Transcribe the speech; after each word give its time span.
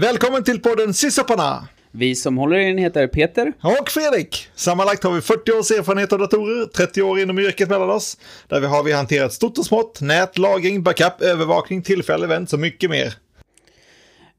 Välkommen 0.00 0.44
till 0.44 0.60
podden 0.60 0.94
Syssoparna! 0.94 1.68
Vi 1.90 2.14
som 2.14 2.38
håller 2.38 2.58
i 2.58 2.68
den 2.68 2.78
heter 2.78 3.06
Peter. 3.06 3.52
Och 3.62 3.88
Fredrik! 3.88 4.48
Sammanlagt 4.54 5.04
har 5.04 5.12
vi 5.12 5.20
40 5.20 5.52
års 5.52 5.70
erfarenhet 5.70 6.12
av 6.12 6.18
datorer, 6.18 6.66
30 6.66 7.02
år 7.02 7.20
inom 7.20 7.38
yrket 7.38 7.68
mellan 7.68 7.90
oss. 7.90 8.18
Där 8.48 8.60
vi 8.60 8.66
har 8.66 8.82
vi 8.82 8.92
hanterat 8.92 9.32
stort 9.32 9.58
och 9.58 9.66
smått, 9.66 10.00
nät, 10.00 10.38
lagring, 10.38 10.82
backup, 10.82 11.22
övervakning, 11.22 11.82
tillfälliga 11.82 12.26
event 12.26 12.52
och 12.52 12.58
mycket 12.58 12.90
mer. 12.90 13.14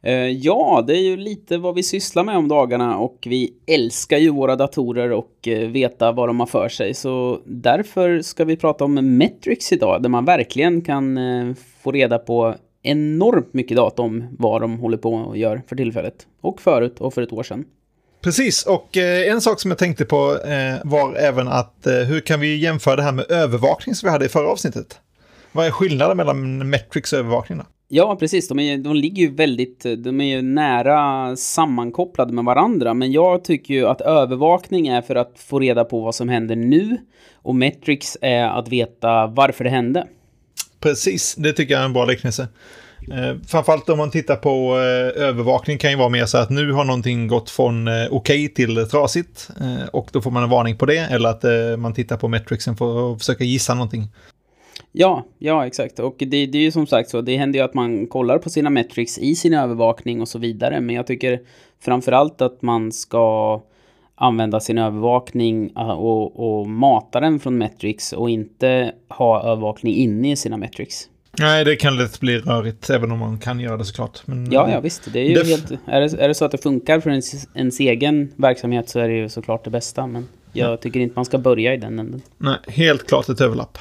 Eh, 0.03 0.13
ja, 0.13 0.83
det 0.87 0.97
är 0.97 1.01
ju 1.01 1.17
lite 1.17 1.57
vad 1.57 1.75
vi 1.75 1.83
sysslar 1.83 2.23
med 2.23 2.37
om 2.37 2.47
dagarna 2.47 2.97
och 2.97 3.17
vi 3.25 3.53
älskar 3.67 4.17
ju 4.17 4.29
våra 4.29 4.55
datorer 4.55 5.11
och 5.11 5.47
eh, 5.47 5.69
veta 5.69 6.11
vad 6.11 6.29
de 6.29 6.39
har 6.39 6.47
för 6.47 6.69
sig. 6.69 6.93
Så 6.93 7.41
därför 7.45 8.21
ska 8.21 8.45
vi 8.45 8.57
prata 8.57 8.83
om 8.83 9.17
Metrics 9.17 9.71
idag, 9.71 10.01
där 10.01 10.09
man 10.09 10.25
verkligen 10.25 10.81
kan 10.81 11.17
eh, 11.17 11.55
få 11.83 11.91
reda 11.91 12.17
på 12.17 12.55
enormt 12.83 13.53
mycket 13.53 13.77
data 13.77 14.01
om 14.01 14.27
vad 14.39 14.61
de 14.61 14.79
håller 14.79 14.97
på 14.97 15.13
och 15.13 15.37
gör 15.37 15.61
för 15.67 15.75
tillfället. 15.75 16.27
Och 16.41 16.61
förut 16.61 16.99
och 16.99 17.13
för 17.13 17.21
ett 17.21 17.33
år 17.33 17.43
sedan. 17.43 17.65
Precis, 18.21 18.65
och 18.65 18.97
en 18.97 19.41
sak 19.41 19.59
som 19.59 19.71
jag 19.71 19.77
tänkte 19.77 20.05
på 20.05 20.37
var 20.83 21.15
även 21.15 21.47
att 21.47 21.87
hur 22.07 22.19
kan 22.19 22.39
vi 22.39 22.55
jämföra 22.55 22.95
det 22.95 23.03
här 23.03 23.11
med 23.11 23.31
övervakning 23.31 23.95
som 23.95 24.07
vi 24.07 24.11
hade 24.11 24.25
i 24.25 24.29
förra 24.29 24.47
avsnittet? 24.47 24.99
Vad 25.51 25.65
är 25.65 25.71
skillnaden 25.71 26.17
mellan 26.17 26.69
Metrics 26.69 27.13
och 27.13 27.19
övervakning? 27.19 27.57
Då? 27.57 27.63
Ja, 27.87 28.15
precis. 28.15 28.47
De, 28.47 28.59
är, 28.59 28.77
de 28.77 28.95
ligger 28.95 29.23
ju 29.23 29.35
väldigt, 29.35 29.85
de 29.97 30.21
är 30.21 30.35
ju 30.35 30.41
nära 30.41 31.35
sammankopplade 31.35 32.33
med 32.33 32.45
varandra. 32.45 32.93
Men 32.93 33.11
jag 33.11 33.43
tycker 33.43 33.73
ju 33.73 33.87
att 33.87 34.01
övervakning 34.01 34.87
är 34.87 35.01
för 35.01 35.15
att 35.15 35.39
få 35.39 35.59
reda 35.59 35.83
på 35.83 35.99
vad 36.01 36.15
som 36.15 36.29
händer 36.29 36.55
nu. 36.55 36.97
Och 37.33 37.55
metrics 37.55 38.17
är 38.21 38.47
att 38.47 38.67
veta 38.67 39.27
varför 39.27 39.63
det 39.63 39.69
hände. 39.69 40.07
Precis, 40.79 41.35
det 41.35 41.53
tycker 41.53 41.73
jag 41.73 41.81
är 41.81 41.85
en 41.85 41.93
bra 41.93 42.05
liknelse. 42.05 42.47
Eh, 43.11 43.35
framförallt 43.47 43.89
om 43.89 43.97
man 43.97 44.11
tittar 44.11 44.35
på 44.35 44.77
eh, 44.77 45.23
övervakning 45.23 45.77
kan 45.77 45.91
ju 45.91 45.97
vara 45.97 46.09
mer 46.09 46.25
så 46.25 46.37
att 46.37 46.49
nu 46.49 46.71
har 46.71 46.83
någonting 46.83 47.27
gått 47.27 47.49
från 47.49 47.87
eh, 47.87 47.93
okej 47.93 48.45
okay 48.45 48.47
till 48.47 48.87
trasigt. 48.89 49.49
Eh, 49.61 49.87
och 49.87 50.09
då 50.11 50.21
får 50.21 50.31
man 50.31 50.43
en 50.43 50.49
varning 50.49 50.77
på 50.77 50.85
det. 50.85 50.97
Eller 50.97 51.29
att 51.29 51.43
eh, 51.43 51.77
man 51.77 51.93
tittar 51.93 52.17
på 52.17 52.27
metricsen 52.27 52.77
för 52.77 53.13
att 53.13 53.19
försöka 53.19 53.43
gissa 53.43 53.73
någonting. 53.73 54.07
Ja, 54.91 55.25
ja 55.39 55.67
exakt. 55.67 55.99
Och 55.99 56.15
det, 56.17 56.45
det 56.45 56.57
är 56.57 56.61
ju 56.61 56.71
som 56.71 56.87
sagt 56.87 57.09
så, 57.09 57.21
det 57.21 57.37
händer 57.37 57.59
ju 57.59 57.65
att 57.65 57.73
man 57.73 58.07
kollar 58.07 58.37
på 58.37 58.49
sina 58.49 58.69
metrics 58.69 59.17
i 59.17 59.35
sin 59.35 59.53
övervakning 59.53 60.21
och 60.21 60.27
så 60.27 60.39
vidare. 60.39 60.81
Men 60.81 60.95
jag 60.95 61.07
tycker 61.07 61.39
framförallt 61.81 62.41
att 62.41 62.61
man 62.61 62.91
ska 62.91 63.61
använda 64.19 64.59
sin 64.59 64.77
övervakning 64.77 65.71
äh, 65.77 65.89
och, 65.89 66.59
och 66.59 66.67
mata 66.67 67.19
den 67.19 67.39
från 67.39 67.57
metrics 67.57 68.13
och 68.13 68.29
inte 68.29 68.91
ha 69.09 69.43
övervakning 69.43 69.95
inne 69.95 70.31
i 70.31 70.35
sina 70.35 70.57
metrics. 70.57 71.09
Nej, 71.39 71.65
det 71.65 71.75
kan 71.75 71.97
lätt 71.97 72.19
bli 72.19 72.39
rörigt, 72.39 72.89
även 72.89 73.11
om 73.11 73.19
man 73.19 73.37
kan 73.37 73.59
göra 73.59 73.77
det 73.77 73.85
såklart. 73.85 74.27
Men, 74.27 74.51
ja, 74.51 74.69
ja, 74.71 74.79
visst. 74.79 75.13
Det 75.13 75.19
är 75.19 75.23
ju 75.23 75.43
helt, 75.43 75.71
är, 75.85 76.01
det, 76.01 76.13
är 76.23 76.27
det 76.27 76.33
så 76.33 76.45
att 76.45 76.51
det 76.51 76.57
funkar 76.57 76.99
för 76.99 77.09
ens, 77.09 77.47
ens 77.53 77.79
egen 77.79 78.31
verksamhet 78.35 78.89
så 78.89 78.99
är 78.99 79.07
det 79.07 79.15
ju 79.15 79.29
såklart 79.29 79.63
det 79.63 79.69
bästa. 79.69 80.07
Men 80.07 80.27
jag 80.53 80.71
ja. 80.71 80.77
tycker 80.77 80.99
inte 80.99 81.15
man 81.15 81.25
ska 81.25 81.37
börja 81.37 81.73
i 81.73 81.77
den 81.77 81.99
änden. 81.99 82.21
Nej, 82.37 82.57
helt 82.67 83.07
klart 83.07 83.29
ett 83.29 83.41
överlapp. 83.41 83.77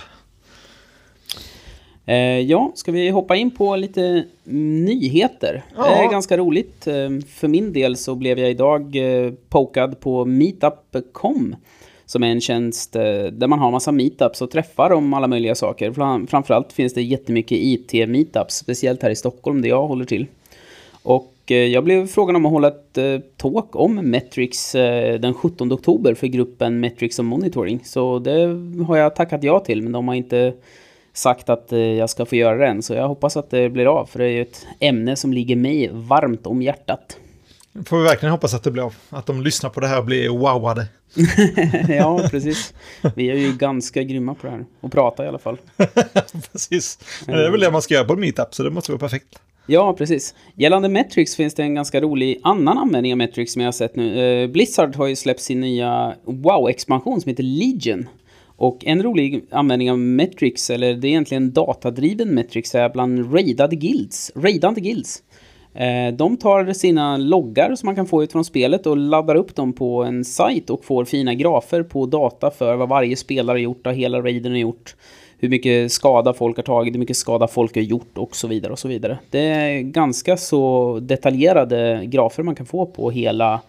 Eh, 2.09 2.41
ja, 2.41 2.73
ska 2.75 2.93
vi 2.93 3.09
hoppa 3.09 3.37
in 3.37 3.51
på 3.51 3.77
lite 3.77 4.25
nyheter? 4.45 5.65
Ja. 5.77 5.83
Det 5.83 6.05
är 6.05 6.11
ganska 6.11 6.37
roligt. 6.37 6.87
Eh, 6.87 7.09
för 7.29 7.49
min 7.49 7.73
del 7.73 7.97
så 7.97 8.15
blev 8.15 8.39
jag 8.39 8.51
idag 8.51 8.97
eh, 8.97 9.33
pokad 9.49 10.01
på 10.01 10.25
meetup.com 10.25 11.57
som 12.07 12.23
är 12.23 12.29
en 12.29 12.41
tjänst 12.41 12.93
där 12.93 13.47
man 13.47 13.59
har 13.59 13.71
massa 13.71 13.93
meetups 13.93 14.43
och 14.43 14.51
träffar 14.51 14.91
om 14.91 15.15
alla 15.15 15.27
möjliga 15.27 15.55
saker. 15.55 15.93
Framförallt 16.27 16.73
finns 16.73 16.95
det 16.95 17.03
jättemycket 17.03 17.59
IT-meetups, 17.61 18.55
speciellt 18.55 19.03
här 19.03 19.11
i 19.11 19.17
Stockholm 19.17 19.63
där 19.63 19.69
jag 19.69 19.87
håller 19.87 20.05
till. 20.05 20.27
Och 21.03 21.35
jag 21.47 21.85
blev 21.85 22.07
frågan 22.07 22.37
om 22.37 22.47
att 22.47 22.53
hålla 22.53 22.69
ett 22.69 22.99
talk 23.37 23.77
om 23.77 23.95
Metrics 23.95 24.73
den 25.21 25.35
17 25.35 25.73
oktober 25.73 26.15
för 26.15 26.27
gruppen 26.27 26.81
Metrics 26.81 27.19
och 27.19 27.25
Monitoring. 27.25 27.81
Så 27.85 28.19
det 28.19 28.61
har 28.87 28.97
jag 28.97 29.17
tackat 29.17 29.43
ja 29.43 29.61
till, 29.61 29.83
men 29.83 29.93
de 29.93 30.09
har 30.09 30.15
inte 30.15 30.53
sagt 31.19 31.49
att 31.49 31.73
eh, 31.73 31.79
jag 31.79 32.11
ska 32.11 32.27
få 32.27 32.37
göra 32.37 32.57
det 32.57 32.67
än. 32.67 32.83
Så 32.83 32.95
jag 32.95 33.09
hoppas 33.09 33.37
att 33.37 33.51
det 33.51 33.69
blir 33.69 33.87
av, 33.87 34.07
för 34.07 34.19
det 34.19 34.25
är 34.25 34.31
ju 34.31 34.43
ett 34.43 34.67
ämne 34.81 35.17
som 35.17 35.33
ligger 35.33 35.57
mig 35.57 35.91
varmt 35.93 36.47
om 36.47 36.63
hjärtat. 36.63 37.17
Får 37.87 37.99
vi 37.99 38.05
verkligen 38.05 38.33
hoppas 38.33 38.55
att 38.55 38.63
det 38.63 38.71
blir 38.71 38.83
av. 38.83 38.95
Att 39.11 39.27
de 39.27 39.43
lyssnar 39.43 39.71
på 39.71 39.81
det 39.81 39.87
här 39.87 39.99
och 39.99 40.05
blir 40.05 40.29
wowade. 40.29 40.87
ja, 41.89 42.29
precis. 42.31 42.75
Vi 43.15 43.31
är 43.31 43.35
ju 43.35 43.53
ganska 43.53 44.03
grymma 44.03 44.35
på 44.35 44.47
det 44.47 44.53
här. 44.53 44.65
Och 44.81 44.93
prata 44.93 45.25
i 45.25 45.29
alla 45.29 45.39
fall. 45.39 45.59
precis. 46.53 46.99
Det 47.27 47.33
är 47.33 47.51
väl 47.51 47.61
det 47.61 47.71
man 47.71 47.83
ska 47.83 47.95
göra 47.95 48.05
på 48.05 48.13
en 48.13 48.21
meetup, 48.21 48.55
så 48.55 48.63
det 48.63 48.71
måste 48.71 48.93
vara 48.93 49.01
perfekt. 49.01 49.39
Ja, 49.67 49.93
precis. 49.93 50.35
Gällande 50.55 50.89
Metrics 50.89 51.37
finns 51.37 51.55
det 51.55 51.63
en 51.63 51.75
ganska 51.75 52.01
rolig 52.01 52.41
annan 52.43 52.79
användning 52.79 53.13
av 53.13 53.19
Metrics 53.19 53.53
som 53.53 53.63
jag 53.63 53.67
har 53.67 53.73
sett 53.73 53.97
nu. 53.97 54.43
Eh, 54.43 54.49
Blizzard 54.49 54.97
har 54.97 55.07
ju 55.07 55.17
släppt 55.17 55.41
sin 55.41 55.61
nya 55.61 56.15
WoW-expansion 56.25 57.21
som 57.21 57.29
heter 57.29 57.43
Legion. 57.43 58.09
Och 58.59 58.87
en 58.87 59.03
rolig 59.03 59.45
användning 59.51 59.91
av 59.91 59.99
metrics, 59.99 60.71
eller 60.71 60.95
det 60.95 61.07
är 61.07 61.09
egentligen 61.09 61.53
datadriven 61.53 62.35
metrics, 62.35 62.75
är 62.75 62.89
bland 62.89 63.35
raidade 63.35 63.77
guilds. 63.77 64.33
Raidande 64.35 64.81
guilds. 64.81 65.23
Eh, 65.75 66.15
de 66.15 66.37
tar 66.37 66.73
sina 66.73 67.17
loggar 67.17 67.75
som 67.75 67.87
man 67.87 67.95
kan 67.95 68.07
få 68.07 68.23
ut 68.23 68.33
från 68.33 68.45
spelet 68.45 68.87
och 68.87 68.97
laddar 68.97 69.35
upp 69.35 69.55
dem 69.55 69.73
på 69.73 70.05
en 70.05 70.25
sajt 70.25 70.71
och 70.71 70.85
får 70.85 71.05
fina 71.05 71.35
grafer 71.35 71.83
på 71.83 72.07
data 72.07 72.51
för 72.51 72.77
vad 72.77 72.89
varje 72.89 73.17
spelare 73.17 73.55
har 73.55 73.59
gjort, 73.59 73.81
vad 73.85 73.95
hela 73.95 74.23
raiden 74.23 74.53
har 74.53 74.59
gjort, 74.59 74.97
hur 75.39 75.49
mycket 75.49 75.93
skada 75.93 76.33
folk 76.33 76.57
har 76.57 76.65
tagit, 76.65 76.95
hur 76.95 76.99
mycket 76.99 77.17
skada 77.17 77.49
folk 77.49 77.75
har 77.75 77.83
gjort 77.83 78.19
och 78.19 78.37
så 78.37 78.49
vidare 78.49 78.73
och 78.73 78.79
så 78.79 78.89
vidare. 78.89 79.19
Det 79.31 79.41
är 79.41 79.81
ganska 79.81 80.37
så 80.37 80.99
detaljerade 81.03 82.03
grafer 82.05 82.43
man 82.43 82.55
kan 82.55 82.67
få 82.67 82.87
på 82.87 83.11
hela 83.11 83.61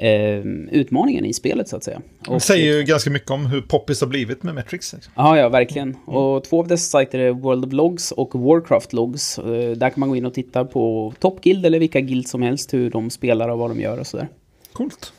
eh, 0.00 0.44
utmaningen 0.70 1.24
i 1.24 1.32
spelet 1.32 1.68
så 1.68 1.76
att 1.76 1.84
säga. 1.84 2.00
Och, 2.26 2.34
det 2.34 2.40
säger 2.40 2.76
ju 2.76 2.82
ganska 2.82 3.10
mycket 3.10 3.30
om 3.30 3.46
hur 3.46 3.60
poppis 3.60 4.00
har 4.00 4.08
blivit 4.08 4.42
med 4.42 4.54
Metrics. 4.54 4.92
Liksom. 4.92 5.12
Ja, 5.16 5.38
ja, 5.38 5.48
verkligen. 5.48 5.88
Mm. 5.88 6.16
Och 6.16 6.44
två 6.44 6.60
av 6.60 6.68
dessa 6.68 6.90
sajter 6.90 7.18
är 7.18 7.30
World 7.30 7.64
of 7.64 7.72
Logs 7.72 8.12
och 8.12 8.34
Warcraft 8.34 8.92
Logs. 8.92 9.38
Eh, 9.38 9.70
där 9.70 9.90
kan 9.90 10.00
man 10.00 10.08
gå 10.08 10.16
in 10.16 10.26
och 10.26 10.34
titta 10.34 10.64
på 10.64 11.12
Top 11.18 11.40
Guild 11.40 11.66
eller 11.66 11.78
vilka 11.78 12.00
guild 12.00 12.28
som 12.28 12.42
helst, 12.42 12.74
hur 12.74 12.90
de 12.90 13.10
spelar 13.10 13.48
och 13.48 13.58
vad 13.58 13.70
de 13.70 13.80
gör 13.80 13.98
och 13.98 14.06
sådär. 14.06 14.28
Coolt. 14.72 15.12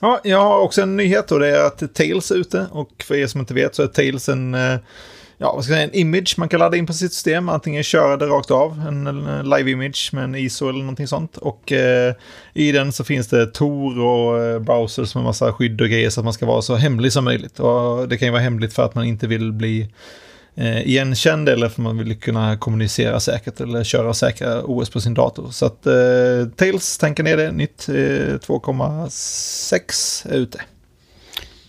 Ja, 0.00 0.20
jag 0.24 0.40
har 0.40 0.60
också 0.60 0.82
en 0.82 0.96
nyhet 0.96 1.32
och 1.32 1.40
det 1.40 1.56
är 1.56 1.66
att 1.66 1.94
Tails 1.94 2.30
är 2.30 2.36
ute. 2.36 2.66
Och 2.72 3.02
för 3.02 3.14
er 3.14 3.26
som 3.26 3.40
inte 3.40 3.54
vet 3.54 3.74
så 3.74 3.82
är 3.82 3.86
Tails 3.86 4.28
en 4.28 4.54
eh, 4.54 4.78
ja, 5.38 5.52
vad 5.54 5.64
ska 5.64 5.72
jag 5.72 5.78
säga, 5.78 5.88
en 5.88 5.94
image 5.94 6.34
man 6.38 6.48
kan 6.48 6.60
ladda 6.60 6.76
in 6.76 6.86
på 6.86 6.92
sitt 6.92 7.12
system. 7.12 7.48
Antingen 7.48 7.82
köra 7.82 8.16
det 8.16 8.26
rakt 8.26 8.50
av, 8.50 8.84
en, 8.88 9.04
live-image 9.50 10.14
med 10.14 10.24
en 10.24 10.34
ISO 10.34 10.68
eller 10.68 10.78
någonting 10.78 11.06
sånt. 11.06 11.36
Och 11.36 11.72
eh, 11.72 12.14
i 12.54 12.72
den 12.72 12.92
så 12.92 13.04
finns 13.04 13.28
det 13.28 13.46
Tor 13.46 14.00
och 14.00 14.44
eh, 14.44 14.58
browsers 14.58 15.14
med 15.14 15.24
massa 15.24 15.52
skydd 15.52 15.80
och 15.80 15.88
grejer 15.88 16.10
så 16.10 16.20
att 16.20 16.24
man 16.24 16.32
ska 16.32 16.46
vara 16.46 16.62
så 16.62 16.76
hemlig 16.76 17.12
som 17.12 17.24
möjligt. 17.24 17.60
Och 17.60 18.08
det 18.08 18.18
kan 18.18 18.28
ju 18.28 18.32
vara 18.32 18.42
hemligt 18.42 18.72
för 18.72 18.82
att 18.82 18.94
man 18.94 19.04
inte 19.04 19.26
vill 19.26 19.52
bli 19.52 19.88
eh, 20.54 20.88
igenkänd 20.88 21.48
eller 21.48 21.68
för 21.68 21.82
att 21.82 21.84
man 21.84 21.98
vill 21.98 22.20
kunna 22.20 22.56
kommunicera 22.56 23.20
säkert 23.20 23.60
eller 23.60 23.84
köra 23.84 24.14
säkra 24.14 24.62
OS 24.64 24.90
på 24.90 25.00
sin 25.00 25.14
dator. 25.14 25.50
Så 25.50 25.66
att 25.66 25.86
eh, 25.86 25.92
Tails, 26.56 26.98
tanken 26.98 27.24
ner 27.24 27.36
det, 27.36 27.52
nytt 27.52 27.88
eh, 27.88 27.92
2,6 27.92 30.32
är 30.32 30.36
ute. 30.36 30.60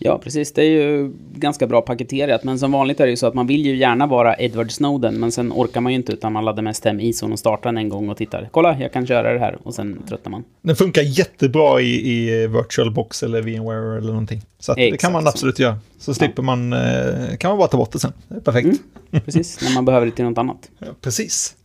Ja, 0.02 0.20
precis. 0.24 0.54
Det 0.54 0.62
är 0.62 0.70
ju 0.70 1.12
ganska 1.34 1.68
bra 1.68 1.82
paketerat. 1.82 2.44
Men 2.44 2.60
som 2.60 2.72
vanligt 2.72 3.00
är 3.00 3.06
det 3.06 3.10
ju 3.10 3.18
så 3.18 3.28
att 3.28 3.34
man 3.34 3.48
vill 3.48 3.66
ju 3.66 3.76
gärna 3.76 4.08
vara 4.08 4.36
Edward 4.40 4.72
Snowden. 4.72 5.20
Men 5.20 5.32
sen 5.32 5.52
orkar 5.52 5.82
man 5.82 5.92
ju 5.92 5.96
inte 5.96 6.12
utan 6.12 6.34
man 6.34 6.46
laddar 6.46 6.64
mest 6.64 6.86
hem 6.86 7.00
ISOn 7.00 7.32
och 7.32 7.40
startar 7.40 7.70
den 7.70 7.78
en 7.78 7.90
gång 7.90 8.10
och 8.10 8.18
tittar. 8.18 8.50
Kolla, 8.52 8.80
jag 8.80 8.94
kan 8.94 9.08
köra 9.08 9.34
det 9.34 9.40
här. 9.40 9.58
Och 9.64 9.74
sen 9.74 10.04
tröttnar 10.10 10.32
man. 10.32 10.44
Den 10.62 10.76
funkar 10.76 11.02
jättebra 11.02 11.82
i, 11.82 12.12
i 12.12 12.48
VirtualBox 12.48 13.24
eller 13.24 13.42
VMware 13.42 13.98
eller 13.98 14.10
någonting. 14.10 14.42
Så 14.60 14.74
det 14.74 14.98
kan 14.98 15.12
man 15.12 15.28
absolut 15.28 15.56
så. 15.56 15.62
göra. 15.62 15.80
Så 16.00 16.14
slipper 16.14 16.44
ja. 16.44 16.46
man, 16.46 16.74
eh, 16.74 17.38
kan 17.40 17.50
man 17.50 17.58
bara 17.58 17.68
ta 17.68 17.78
bort 17.78 17.92
det 17.92 18.00
sen. 18.00 18.14
Det 18.28 18.36
är 18.36 18.40
perfekt. 18.40 18.66
Mm, 19.12 19.24
precis, 19.26 19.62
när 19.62 19.74
man 19.76 19.86
behöver 19.86 20.06
det 20.06 20.12
till 20.12 20.26
något 20.26 20.38
annat. 20.38 20.70
Ja, 20.80 20.88
precis. 21.02 21.56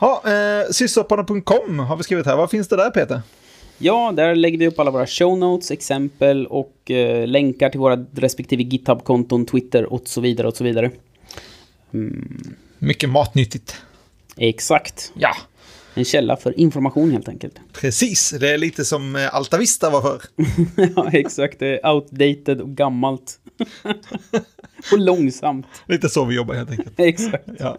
Ja, 0.00 0.22
eh, 0.24 0.30
har 0.30 1.96
vi 1.96 2.02
skrivit 2.02 2.26
här. 2.26 2.36
Vad 2.36 2.50
finns 2.50 2.68
det 2.68 2.76
där 2.76 2.90
Peter? 2.90 3.20
Ja, 3.84 4.12
där 4.16 4.34
lägger 4.34 4.58
vi 4.58 4.66
upp 4.66 4.78
alla 4.78 4.90
våra 4.90 5.06
show 5.06 5.38
notes, 5.38 5.70
exempel 5.70 6.46
och 6.46 6.90
eh, 6.90 7.26
länkar 7.26 7.70
till 7.70 7.80
våra 7.80 7.96
respektive 7.96 8.62
GitHub-konton, 8.62 9.46
Twitter 9.46 9.92
och 9.92 10.02
så 10.04 10.20
vidare 10.20 10.48
och 10.48 10.56
så 10.56 10.64
vidare. 10.64 10.90
Mm. 11.94 12.54
Mycket 12.78 13.08
matnyttigt. 13.08 13.76
Exakt. 14.36 15.12
Ja. 15.14 15.36
En 15.94 16.04
källa 16.04 16.36
för 16.36 16.60
information 16.60 17.10
helt 17.10 17.28
enkelt. 17.28 17.54
Precis, 17.72 18.30
det 18.40 18.50
är 18.50 18.58
lite 18.58 18.84
som 18.84 19.16
eh, 19.16 19.34
Altavista 19.34 19.90
var 19.90 20.00
förr. 20.02 20.22
ja, 20.96 21.10
exakt. 21.12 21.58
Det 21.58 21.66
är 21.78 21.90
outdated 21.90 22.60
och 22.60 22.70
gammalt. 22.70 23.38
och 24.92 24.98
långsamt. 24.98 25.66
Lite 25.88 26.08
så 26.08 26.24
vi 26.24 26.34
jobbar 26.34 26.54
helt 26.54 26.70
enkelt. 26.70 26.94
exakt. 27.00 27.48
Ja. 27.58 27.78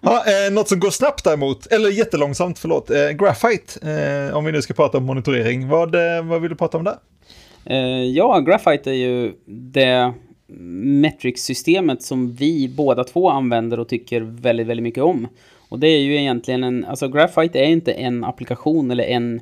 Ja, 0.00 0.24
eh, 0.26 0.52
något 0.52 0.68
som 0.68 0.80
går 0.80 0.90
snabbt 0.90 1.24
däremot, 1.24 1.66
eller 1.66 1.90
jättelångsamt, 1.90 2.58
förlåt. 2.58 2.90
Eh, 2.90 3.08
Graphite, 3.10 3.90
eh, 3.90 4.36
om 4.36 4.44
vi 4.44 4.52
nu 4.52 4.62
ska 4.62 4.74
prata 4.74 4.98
om 4.98 5.04
monitorering. 5.04 5.68
Vad, 5.68 5.94
eh, 5.94 6.24
vad 6.24 6.40
vill 6.40 6.50
du 6.50 6.56
prata 6.56 6.78
om 6.78 6.84
där? 6.84 6.96
Eh, 7.64 8.04
ja, 8.04 8.38
Graphite 8.38 8.90
är 8.90 8.94
ju 8.94 9.32
det 9.46 10.12
metrics-systemet 11.02 12.02
som 12.02 12.32
vi 12.32 12.68
båda 12.76 13.04
två 13.04 13.30
använder 13.30 13.80
och 13.80 13.88
tycker 13.88 14.20
väldigt, 14.20 14.66
väldigt 14.66 14.84
mycket 14.84 15.02
om. 15.02 15.28
Och 15.68 15.78
det 15.78 15.88
är 15.88 16.00
ju 16.00 16.16
egentligen 16.16 16.64
en, 16.64 16.84
alltså 16.84 17.08
Graphite 17.08 17.58
är 17.58 17.68
inte 17.68 17.92
en 17.92 18.24
applikation 18.24 18.90
eller 18.90 19.04
en, 19.04 19.40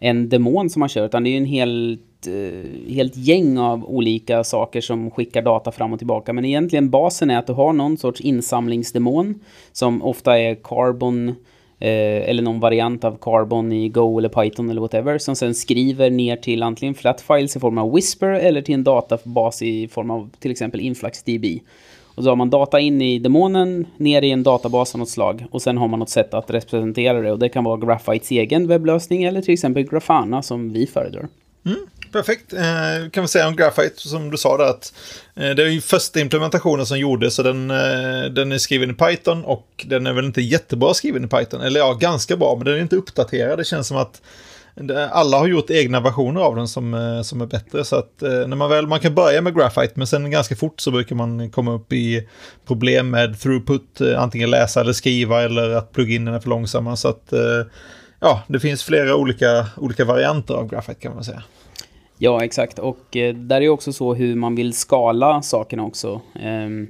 en 0.00 0.28
demon 0.28 0.70
som 0.70 0.80
man 0.80 0.88
kör, 0.88 1.06
utan 1.06 1.24
det 1.24 1.30
är 1.30 1.32
ju 1.32 1.36
en 1.36 1.44
helt, 1.44 2.00
ett 2.20 2.26
eh, 2.26 2.92
helt 2.94 3.16
gäng 3.16 3.58
av 3.58 3.84
olika 3.84 4.44
saker 4.44 4.80
som 4.80 5.10
skickar 5.10 5.42
data 5.42 5.72
fram 5.72 5.92
och 5.92 5.98
tillbaka. 5.98 6.32
Men 6.32 6.44
egentligen 6.44 6.90
basen 6.90 7.30
är 7.30 7.38
att 7.38 7.46
du 7.46 7.52
har 7.52 7.72
någon 7.72 7.96
sorts 7.96 8.20
insamlingsdemon 8.20 9.40
som 9.72 10.02
ofta 10.02 10.38
är 10.38 10.54
Carbon 10.54 11.34
Eh, 11.80 12.30
eller 12.30 12.42
någon 12.42 12.60
variant 12.60 13.04
av 13.04 13.18
Carbon 13.20 13.72
i 13.72 13.88
Go 13.88 14.18
eller 14.18 14.28
Python 14.28 14.70
eller 14.70 14.80
whatever, 14.80 15.18
som 15.18 15.36
sen 15.36 15.54
skriver 15.54 16.10
ner 16.10 16.36
till 16.36 16.62
antingen 16.62 16.94
flatfiles 16.94 17.56
i 17.56 17.60
form 17.60 17.78
av 17.78 17.94
Whisper 17.94 18.28
eller 18.28 18.62
till 18.62 18.74
en 18.74 18.84
databas 18.84 19.62
i 19.62 19.88
form 19.88 20.10
av 20.10 20.30
till 20.38 20.50
exempel 20.50 20.80
InfluxDB. 20.80 21.44
Och 22.14 22.24
så 22.24 22.30
har 22.30 22.36
man 22.36 22.50
data 22.50 22.80
in 22.80 23.02
i 23.02 23.18
demonen, 23.18 23.86
ner 23.96 24.22
i 24.22 24.30
en 24.30 24.42
databas 24.42 24.94
av 24.94 24.98
något 24.98 25.08
slag. 25.08 25.44
Och 25.50 25.62
sen 25.62 25.78
har 25.78 25.88
man 25.88 25.98
något 25.98 26.08
sätt 26.08 26.34
att 26.34 26.50
representera 26.50 27.20
det. 27.20 27.32
Och 27.32 27.38
det 27.38 27.48
kan 27.48 27.64
vara 27.64 27.76
Graphites 27.76 28.30
egen 28.30 28.68
webblösning 28.68 29.24
eller 29.24 29.42
till 29.42 29.54
exempel 29.54 29.82
Grafana 29.82 30.42
som 30.42 30.72
vi 30.72 30.86
föredrar. 30.86 31.28
Mm, 31.66 31.78
perfekt. 32.12 32.52
Eh, 32.52 33.10
kan 33.12 33.22
vi 33.24 33.28
säga 33.28 33.48
om 33.48 33.56
Graphite, 33.56 34.08
som 34.08 34.30
du 34.30 34.36
sa 34.36 34.56
där, 34.56 34.64
att 34.64 34.92
eh, 35.36 35.50
det 35.50 35.62
är 35.62 35.68
ju 35.68 35.80
första 35.80 36.20
implementationen 36.20 36.86
som 36.86 36.98
gjordes, 36.98 37.34
så 37.34 37.42
den, 37.42 37.70
eh, 37.70 38.24
den 38.30 38.52
är 38.52 38.58
skriven 38.58 38.90
i 38.90 38.94
Python 38.94 39.44
och 39.44 39.84
den 39.88 40.06
är 40.06 40.12
väl 40.12 40.24
inte 40.24 40.40
jättebra 40.40 40.94
skriven 40.94 41.24
i 41.24 41.28
Python. 41.28 41.60
Eller 41.60 41.80
ja, 41.80 41.92
ganska 41.92 42.36
bra, 42.36 42.54
men 42.56 42.64
den 42.64 42.74
är 42.74 42.80
inte 42.80 42.96
uppdaterad. 42.96 43.58
Det 43.58 43.64
känns 43.64 43.88
som 43.88 43.96
att 43.96 44.20
alla 45.10 45.38
har 45.38 45.46
gjort 45.46 45.70
egna 45.70 46.00
versioner 46.00 46.40
av 46.40 46.56
den 46.56 46.68
som, 46.68 46.94
eh, 46.94 47.22
som 47.22 47.40
är 47.40 47.46
bättre. 47.46 47.84
Så 47.84 47.96
att 47.96 48.22
eh, 48.22 48.30
när 48.30 48.56
man 48.56 48.70
väl, 48.70 48.86
man 48.86 49.00
kan 49.00 49.14
börja 49.14 49.40
med 49.40 49.54
Graphite, 49.54 49.92
men 49.94 50.06
sen 50.06 50.30
ganska 50.30 50.56
fort 50.56 50.80
så 50.80 50.90
brukar 50.90 51.16
man 51.16 51.50
komma 51.50 51.72
upp 51.72 51.92
i 51.92 52.28
problem 52.66 53.10
med 53.10 53.40
throughput, 53.40 54.00
eh, 54.00 54.22
antingen 54.22 54.50
läsa 54.50 54.80
eller 54.80 54.92
skriva 54.92 55.42
eller 55.42 55.70
att 55.70 55.92
pluginen 55.92 56.34
är 56.34 56.40
för 56.40 56.48
långsamma. 56.48 56.96
Så 56.96 57.08
att 57.08 57.32
eh, 57.32 57.66
ja, 58.20 58.42
det 58.48 58.60
finns 58.60 58.84
flera 58.84 59.16
olika, 59.16 59.66
olika 59.76 60.04
varianter 60.04 60.54
av 60.54 60.68
Graphite 60.68 61.00
kan 61.00 61.14
man 61.14 61.24
säga. 61.24 61.42
Ja, 62.18 62.44
exakt. 62.44 62.78
Och 62.78 63.16
eh, 63.16 63.34
där 63.34 63.60
är 63.60 63.68
också 63.68 63.92
så 63.92 64.14
hur 64.14 64.34
man 64.34 64.54
vill 64.54 64.72
skala 64.72 65.42
sakerna 65.42 65.84
också. 65.84 66.20
Ehm, 66.40 66.88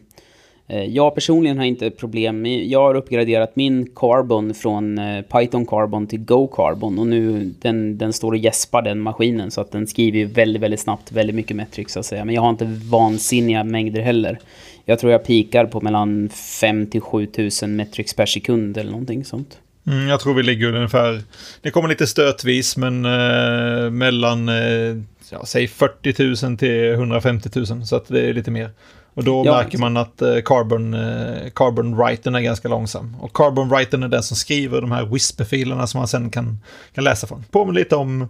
eh, 0.67 0.85
jag 0.85 1.15
personligen 1.15 1.59
har 1.59 1.65
inte 1.65 1.91
problem. 1.91 2.47
Jag 2.47 2.81
har 2.81 2.95
uppgraderat 2.95 3.57
min 3.57 3.91
Carbon 3.95 4.55
från 4.55 4.99
eh, 4.99 5.23
Python 5.23 5.67
Carbon 5.67 6.07
till 6.07 6.25
Go 6.25 6.47
Carbon 6.47 6.99
och 6.99 7.07
nu 7.07 7.53
den, 7.61 7.99
den 7.99 8.13
står 8.13 8.33
och 8.33 8.39
gäspar 8.39 8.83
den 8.83 9.01
maskinen 9.01 9.51
så 9.51 9.61
att 9.61 9.73
den 9.73 9.87
skriver 9.87 10.25
väldigt, 10.25 10.63
väldigt 10.63 10.81
snabbt 10.81 11.13
väldigt 11.13 11.37
mycket 11.37 11.57
metrics 11.57 11.93
så 11.93 12.01
att 12.01 12.07
säga. 12.07 12.25
Men 12.25 12.35
jag 12.35 12.43
har 12.43 12.51
inte 12.51 12.79
vansinniga 12.91 13.65
mängder 13.65 14.01
heller. 14.01 14.39
Jag 14.85 14.99
tror 14.99 15.13
jag 15.13 15.25
pikar 15.25 15.67
på 15.67 15.81
mellan 15.81 16.29
5 16.29 16.87
till 16.87 17.01
7000 17.01 17.77
metrics 17.77 18.15
per 18.15 18.27
sekund 18.27 18.79
eller 18.79 18.91
någonting 18.91 19.25
sånt. 19.25 19.59
Mm, 19.89 20.09
jag 20.09 20.21
tror 20.21 20.35
vi 20.35 20.43
ligger 20.43 20.75
ungefär, 20.75 21.23
det 21.63 21.71
kommer 21.71 21.89
lite 21.89 22.07
stötvis 22.07 22.77
men 22.77 23.05
eh, 23.05 23.91
mellan, 23.91 24.49
eh, 24.49 24.97
ja, 25.31 25.45
säg 25.45 25.69
40 25.69 26.47
000 26.47 26.59
till 26.59 26.93
150 26.93 27.51
000 27.55 27.87
så 27.87 27.97
att 27.97 28.09
det 28.09 28.29
är 28.29 28.35
lite 28.35 28.51
mer. 28.51 28.71
Och 29.15 29.25
då 29.25 29.43
ja, 29.47 29.57
märker 29.57 29.79
man 29.79 29.97
att 29.97 30.23
eh, 30.23 30.37
Carbon, 30.45 30.95
eh, 30.95 31.51
Carbon 31.55 31.97
Writen 31.97 32.35
är 32.35 32.41
ganska 32.41 32.69
långsam. 32.69 33.17
Och 33.21 33.33
Carbon 33.37 33.69
Writen 33.69 34.03
är 34.03 34.09
den 34.09 34.23
som 34.23 34.37
skriver 34.37 34.81
de 34.81 34.93
här 34.93 35.07
Whisper-filerna 35.07 35.87
som 35.87 35.99
man 35.99 36.09
sen 36.09 36.31
kan, 36.31 36.59
kan 36.95 37.05
läsa 37.05 37.27
från. 37.27 37.45
Påminner 37.51 37.81
lite 37.81 37.97
om 37.97 38.29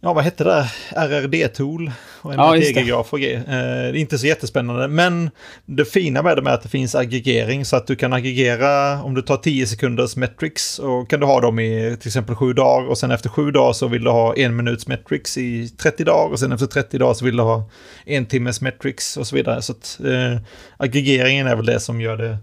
ja 0.00 0.12
vad 0.12 0.24
hette 0.24 0.44
det, 0.44 0.70
RRD-tool 0.90 1.92
och 2.20 2.34
MRTG-graf 2.34 3.12
och 3.12 3.20
grejer. 3.20 3.88
Eh, 3.88 4.00
inte 4.00 4.18
så 4.18 4.26
jättespännande, 4.26 4.88
men 4.88 5.30
det 5.66 5.84
fina 5.84 6.22
med 6.22 6.36
det 6.36 6.50
är 6.50 6.54
att 6.54 6.62
det 6.62 6.68
finns 6.68 6.94
aggregering 6.94 7.64
så 7.64 7.76
att 7.76 7.86
du 7.86 7.96
kan 7.96 8.12
aggregera 8.12 9.02
om 9.02 9.14
du 9.14 9.22
tar 9.22 9.36
10 9.36 9.66
sekunders 9.66 10.16
metrics 10.16 10.78
och 10.78 11.10
kan 11.10 11.20
du 11.20 11.26
ha 11.26 11.40
dem 11.40 11.58
i 11.58 11.96
till 12.00 12.08
exempel 12.08 12.34
7 12.34 12.52
dagar 12.52 12.88
och 12.88 12.98
sen 12.98 13.10
efter 13.10 13.28
7 13.28 13.50
dagar 13.50 13.72
så 13.72 13.86
vill 13.86 14.04
du 14.04 14.10
ha 14.10 14.36
en 14.36 14.56
minuts 14.56 14.86
metrics 14.86 15.38
i 15.38 15.68
30 15.68 16.04
dagar 16.04 16.32
och 16.32 16.38
sen 16.38 16.52
efter 16.52 16.66
30 16.66 16.98
dagar 16.98 17.14
så 17.14 17.24
vill 17.24 17.36
du 17.36 17.42
ha 17.42 17.70
en 18.04 18.26
timmes 18.26 18.60
metrics 18.60 19.16
och 19.16 19.26
så 19.26 19.36
vidare. 19.36 19.62
Så 19.62 19.72
att 19.72 20.00
eh, 20.04 20.40
aggregeringen 20.76 21.46
är 21.46 21.56
väl 21.56 21.66
det 21.66 21.80
som 21.80 22.00
gör 22.00 22.16
det 22.16 22.38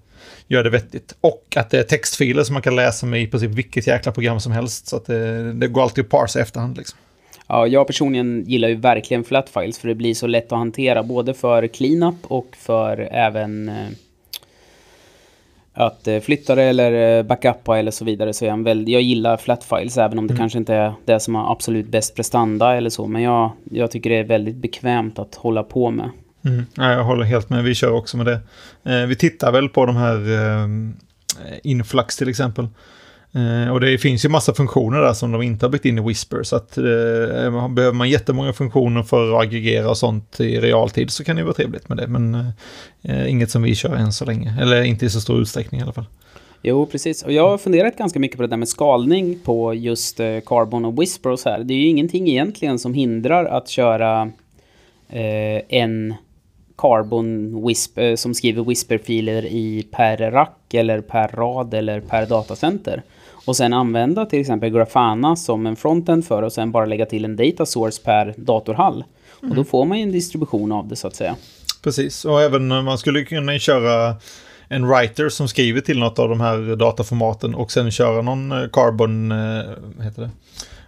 gör 0.48 0.64
det 0.64 0.70
vettigt. 0.70 1.16
Och 1.22 1.54
att 1.56 1.70
det 1.70 1.80
är 1.80 1.84
textfiler 1.84 2.44
som 2.44 2.54
man 2.54 2.62
kan 2.62 2.76
läsa 2.76 3.06
med 3.06 3.22
i 3.22 3.28
princip 3.28 3.52
vilket 3.52 3.88
jäkla 3.88 4.12
program 4.12 4.40
som 4.40 4.52
helst. 4.52 4.88
Så 4.88 4.96
att 4.96 5.06
det, 5.06 5.54
det 5.54 5.68
går 5.68 5.84
alltid 5.84 6.04
att 6.04 6.10
parsa 6.12 6.40
i 6.40 6.42
efterhand. 6.42 6.78
Liksom. 6.78 7.00
Ja, 7.48 7.68
jag 7.68 7.88
personligen 7.88 8.44
gillar 8.48 8.68
ju 8.68 8.76
verkligen 8.76 9.24
flatfiles 9.24 9.80
för 9.80 9.88
det 9.88 9.96
blir 9.96 10.14
så 10.14 10.28
lätt 10.28 10.52
att 10.52 10.58
hantera 10.58 11.04
både 11.04 11.34
för 11.34 11.68
cleanup 11.68 12.16
och 12.24 12.56
för 12.58 13.10
även 13.12 13.70
eh, 13.70 13.88
att 15.76 16.08
eh, 16.08 16.20
flytta 16.20 16.56
det 16.56 16.64
eller 16.64 17.18
eh, 17.18 17.24
backuppa 17.24 17.80
eller 17.80 17.92
så 17.92 18.06
vidare. 18.06 18.34
Så 18.34 18.46
jag, 18.46 18.64
väldigt, 18.64 18.94
jag 18.94 19.02
gillar 19.02 19.38
flatfiles 19.38 19.98
även 19.98 20.20
om 20.20 20.28
det 20.28 20.34
mm. 20.34 20.40
kanske 20.40 20.58
inte 20.58 20.74
är 20.74 20.94
det 21.06 21.20
som 21.20 21.36
har 21.36 21.52
absolut 21.52 21.88
bäst 21.88 22.16
prestanda 22.16 22.76
eller 22.76 22.90
så. 22.90 23.08
Men 23.08 23.22
jag, 23.22 23.52
jag 23.72 23.92
tycker 23.92 24.10
det 24.10 24.16
är 24.16 24.24
väldigt 24.24 24.56
bekvämt 24.56 25.20
att 25.20 25.36
hålla 25.36 25.64
på 25.64 25.92
med. 25.92 26.10
Mm. 26.46 26.66
Ja, 26.76 26.92
jag 26.92 27.04
håller 27.04 27.24
helt 27.24 27.50
med, 27.50 27.64
vi 27.64 27.76
kör 27.76 27.92
också 27.92 28.18
med 28.18 28.26
det. 28.26 28.40
Eh, 28.92 29.06
vi 29.08 29.16
tittar 29.16 29.52
väl 29.52 29.70
på 29.70 29.86
de 29.86 29.96
här 29.96 30.34
eh, 30.34 30.68
Influx 31.64 32.18
till 32.18 32.30
exempel. 32.30 32.68
Eh, 33.36 33.72
och 33.72 33.80
det 33.80 33.98
finns 33.98 34.26
ju 34.26 34.30
massa 34.30 34.54
funktioner 34.54 35.02
där 35.02 35.14
som 35.14 35.32
de 35.32 35.42
inte 35.42 35.66
har 35.66 35.72
byggt 35.72 35.86
in 35.86 35.98
i 35.98 36.02
Whisper. 36.02 36.44
Så 36.44 36.56
att 36.56 36.78
eh, 36.78 36.84
behöver 37.70 37.94
man 37.94 38.10
jättemånga 38.10 38.54
funktioner 38.54 39.04
för 39.04 39.34
att 39.34 39.42
aggregera 39.42 39.90
och 39.90 39.98
sånt 39.98 40.40
i 40.40 40.60
realtid 40.60 41.12
så 41.12 41.24
kan 41.24 41.36
det 41.36 41.44
vara 41.44 41.54
trevligt 41.54 41.90
med 41.90 41.98
det. 41.98 42.08
Men 42.08 42.36
eh, 43.02 43.30
inget 43.30 43.52
som 43.52 43.62
vi 43.62 43.76
kör 43.76 43.96
än 43.96 44.14
så 44.14 44.26
länge. 44.26 44.58
Eller 44.62 44.84
inte 44.84 45.06
i 45.06 45.10
så 45.10 45.22
stor 45.22 45.42
utsträckning 45.42 45.82
i 45.82 45.84
alla 45.84 45.94
fall. 45.94 46.06
Jo, 46.62 46.86
precis. 46.86 47.24
Och 47.24 47.32
jag 47.32 47.50
har 47.50 47.58
funderat 47.58 47.98
ganska 47.98 48.20
mycket 48.20 48.38
på 48.38 48.42
det 48.42 48.48
där 48.48 48.58
med 48.58 48.68
skalning 48.68 49.40
på 49.44 49.74
just 49.74 50.20
eh, 50.20 50.40
Carbon 50.46 50.86
och 50.86 51.02
Whisper 51.02 51.30
och 51.30 51.40
så 51.40 51.50
här. 51.50 51.64
Det 51.64 51.74
är 51.74 51.78
ju 51.78 51.88
ingenting 51.88 52.28
egentligen 52.28 52.80
som 52.80 52.94
hindrar 52.94 53.46
att 53.46 53.70
köra 53.70 54.32
eh, 55.10 55.62
en 55.70 56.14
Carbon 56.78 57.64
Whisper, 57.68 58.10
eh, 58.10 58.16
som 58.16 58.34
skriver 58.34 58.64
Whisper-filer 58.64 59.46
i 59.46 59.88
per 59.92 60.18
rack 60.18 60.74
eller 60.74 61.02
per 61.02 61.28
rad 61.28 61.74
eller 61.74 62.00
per 62.00 62.26
datacenter. 62.26 63.04
Och 63.46 63.56
sen 63.56 63.74
använda 63.74 64.26
till 64.26 64.42
exempel 64.42 64.70
Grafana 64.70 65.36
som 65.36 65.66
en 65.66 65.76
frontend 65.76 66.26
för 66.26 66.42
och 66.42 66.54
sen 66.54 66.72
bara 66.72 66.86
lägga 66.86 67.06
till 67.06 67.26
en 67.26 67.36
data 67.36 67.66
source 67.66 68.02
per 68.04 68.34
datorhall. 68.38 68.94
Mm. 68.94 69.06
Och 69.42 69.56
då 69.56 69.62
mm. 69.62 69.66
får 69.66 69.86
man 69.86 69.98
ju 69.98 70.04
en 70.04 70.12
distribution 70.12 70.72
av 70.72 70.88
det 70.88 70.96
så 70.96 71.08
att 71.08 71.16
säga. 71.16 71.36
Precis, 71.84 72.26
och 72.26 72.42
även 72.42 72.68
man 72.68 72.98
skulle 72.98 73.24
kunna 73.24 73.60
köra 73.60 74.16
en 74.68 74.88
writer 74.88 75.30
som 75.30 75.48
skriver 75.48 75.82
till 75.82 76.00
något 76.00 76.20
av 76.20 76.30
de 76.30 76.42
här 76.42 76.76
dataformaten 76.76 77.56
och 77.56 77.72
sen 77.72 77.92
köra 77.92 78.22
någon 78.22 78.52
eh, 78.52 78.70
carbon, 78.70 79.32
eh, 79.32 79.38
heter 80.04 80.22
det? 80.22 80.30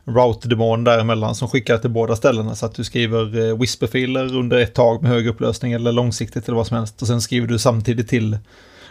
route-demon 0.07 0.83
däremellan 0.83 1.35
som 1.35 1.47
skickar 1.47 1.77
till 1.77 1.89
båda 1.89 2.15
ställena 2.15 2.55
så 2.55 2.65
att 2.65 2.75
du 2.75 2.83
skriver 2.83 3.49
eh, 3.49 3.57
whisperfiler 3.57 4.35
under 4.35 4.57
ett 4.57 4.73
tag 4.73 5.01
med 5.01 5.11
hög 5.11 5.27
upplösning 5.27 5.73
eller 5.73 5.91
långsiktigt 5.91 6.47
eller 6.47 6.55
vad 6.55 6.67
som 6.67 6.77
helst 6.77 7.01
och 7.01 7.07
sen 7.07 7.21
skriver 7.21 7.47
du 7.47 7.59
samtidigt 7.59 8.07
till 8.07 8.37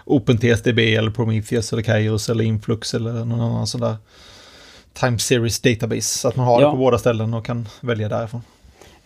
OpenTSDB 0.07 0.79
eller 0.79 1.11
Prometheus 1.11 1.73
eller 1.73 1.83
Kairos 1.83 2.29
eller 2.29 2.45
Influx 2.45 2.95
eller 2.95 3.13
någon 3.13 3.41
annan 3.41 3.67
sån 3.67 3.81
där 3.81 3.97
Time 4.93 5.19
Series 5.19 5.61
Database. 5.61 6.19
Så 6.19 6.29
att 6.29 6.37
man 6.37 6.47
har 6.47 6.61
ja. 6.61 6.67
det 6.67 6.71
på 6.71 6.77
båda 6.77 6.99
ställen 6.99 7.35
och 7.35 7.47
kan 7.47 7.69
välja 7.81 8.09
därifrån. 8.09 8.43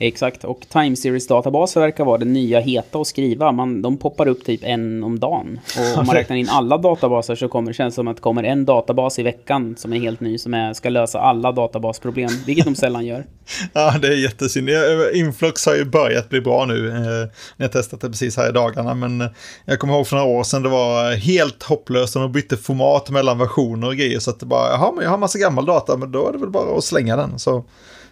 Exakt, 0.02 0.44
och 0.44 0.66
Time 0.68 0.96
Series-databaser 0.96 1.80
verkar 1.80 2.04
vara 2.04 2.18
det 2.18 2.24
nya 2.24 2.60
heta 2.60 2.98
att 2.98 3.06
skriva. 3.06 3.52
Man, 3.52 3.82
de 3.82 3.96
poppar 3.96 4.28
upp 4.28 4.44
typ 4.44 4.60
en 4.64 5.04
om 5.04 5.18
dagen. 5.18 5.60
Och 5.78 5.98
om 5.98 6.06
man 6.06 6.16
räknar 6.16 6.36
in 6.36 6.48
alla 6.48 6.78
databaser 6.78 7.34
så 7.34 7.48
kommer 7.48 7.70
det 7.70 7.74
kännas 7.74 7.94
som 7.94 8.08
att 8.08 8.16
det 8.16 8.22
kommer 8.22 8.44
en 8.44 8.64
databas 8.64 9.18
i 9.18 9.22
veckan 9.22 9.76
som 9.78 9.92
är 9.92 9.98
helt 9.98 10.20
ny, 10.20 10.38
som 10.38 10.54
är, 10.54 10.72
ska 10.72 10.88
lösa 10.88 11.20
alla 11.20 11.52
databasproblem, 11.52 12.30
vilket 12.46 12.64
de 12.64 12.74
sällan 12.74 13.06
gör. 13.06 13.26
ja, 13.72 13.94
det 14.02 14.08
är 14.08 14.16
jättesynd. 14.16 14.70
Influx 15.14 15.66
har 15.66 15.74
ju 15.74 15.84
börjat 15.84 16.28
bli 16.28 16.40
bra 16.40 16.64
nu. 16.64 16.88
Eh, 16.88 17.30
jag 17.56 17.64
har 17.64 17.72
testat 17.72 18.00
det 18.00 18.08
precis 18.08 18.36
här 18.36 18.48
i 18.48 18.52
dagarna, 18.52 18.94
men 18.94 19.28
jag 19.64 19.78
kommer 19.78 19.94
ihåg 19.94 20.06
för 20.06 20.16
några 20.16 20.28
år 20.28 20.42
sedan 20.42 20.62
det 20.62 20.68
var 20.68 21.12
helt 21.12 21.62
hopplöst 21.62 22.16
och 22.16 22.22
de 22.22 22.32
bytte 22.32 22.56
format 22.56 23.10
mellan 23.10 23.38
versioner 23.38 23.86
och 23.86 23.96
grejer. 23.96 24.18
Så 24.18 24.30
att 24.30 24.40
det 24.40 24.46
bara, 24.46 24.70
jaha, 24.70 24.92
men 24.92 25.04
jag 25.04 25.10
har 25.10 25.18
massa 25.18 25.38
gammal 25.38 25.66
data, 25.66 25.96
men 25.96 26.12
då 26.12 26.28
är 26.28 26.32
det 26.32 26.38
väl 26.38 26.50
bara 26.50 26.78
att 26.78 26.84
slänga 26.84 27.16
den. 27.16 27.38
Så 27.38 27.64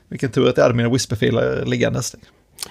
vilken 0.08 0.30
tur 0.30 0.48
att 0.48 0.56
jag 0.56 0.64
hade 0.64 0.74
mina 0.74 0.88
Whisperfiler 0.88 1.64
liggandes. 1.64 2.16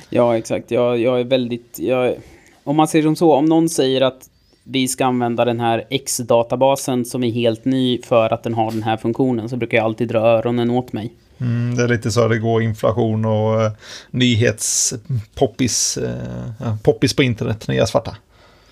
Ja, 0.09 0.37
exakt. 0.37 0.71
Jag, 0.71 0.99
jag 0.99 1.19
är 1.19 1.23
väldigt... 1.23 1.79
Jag, 1.79 2.15
om 2.63 2.75
man 2.75 2.87
säger 2.87 3.03
som 3.03 3.15
så, 3.15 3.33
om 3.33 3.45
någon 3.45 3.69
säger 3.69 4.01
att 4.01 4.29
vi 4.63 4.87
ska 4.87 5.05
använda 5.05 5.45
den 5.45 5.59
här 5.59 5.85
X-databasen 5.89 7.05
som 7.05 7.23
är 7.23 7.31
helt 7.31 7.65
ny 7.65 8.01
för 8.01 8.33
att 8.33 8.43
den 8.43 8.53
har 8.53 8.71
den 8.71 8.83
här 8.83 8.97
funktionen 8.97 9.49
så 9.49 9.57
brukar 9.57 9.77
jag 9.77 9.85
alltid 9.85 10.07
dra 10.07 10.19
öronen 10.19 10.69
åt 10.69 10.93
mig. 10.93 11.13
Mm, 11.37 11.75
det 11.75 11.83
är 11.83 11.87
lite 11.87 12.11
så 12.11 12.23
att 12.23 12.29
det 12.29 12.37
går 12.37 12.61
inflation 12.61 13.25
och 13.25 13.59
uh, 13.61 13.71
nyhetspoppis 14.11 15.97
uh, 15.97 16.77
poppis 16.83 17.15
på 17.15 17.23
internet, 17.23 17.67
nya 17.67 17.85
svarta. 17.85 18.15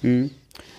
Mm. 0.02 0.30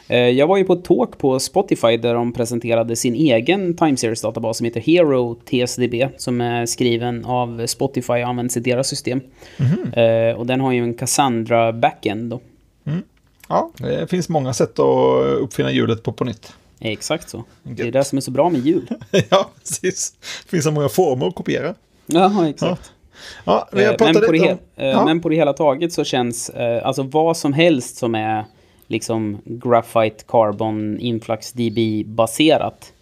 Eh, 0.09 0.19
jag 0.19 0.47
var 0.47 0.57
ju 0.57 0.65
på 0.65 0.73
ett 0.73 0.85
talk 0.85 1.19
på 1.19 1.41
Spotify 1.41 1.97
där 1.97 2.15
de 2.15 2.33
presenterade 2.33 2.97
sin 2.97 3.15
egen 3.15 3.77
time 3.77 3.97
series 3.97 4.23
databas 4.23 4.57
som 4.57 4.65
heter 4.65 4.81
Hero 4.81 5.35
TSDB 5.35 5.95
som 6.19 6.41
är 6.41 6.67
skriven 6.67 7.25
av 7.25 7.67
Spotify 7.67 8.13
och 8.13 8.29
används 8.29 8.57
i 8.57 8.61
deras 8.61 8.89
system. 8.89 9.21
Mm. 9.59 10.37
Och 10.37 10.47
den 10.47 10.61
har 10.61 10.73
ju 10.73 10.83
en 10.83 10.95
Cassandra 10.95 11.73
backend 11.73 12.31
då. 12.31 12.41
Mm. 12.87 13.03
Ja, 13.49 13.71
det 13.79 14.11
finns 14.11 14.29
många 14.29 14.53
sätt 14.55 14.79
att 14.79 15.25
uppfinna 15.41 15.71
hjulet 15.73 16.03
på 16.03 16.13
på 16.13 16.25
nytt. 16.25 16.53
Exakt 16.81 17.29
så. 17.31 17.45
Det 17.63 17.83
är 17.83 17.91
det 17.93 18.05
som 18.05 18.19
är 18.19 18.23
så 18.23 18.31
bra 18.31 18.49
med 18.51 18.61
jul. 18.67 18.89
ja, 19.31 19.51
precis. 19.59 20.15
Det 20.45 20.51
finns 20.51 20.65
så 20.65 20.71
många 20.71 20.89
former 20.89 21.27
att 21.29 21.35
kopiera. 21.35 21.75
Ja, 22.07 22.49
exakt. 22.49 22.93
Ja, 23.45 23.69
Eh, 23.73 23.79
men, 23.79 23.97
pratat 23.97 24.27
på 24.27 24.33
he- 24.33 24.51
om... 24.53 24.59
eh, 24.77 24.87
Ja. 24.87 25.05
men 25.05 25.21
på 25.21 25.29
det 25.29 25.37
hela 25.37 25.53
taget 25.53 25.93
så 25.93 26.05
känns 26.05 26.51
eh, 26.51 26.87
alltså 26.87 27.03
vad 27.03 27.37
som 27.37 27.53
helst 27.53 27.97
som 27.97 28.15
är 28.15 28.45
liksom 28.87 29.39
graphite 29.45 30.25
carbon 30.29 31.01
influx 31.01 31.53
db 31.53 32.07
baserat 32.07 32.93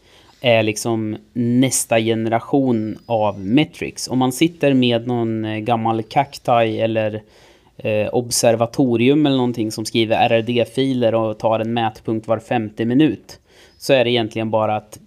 är 0.40 0.62
liksom 0.62 1.16
nästa 1.32 2.00
generation 2.00 2.98
av 3.06 3.40
metrics. 3.40 4.08
Om 4.08 4.18
man 4.18 4.32
sitter 4.32 4.74
med 4.74 5.06
någon 5.06 5.44
eh, 5.44 5.58
gammal 5.58 6.02
cacti 6.02 6.80
eller 6.80 7.22
eh, 7.76 8.08
observatorium 8.12 9.26
eller 9.26 9.36
någonting 9.36 9.72
som 9.72 9.84
skriver 9.84 10.28
RRD-filer 10.28 11.14
och 11.14 11.38
tar 11.38 11.60
en 11.60 11.74
mätpunkt 11.74 12.28
var 12.28 12.38
femte 12.38 12.84
minut 12.84 13.38
så 13.78 13.92
är 13.92 14.04
det 14.04 14.10
egentligen 14.10 14.50
bara 14.50 14.76
att 14.76 14.98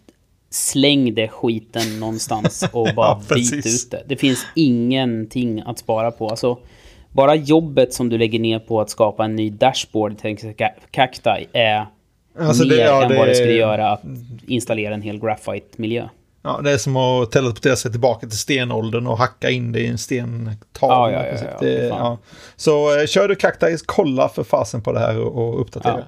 släng 0.49 1.13
det 1.13 1.27
skiten 1.27 1.99
någonstans 1.99 2.65
och 2.73 2.87
bara 2.95 3.21
Ja, 3.29 3.35
byt 3.35 3.65
ut 3.65 3.91
det. 3.91 4.03
Det 4.07 4.15
finns 4.15 4.45
ingenting 4.55 5.63
att 5.65 5.79
spara 5.79 6.11
på. 6.11 6.29
Alltså, 6.29 6.57
bara 7.11 7.35
jobbet 7.35 7.93
som 7.93 8.09
du 8.09 8.17
lägger 8.17 8.39
ner 8.39 8.59
på 8.59 8.81
att 8.81 8.89
skapa 8.89 9.25
en 9.25 9.35
ny 9.35 9.49
dashboard 9.49 10.17
till 10.17 10.37
Ca- 10.37 10.69
Cacti 10.91 11.47
är 11.53 11.85
Alltså, 12.39 12.63
mer 12.63 12.69
det- 12.75 12.81
ja, 12.81 13.03
än 13.03 13.09
det 13.09 13.17
vad 13.17 13.27
det 13.27 13.31
är- 13.31 13.35
skulle 13.35 13.53
göra 13.53 13.91
att 13.91 14.01
installera 14.47 14.93
en 14.93 15.01
hel 15.01 15.19
graphite-miljö. 15.19 16.07
Ja, 16.43 16.59
det 16.63 16.71
är 16.71 16.77
som 16.77 16.95
att 16.97 17.31
teleportera 17.31 17.75
sig 17.75 17.91
tillbaka 17.91 18.27
till 18.27 18.37
stenåldern 18.37 19.07
och 19.07 19.17
hacka 19.17 19.49
in 19.49 19.71
det 19.71 19.79
i 19.79 19.87
en 19.87 19.97
stentavla. 19.97 21.11
Ja, 21.11 21.11
ja, 21.11 21.25
ja, 21.27 21.37
ja, 21.51 21.57
det, 21.59 21.87
ja. 21.87 22.17
Så 22.55 22.99
eh, 22.99 23.05
kör 23.05 23.27
du 23.27 23.35
Cacti, 23.35 23.77
kolla 23.85 24.29
för 24.29 24.43
fasen 24.43 24.81
på 24.81 24.91
det 24.91 24.99
här 24.99 25.19
och, 25.19 25.61
uppdatera. 25.61 26.03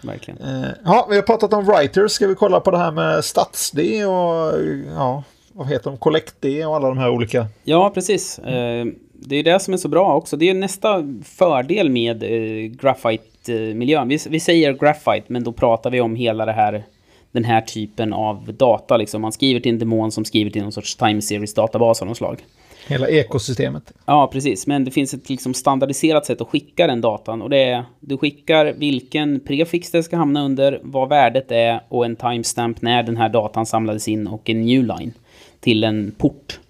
Verkligen. 0.00 0.40
Eh, 0.40 0.68
Ja, 0.84 1.06
vi 1.10 1.16
har 1.16 1.22
pratat 1.22 1.52
om 1.52 1.64
writers. 1.64 2.12
Ska 2.12 2.26
vi 2.26 2.34
kolla 2.34 2.60
på 2.60 2.70
det 2.70 2.78
här 2.78 2.90
med 2.92 3.24
StatsD 3.24 3.78
och 4.06 4.52
ja, 4.96 5.22
vad 5.52 5.68
heter 5.68 5.90
de? 5.90 5.98
CollectD 5.98 6.44
och 6.66 6.76
alla 6.76 6.88
de 6.88 6.98
här 6.98 7.10
olika. 7.10 7.46
Ja, 7.64 7.90
precis. 7.94 8.38
Eh, 8.38 8.86
Det 9.20 9.36
är 9.36 9.42
det 9.42 9.60
som 9.60 9.74
är 9.74 9.78
så 9.78 9.88
bra 9.88 10.14
också. 10.14 10.36
Det 10.36 10.48
är 10.48 10.54
nästa 10.54 11.04
fördel 11.24 11.90
med 11.90 12.22
eh, 12.22 12.70
graphite-miljön. 12.70 14.08
Vi, 14.08 14.18
vi 14.28 14.40
säger 14.40 14.72
graphite, 14.72 15.24
men 15.26 15.44
då 15.44 15.52
pratar 15.52 15.90
vi 15.90 16.00
om 16.00 16.16
hela 16.16 16.46
det 16.46 16.52
här, 16.52 16.84
den 17.32 17.44
här 17.44 17.60
typen 17.60 18.12
av 18.12 18.54
data. 18.58 18.96
Liksom. 18.96 19.22
Man 19.22 19.32
skriver 19.32 19.60
till 19.60 19.72
en 19.72 19.78
demon 19.78 20.12
som 20.12 20.24
skriver 20.24 20.50
till 20.50 20.62
någon 20.62 20.72
sorts 20.72 20.96
time 20.96 21.20
series-databas 21.20 22.02
av 22.02 22.08
något 22.08 22.16
slag. 22.16 22.44
Hela 22.88 23.08
ekosystemet. 23.08 23.92
Ja, 24.06 24.30
precis. 24.32 24.66
Men 24.66 24.84
det 24.84 24.90
finns 24.90 25.14
ett 25.14 25.30
liksom 25.30 25.54
standardiserat 25.54 26.26
sätt 26.26 26.40
att 26.40 26.48
skicka 26.48 26.86
den 26.86 27.00
datan. 27.00 27.42
Och 27.42 27.50
det 27.50 27.62
är, 27.62 27.84
du 28.00 28.18
skickar 28.18 28.72
vilken 28.72 29.40
prefix 29.40 29.90
det 29.90 30.02
ska 30.02 30.16
hamna 30.16 30.44
under, 30.44 30.80
vad 30.82 31.08
värdet 31.08 31.52
är 31.52 31.80
och 31.88 32.04
en 32.04 32.16
timestamp 32.16 32.82
när 32.82 33.02
den 33.02 33.16
här 33.16 33.28
datan 33.28 33.66
samlades 33.66 34.08
in 34.08 34.26
och 34.26 34.50
en 34.50 34.66
new 34.66 34.82
line 34.84 35.12
till 35.60 35.84
en 35.84 36.14
port. 36.18 36.60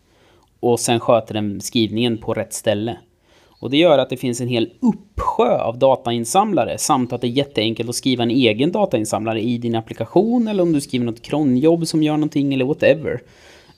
Och 0.60 0.80
sen 0.80 1.00
sköter 1.00 1.34
den 1.34 1.60
skrivningen 1.60 2.18
på 2.18 2.34
rätt 2.34 2.52
ställe. 2.52 2.96
Och 3.60 3.70
det 3.70 3.76
gör 3.76 3.98
att 3.98 4.10
det 4.10 4.16
finns 4.16 4.40
en 4.40 4.48
hel 4.48 4.70
uppsjö 4.80 5.58
av 5.58 5.78
datainsamlare 5.78 6.78
samt 6.78 7.12
att 7.12 7.20
det 7.20 7.26
är 7.26 7.30
jätteenkelt 7.30 7.88
att 7.88 7.94
skriva 7.94 8.22
en 8.22 8.30
egen 8.30 8.72
datainsamlare 8.72 9.40
i 9.40 9.58
din 9.58 9.74
applikation 9.74 10.48
eller 10.48 10.62
om 10.62 10.72
du 10.72 10.80
skriver 10.80 11.06
något 11.06 11.22
kronjobb 11.22 11.86
som 11.86 12.02
gör 12.02 12.12
någonting 12.12 12.54
eller 12.54 12.64
whatever. 12.64 13.20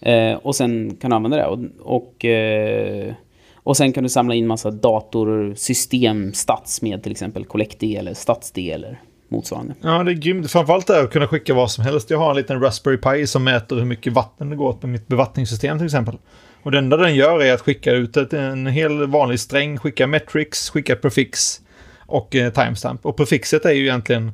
Eh, 0.01 0.35
och 0.35 0.57
sen 0.57 0.97
kan 1.01 1.11
du 1.11 1.17
använda 1.17 1.37
det. 1.37 1.47
Och, 1.47 1.59
och, 1.81 2.25
eh, 2.25 3.15
och 3.55 3.77
sen 3.77 3.93
kan 3.93 4.03
du 4.03 4.09
samla 4.09 4.35
in 4.35 4.47
massa 4.47 4.71
datorsystem, 4.71 6.33
stats 6.33 6.83
med 6.83 7.03
till 7.03 7.13
exempel 7.13 7.45
collect 7.45 7.83
eller 7.83 8.15
stats 8.15 8.53
eller 8.57 9.01
motsvarande. 9.29 9.75
Ja, 9.81 10.03
det 10.03 10.11
är 10.11 10.15
grymt. 10.15 10.51
Framförallt 10.51 10.87
det 10.87 10.95
här 10.95 11.05
att 11.05 11.11
kunna 11.11 11.27
skicka 11.27 11.55
vad 11.55 11.71
som 11.71 11.85
helst. 11.85 12.11
Jag 12.11 12.19
har 12.19 12.31
en 12.31 12.37
liten 12.37 12.61
Raspberry 12.61 12.97
Pi 12.97 13.27
som 13.27 13.45
mäter 13.45 13.77
hur 13.77 13.85
mycket 13.85 14.13
vatten 14.13 14.51
det 14.51 14.57
går 14.57 14.69
åt 14.69 14.83
med 14.83 14.93
mitt 14.93 15.09
bevattningssystem 15.09 15.79
till 15.79 15.85
exempel. 15.85 16.19
Och 16.62 16.71
det 16.71 16.79
enda 16.79 16.97
den 16.97 17.14
gör 17.14 17.43
är 17.43 17.55
att 17.55 17.61
skicka 17.61 17.93
ut 17.93 18.17
ett, 18.17 18.33
en 18.33 18.67
hel 18.67 19.07
vanlig 19.07 19.40
sträng, 19.40 19.79
skicka 19.79 20.07
metrics, 20.07 20.71
skicka 20.71 20.97
prefix 20.97 21.61
och 22.07 22.37
eh, 22.37 22.52
timestamp. 22.52 23.07
Och 23.07 23.17
prefixet 23.17 23.64
är 23.64 23.73
ju 23.73 23.83
egentligen, 23.83 24.33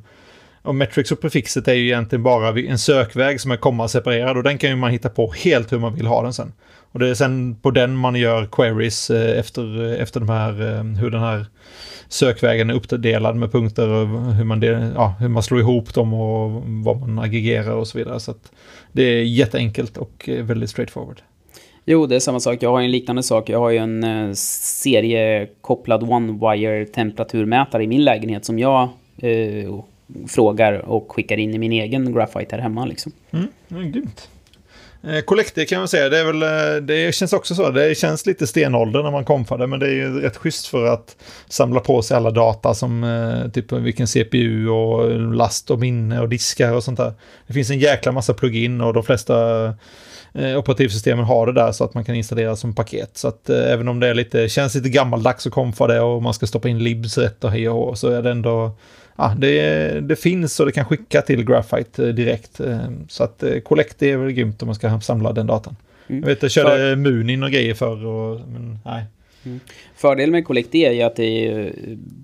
och 0.61 0.75
metrics 0.75 1.11
och 1.11 1.21
prefixet 1.21 1.67
är 1.67 1.73
ju 1.73 1.85
egentligen 1.85 2.23
bara 2.23 2.59
en 2.59 2.79
sökväg 2.79 3.41
som 3.41 3.51
är 3.51 3.57
komma-separerad 3.57 4.37
och 4.37 4.43
den 4.43 4.57
kan 4.57 4.69
ju 4.69 4.75
man 4.75 4.91
hitta 4.91 5.09
på 5.09 5.31
helt 5.31 5.71
hur 5.71 5.79
man 5.79 5.95
vill 5.95 6.07
ha 6.07 6.23
den 6.23 6.33
sen. 6.33 6.53
Och 6.91 6.99
det 6.99 7.09
är 7.09 7.13
sen 7.13 7.55
på 7.55 7.71
den 7.71 7.95
man 7.95 8.15
gör 8.15 8.45
queries 8.45 9.09
eh, 9.09 9.39
efter, 9.39 9.85
eh, 9.85 10.01
efter 10.01 10.19
de 10.19 10.29
här, 10.29 10.61
eh, 10.61 10.83
hur 10.83 11.11
den 11.11 11.21
här 11.21 11.45
sökvägen 12.07 12.69
är 12.69 12.73
uppdelad 12.73 13.35
med 13.35 13.51
punkter 13.51 13.89
och 13.89 14.33
hur 14.33 14.43
man, 14.43 14.59
del, 14.59 14.91
ja, 14.95 15.15
hur 15.19 15.27
man 15.27 15.43
slår 15.43 15.59
ihop 15.59 15.93
dem 15.93 16.13
och 16.13 16.63
vad 16.65 16.99
man 16.99 17.19
aggregerar 17.19 17.71
och 17.71 17.87
så 17.87 17.97
vidare. 17.97 18.19
Så 18.19 18.31
att 18.31 18.51
det 18.91 19.03
är 19.03 19.23
jätteenkelt 19.23 19.97
och 19.97 20.29
eh, 20.29 20.43
väldigt 20.43 20.69
straightforward. 20.69 21.21
Jo, 21.89 22.05
det 22.05 22.15
är 22.15 22.19
samma 22.19 22.39
sak. 22.39 22.63
Jag 22.63 22.71
har 22.71 22.81
en 22.81 22.91
liknande 22.91 23.23
sak. 23.23 23.49
Jag 23.49 23.59
har 23.59 23.69
ju 23.69 23.77
en 23.77 24.03
eh, 24.03 24.33
seriekopplad 24.33 26.03
one-wire 26.03 26.85
temperaturmätare 26.85 27.83
i 27.83 27.87
min 27.87 28.03
lägenhet 28.03 28.45
som 28.45 28.59
jag 28.59 28.89
eh, 29.17 29.79
frågar 30.27 30.73
och 30.73 31.11
skickar 31.11 31.37
in 31.37 31.53
i 31.53 31.57
min 31.57 31.71
egen 31.71 32.13
graphite 32.13 32.55
här 32.55 32.63
hemma. 32.63 32.85
Liksom. 32.85 33.11
Mm, 33.31 33.47
det 33.67 33.75
är 33.75 33.83
grymt. 33.83 34.29
Eh, 35.03 35.21
Collective 35.21 35.65
kan 35.65 35.79
man 35.79 35.87
säga, 35.87 36.09
det, 36.09 36.17
är 36.17 36.25
väl, 36.25 36.43
eh, 36.43 36.81
det 36.81 37.15
känns 37.15 37.33
också 37.33 37.55
så. 37.55 37.69
Det 37.69 37.97
känns 37.97 38.25
lite 38.25 38.47
stenålder 38.47 39.03
när 39.03 39.11
man 39.11 39.25
komfade, 39.25 39.67
men 39.67 39.79
det 39.79 39.87
är 39.87 39.93
ju 39.93 40.21
rätt 40.21 40.37
schysst 40.37 40.67
för 40.67 40.85
att 40.85 41.15
samla 41.49 41.79
på 41.79 42.01
sig 42.01 42.17
alla 42.17 42.31
data 42.31 42.73
som 42.73 43.03
eh, 43.03 43.51
typ 43.51 43.71
vilken 43.71 44.07
CPU 44.07 44.67
och 44.67 45.19
last 45.33 45.71
och 45.71 45.79
minne 45.79 46.19
och 46.19 46.29
diskar 46.29 46.73
och 46.73 46.83
sånt 46.83 46.97
där. 46.97 47.13
Det 47.47 47.53
finns 47.53 47.69
en 47.69 47.79
jäkla 47.79 48.11
massa 48.11 48.33
plugin 48.33 48.81
och 48.81 48.93
de 48.93 49.03
flesta 49.03 49.73
eh, 50.33 50.57
operativsystemen 50.57 51.25
har 51.25 51.45
det 51.45 51.53
där 51.53 51.71
så 51.71 51.83
att 51.83 51.93
man 51.93 52.05
kan 52.05 52.15
installera 52.15 52.55
som 52.55 52.75
paket. 52.75 53.17
Så 53.17 53.27
att 53.27 53.49
eh, 53.49 53.71
även 53.73 53.87
om 53.87 53.99
det 53.99 54.07
är 54.07 54.13
lite, 54.13 54.49
känns 54.49 54.75
lite 54.75 54.89
gammaldags 54.89 55.47
att 55.47 55.53
komfa 55.53 55.87
det 55.87 55.99
och 55.99 56.23
man 56.23 56.33
ska 56.33 56.47
stoppa 56.47 56.69
in 56.69 56.83
libs 56.83 57.17
rätt 57.17 57.43
och 57.43 57.51
hej 57.51 57.69
och 57.69 57.97
så 57.97 58.09
är 58.09 58.21
det 58.21 58.31
ändå 58.31 58.71
Ja, 59.19 59.35
det, 59.37 59.99
det 60.01 60.15
finns 60.15 60.59
och 60.59 60.65
det 60.65 60.71
kan 60.71 60.85
skicka 60.85 61.21
till 61.21 61.45
Graphite 61.45 62.07
eh, 62.07 62.13
direkt. 62.13 62.59
eh, 62.59 62.77
Så 63.09 63.23
att 63.23 63.43
eh, 63.43 63.59
Collect 63.59 64.03
är 64.03 64.17
väl 64.17 64.31
grymt 64.31 64.61
om 64.61 64.65
man 64.65 64.75
ska 64.75 64.99
samla 64.99 65.33
den 65.33 65.47
datan. 65.47 65.75
Mm. 66.07 66.21
Jag 66.21 66.27
vet, 66.29 66.41
jag 66.41 66.51
körde 66.51 66.95
Munin 66.95 67.43
och 67.43 67.51
grejer 67.51 67.73
förr, 67.73 68.05
och, 68.05 68.39
men 68.47 68.79
nej. 68.85 69.03
Fördelen 69.95 70.31
med 70.31 70.45
Collect 70.45 70.75
är 70.75 70.91
ju 70.91 71.01
att 71.01 71.15
det 71.15 71.47
är 71.47 71.73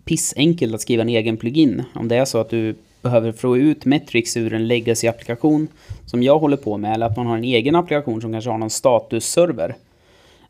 pissenkelt 0.06 0.76
att 0.76 0.82
skriva 0.82 1.02
en 1.02 1.10
egen 1.10 1.38
plugin. 1.38 1.84
Om 1.96 2.08
det 2.08 2.16
är 2.16 2.26
så 2.26 2.38
att 2.38 2.50
du 2.50 2.76
behöver 3.04 3.32
få 3.32 3.58
ut 3.58 3.86
metrics 3.86 4.38
ur 4.38 4.54
en 4.54 4.68
legacy-applikation 4.68 5.68
som 6.06 6.24
jag 6.24 6.40
håller 6.40 6.58
på 6.58 6.78
med, 6.78 6.94
eller 6.94 7.06
att 7.06 7.18
man 7.18 7.28
har 7.28 7.38
en 7.38 7.44
egen 7.44 7.76
applikation 7.76 8.22
som 8.22 8.32
kanske 8.32 8.50
har 8.50 8.58
någon 8.58 8.70
statusserver. 8.70 9.76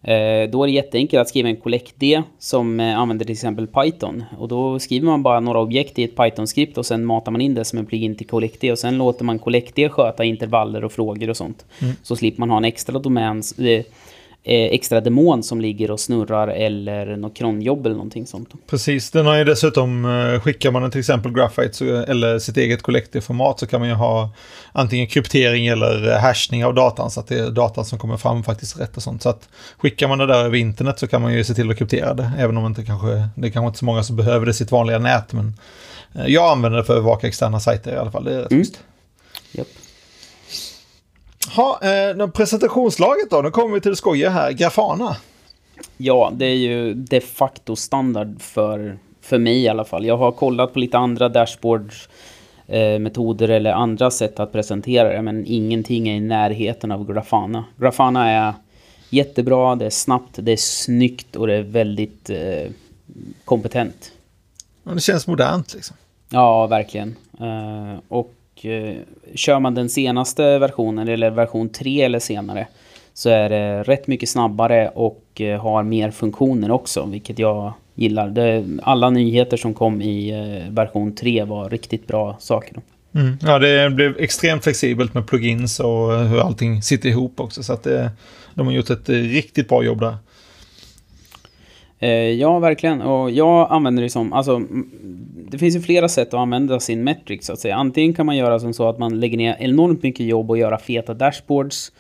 Eh, 0.02 0.50
då 0.50 0.64
är 0.64 0.68
det 0.68 0.72
jätteenkelt 0.72 1.22
att 1.22 1.30
skriva 1.30 1.50
en 1.50 1.56
collect-D 1.56 2.24
som 2.40 2.80
eh, 2.80 3.00
använder 3.00 3.26
till 3.26 3.34
exempel 3.34 3.68
Python. 3.68 4.24
Och 4.38 4.48
då 4.48 4.80
skriver 4.80 5.06
man 5.06 5.24
bara 5.24 5.40
några 5.40 5.60
objekt 5.60 6.00
i 6.00 6.04
ett 6.04 6.16
Python-skript 6.16 6.78
och 6.78 6.86
sen 6.86 7.06
matar 7.06 7.32
man 7.32 7.42
in 7.42 7.56
det 7.56 7.66
som 7.66 7.80
en 7.80 7.86
plugin 7.86 8.16
till 8.16 8.28
collect-D. 8.28 8.72
Och 8.72 8.80
sen 8.80 8.98
låter 8.98 9.26
man 9.26 9.40
collect-D 9.40 9.90
sköta 9.90 10.24
intervaller 10.24 10.84
och 10.84 10.92
frågor 10.92 11.30
och 11.30 11.38
sånt. 11.38 11.66
Så 12.04 12.16
slipper 12.16 12.40
man 12.40 12.50
ha 12.50 12.58
en 12.58 12.66
extra 12.66 13.00
domän, 13.00 13.44
eh, 13.58 13.86
extra 14.46 15.02
demon 15.02 15.44
som 15.44 15.62
ligger 15.62 15.92
och 15.92 16.00
snurrar 16.00 16.48
eller 16.48 17.16
något 17.18 17.36
cronjobb 17.36 17.86
eller 17.86 17.96
någonting 17.96 18.28
sånt. 18.28 18.50
Precis, 18.68 19.12
den 19.12 19.26
har 19.26 19.36
ju 19.38 19.44
dessutom, 19.44 20.06
eh, 20.06 20.40
skickar 20.42 20.72
man 20.72 20.82
den 20.82 20.92
till 20.92 21.00
exempel 21.00 21.32
Graphite 21.34 22.06
eller 22.08 22.40
sitt 22.40 22.58
eget 22.58 22.82
Collective-format 22.82 23.60
så 23.60 23.68
kan 23.68 23.80
man 23.80 23.90
ju 23.90 23.96
ha 23.96 24.30
antingen 24.72 25.08
kryptering 25.08 25.68
eller 25.68 26.12
eh, 26.12 26.18
hashning 26.20 26.66
av 26.66 26.74
datan 26.74 27.12
så 27.12 27.20
att 27.20 27.28
det 27.28 27.40
är 27.40 27.52
datan 27.52 27.86
som 27.86 28.00
kommer 28.00 28.18
fram 28.18 28.44
faktiskt 28.44 28.80
rätt 28.80 28.98
och 28.98 29.04
sånt. 29.04 29.22
Så 29.22 29.30
att 29.30 29.50
skickar 29.78 30.08
man 30.08 30.18
det 30.18 30.26
där 30.26 30.44
över 30.46 30.58
internet 30.58 31.00
så 31.00 31.08
kan 31.08 31.22
man 31.22 31.34
ju 31.34 31.44
se 31.44 31.54
till 31.54 31.72
att 31.72 31.78
kryptera 31.78 32.14
det, 32.14 32.32
även 32.38 32.58
om 32.58 32.66
inte 32.66 32.84
kanske, 32.86 33.08
det 33.36 33.48
är 33.48 33.52
kanske 33.52 33.68
inte 33.68 33.80
så 33.80 33.86
många 33.86 34.04
som 34.04 34.16
behöver 34.16 34.46
det 34.46 34.50
i 34.50 34.54
sitt 34.54 34.72
vanliga 34.72 35.00
nät, 35.00 35.34
men 35.34 35.54
eh, 36.16 36.26
jag 36.28 36.52
använder 36.52 36.78
det 36.80 36.86
för 36.86 36.94
att 36.94 36.98
övervaka 36.98 37.28
externa 37.28 37.60
sajter 37.60 37.94
i 37.94 37.98
alla 37.98 38.12
fall, 38.12 38.24
det 38.24 38.34
är 38.34 38.42
rätt 38.42 38.52
Mm. 38.52 38.64
schysst. 38.64 38.80
Japp. 39.52 39.68
Ha, 41.56 41.80
eh, 41.82 42.28
presentationslaget 42.28 43.30
då, 43.30 43.42
nu 43.42 43.52
kommer 43.52 43.76
vi 43.76 43.82
till 43.82 43.92
det 43.92 43.98
skojiga 43.98 44.30
här, 44.30 44.52
Grafana. 44.52 45.16
Ja, 45.98 46.32
det 46.36 46.46
är 46.46 46.56
ju 46.56 46.94
de 46.94 47.22
facto 47.22 47.76
standard 47.76 48.42
för, 48.42 48.98
för 49.22 49.40
mig 49.40 49.64
i 49.64 49.68
alla 49.68 49.86
fall. 49.86 50.06
Jag 50.06 50.18
har 50.18 50.32
kollat 50.32 50.74
på 50.74 50.80
lite 50.80 50.98
andra 50.98 51.30
dashboards 51.30 52.10
eh, 52.68 53.50
eller 53.50 53.72
andra 53.72 54.12
sätt 54.12 54.40
att 54.40 54.52
presentera 54.52 55.14
det, 55.14 55.22
men 55.22 55.46
ingenting 55.48 56.10
är 56.10 56.16
i 56.16 56.20
närheten 56.20 56.92
av 56.92 57.14
Grafana. 57.14 57.66
Grafana 57.78 58.30
är 58.30 58.54
jättebra, 59.10 59.76
det 59.76 59.86
är 59.86 59.90
snabbt, 59.90 60.32
det 60.36 60.52
är 60.52 60.58
snyggt 60.58 61.36
och 61.36 61.48
det 61.48 61.54
är 61.54 61.64
väldigt 61.64 62.30
eh, 62.30 62.72
kompetent. 63.46 64.12
Ja, 64.84 64.92
Det 64.92 65.02
känns 65.02 65.28
modernt 65.28 65.74
liksom. 65.74 65.96
Ja, 66.30 66.68
verkligen. 66.68 67.16
Eh, 67.40 68.00
och 68.08 68.34
eh, 68.62 68.96
kör 69.36 69.60
man 69.60 69.76
den 69.76 69.90
senaste 69.90 70.60
versionen, 70.60 71.08
eller 71.08 71.30
version 71.30 71.70
3 71.70 72.02
eller 72.02 72.20
senare, 72.20 72.68
så 73.14 73.30
är 73.30 73.50
det 73.50 73.84
rätt 73.84 74.08
mycket 74.08 74.30
snabbare 74.30 74.90
och 74.96 75.42
eh, 75.42 75.62
har 75.62 75.84
mer 75.84 76.12
funktioner 76.12 76.72
också, 76.72 77.06
vilket 77.06 77.40
jag 77.40 77.74
gillar. 77.96 78.30
Det, 78.30 78.66
alla 78.84 79.10
nyheter 79.10 79.58
som 79.58 79.74
kom 79.74 80.02
i 80.02 80.30
eh, 80.30 80.74
version 80.74 81.16
3 81.16 81.44
var 81.44 81.70
riktigt 81.70 82.08
bra 82.08 82.36
saker. 82.40 82.78
Mm. 83.16 83.38
Ja, 83.42 83.60
det 83.60 83.90
blev 83.90 84.18
extremt 84.18 84.64
flexibelt 84.64 85.14
med 85.14 85.28
plugins 85.28 85.80
och 85.80 86.20
hur 86.20 86.40
allting 86.40 86.82
sitter 86.82 87.10
ihop 87.10 87.40
också. 87.40 87.64
Så 87.64 87.74
att 87.74 87.84
det, 87.84 88.12
de 88.54 88.68
har 88.68 88.74
gjort 88.74 88.90
ett 88.90 89.10
eh, 89.10 89.16
riktigt 89.16 89.70
bra 89.70 89.84
jobb 89.84 90.00
där. 90.00 90.16
Eh, 92.04 92.32
ja, 92.32 92.60
verkligen. 92.60 93.02
Och 93.02 93.32
jag 93.32 93.68
använder 93.70 94.04
det 94.04 94.10
som, 94.10 94.34
alltså, 94.34 94.62
det 95.52 95.58
finns 95.58 95.76
ju 95.76 95.82
flera 95.82 96.10
sätt 96.10 96.28
att 96.28 96.40
använda 96.40 96.80
sin 96.80 97.04
metric 97.04 97.46
så 97.46 97.54
att 97.54 97.60
säga. 97.60 97.76
Antingen 97.76 98.14
kan 98.14 98.26
man 98.26 98.38
göra 98.38 98.60
som 98.60 98.74
så 98.74 98.90
att 98.90 99.00
man 99.00 99.20
lägger 99.20 99.38
ner 99.38 99.56
enormt 99.60 100.04
mycket 100.04 100.26
jobb 100.26 100.50
och 100.50 100.58
göra 100.58 100.78
feta 100.78 101.14
dashboards. 101.14 101.92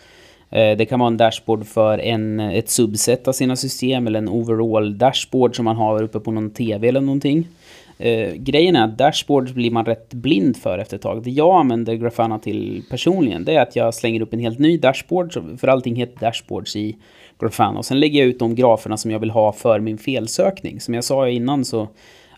Eh, 0.50 0.77
det 0.77 0.86
kan 0.86 1.00
vara 1.00 1.07
en 1.07 1.17
dashboard 1.17 1.65
för 1.65 1.98
en, 1.98 2.39
ett 2.39 2.69
subset 2.69 3.27
av 3.27 3.31
sina 3.31 3.55
system 3.55 4.07
eller 4.07 4.19
en 4.19 4.29
overall 4.29 4.98
dashboard 4.98 5.55
som 5.55 5.65
man 5.65 5.75
har 5.75 6.03
uppe 6.03 6.19
på 6.19 6.31
någon 6.31 6.50
TV 6.50 6.88
eller 6.88 7.01
någonting. 7.01 7.48
Eh, 7.98 8.33
grejen 8.33 8.75
är 8.75 8.83
att 8.83 8.98
dashboards 8.98 9.53
blir 9.53 9.72
man 9.72 9.86
rätt 9.86 10.13
blind 10.13 10.57
för 10.57 10.77
efter 10.77 10.95
ett 10.95 11.01
tag. 11.01 11.24
Det 11.24 11.31
jag 11.31 11.60
använder 11.60 11.93
Grafana 11.93 12.39
till 12.39 12.83
personligen, 12.89 13.45
det 13.45 13.55
är 13.55 13.62
att 13.62 13.75
jag 13.75 13.93
slänger 13.93 14.22
upp 14.22 14.33
en 14.33 14.39
helt 14.39 14.60
ny 14.60 14.77
dashboard, 14.77 15.33
för 15.60 15.67
allting 15.67 15.95
heter 15.95 16.19
dashboards 16.19 16.75
i 16.75 16.95
Grafana. 17.43 17.77
Och 17.77 17.85
sen 17.85 18.00
lägger 18.00 18.19
jag 18.19 18.27
ut 18.27 18.39
de 18.39 18.55
graferna 18.55 18.97
som 18.97 19.12
jag 19.12 19.19
vill 19.19 19.31
ha 19.31 19.53
för 19.53 19.79
min 19.79 19.97
felsökning. 19.97 20.81
Som 20.81 20.93
jag 20.93 21.03
sa 21.03 21.29
innan 21.29 21.65
så 21.65 21.88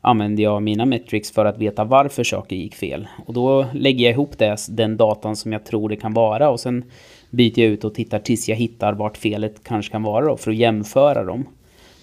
använder 0.01 0.43
jag 0.43 0.61
mina 0.63 0.85
metrics 0.85 1.31
för 1.31 1.45
att 1.45 1.57
veta 1.57 1.83
varför 1.83 2.23
saker 2.23 2.55
gick 2.55 2.75
fel. 2.75 3.07
Och 3.25 3.33
då 3.33 3.65
lägger 3.73 4.05
jag 4.05 4.13
ihop 4.13 4.37
det, 4.37 4.57
den 4.69 4.97
datan 4.97 5.35
som 5.35 5.53
jag 5.53 5.65
tror 5.65 5.89
det 5.89 5.95
kan 5.95 6.13
vara 6.13 6.49
och 6.49 6.59
sen 6.59 6.83
byter 7.29 7.59
jag 7.59 7.69
ut 7.69 7.83
och 7.83 7.95
tittar 7.95 8.19
tills 8.19 8.49
jag 8.49 8.55
hittar 8.55 8.93
vart 8.93 9.17
felet 9.17 9.55
kanske 9.63 9.91
kan 9.91 10.03
vara 10.03 10.25
då, 10.25 10.37
för 10.37 10.51
att 10.51 10.57
jämföra 10.57 11.23
dem 11.23 11.45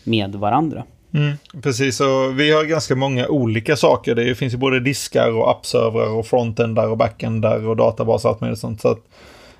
med 0.04 0.34
varandra. 0.34 0.84
Mm, 1.14 1.32
precis, 1.62 2.00
och 2.00 2.40
vi 2.40 2.52
har 2.52 2.64
ganska 2.64 2.96
många 2.96 3.28
olika 3.28 3.76
saker. 3.76 4.14
Det 4.14 4.34
finns 4.34 4.54
ju 4.54 4.58
både 4.58 4.80
diskar 4.80 5.30
och 5.30 5.50
appservrar 5.50 6.18
och 6.18 6.26
frontendar 6.26 6.88
och 6.88 6.96
backendar 6.96 7.68
och 7.68 7.76
databaser 7.76 8.28
och 8.28 8.32
allt 8.32 8.40
möjligt 8.40 8.58
sånt. 8.58 8.80
Så 8.80 8.88
att, 8.88 8.98
eh, 8.98 9.02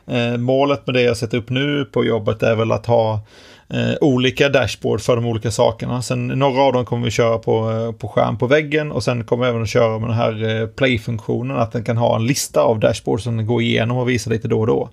Eh, 0.07 0.37
målet 0.37 0.87
med 0.87 0.95
det 0.95 1.03
jag 1.03 1.17
sätter 1.17 1.39
upp 1.39 1.51
nu 1.51 1.85
på 1.85 2.05
jobbet 2.05 2.43
är 2.43 2.55
väl 2.55 2.73
att 2.73 2.87
ha 2.87 3.21
eh, 3.69 3.95
olika 4.01 4.49
dashboard 4.49 5.01
för 5.01 5.17
de 5.17 5.27
olika 5.27 5.51
sakerna. 5.51 6.03
Sen 6.03 6.27
några 6.27 6.63
av 6.63 6.73
dem 6.73 6.85
kommer 6.85 7.05
vi 7.05 7.11
köra 7.11 7.39
på, 7.39 7.71
eh, 7.71 7.93
på 7.93 8.09
skärm 8.09 8.39
på 8.39 8.47
väggen 8.47 8.93
och 8.93 9.05
sen 9.05 9.25
kommer 9.25 9.45
vi 9.45 9.51
även 9.51 9.63
att 9.63 9.69
köra 9.69 9.99
med 9.99 10.09
den 10.09 10.17
här 10.17 10.61
eh, 10.61 10.67
play-funktionen. 10.67 11.57
Att 11.57 11.73
den 11.73 11.85
kan 11.85 11.97
ha 11.97 12.17
en 12.17 12.27
lista 12.27 12.61
av 12.61 12.81
dashboard 12.81 13.21
som 13.21 13.37
den 13.37 13.47
går 13.47 13.63
igenom 13.63 13.97
och 13.97 14.09
visar 14.09 14.31
lite 14.31 14.49
då 14.49 14.61
och 14.61 14.67
då. 14.67 14.89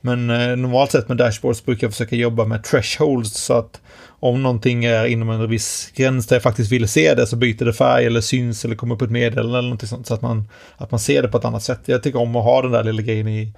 Men 0.00 0.30
eh, 0.30 0.56
normalt 0.56 0.90
sett 0.90 1.08
med 1.08 1.16
dashboards 1.16 1.64
brukar 1.64 1.86
jag 1.86 1.92
försöka 1.92 2.16
jobba 2.16 2.44
med 2.44 2.64
thresholds 2.64 3.30
så 3.30 3.54
att 3.54 3.80
om 4.20 4.42
någonting 4.42 4.84
är 4.84 5.06
inom 5.06 5.30
en 5.30 5.50
viss 5.50 5.92
gräns 5.96 6.26
där 6.26 6.36
jag 6.36 6.42
faktiskt 6.42 6.72
vill 6.72 6.88
se 6.88 7.14
det 7.14 7.26
så 7.26 7.36
byter 7.36 7.64
det 7.64 7.72
färg 7.72 8.06
eller 8.06 8.20
syns 8.20 8.64
eller 8.64 8.76
kommer 8.76 8.94
upp 8.94 9.02
ett 9.02 9.10
meddelande 9.10 9.58
eller 9.58 9.68
någonting 9.68 9.88
sånt 9.88 10.06
så 10.06 10.14
att 10.14 10.22
man, 10.22 10.48
att 10.76 10.90
man 10.90 11.00
ser 11.00 11.22
det 11.22 11.28
på 11.28 11.38
ett 11.38 11.44
annat 11.44 11.62
sätt. 11.62 11.80
Jag 11.84 12.02
tycker 12.02 12.20
om 12.20 12.36
att 12.36 12.44
ha 12.44 12.62
den 12.62 12.70
där 12.70 12.84
lilla 12.84 13.02
grejen 13.02 13.28
i, 13.28 13.52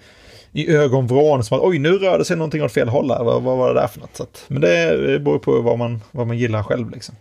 i 0.52 0.70
ögonvrån 0.70 1.44
som 1.44 1.58
att 1.58 1.64
oj 1.64 1.78
nu 1.78 1.98
rör 1.98 2.18
det 2.18 2.24
sig 2.24 2.36
någonting 2.36 2.62
åt 2.62 2.72
fel 2.72 2.88
håll 2.88 3.10
här, 3.10 3.24
vad, 3.24 3.42
vad 3.42 3.58
var 3.58 3.74
det 3.74 3.80
där 3.80 3.86
för 3.86 4.00
något? 4.00 4.16
Så 4.16 4.22
att, 4.22 4.44
men 4.48 4.60
det 4.60 5.20
beror 5.20 5.38
på 5.38 5.60
vad 5.60 5.78
man, 5.78 6.02
vad 6.10 6.26
man 6.26 6.38
gillar 6.38 6.62
själv 6.62 6.90
liksom. 6.90 7.14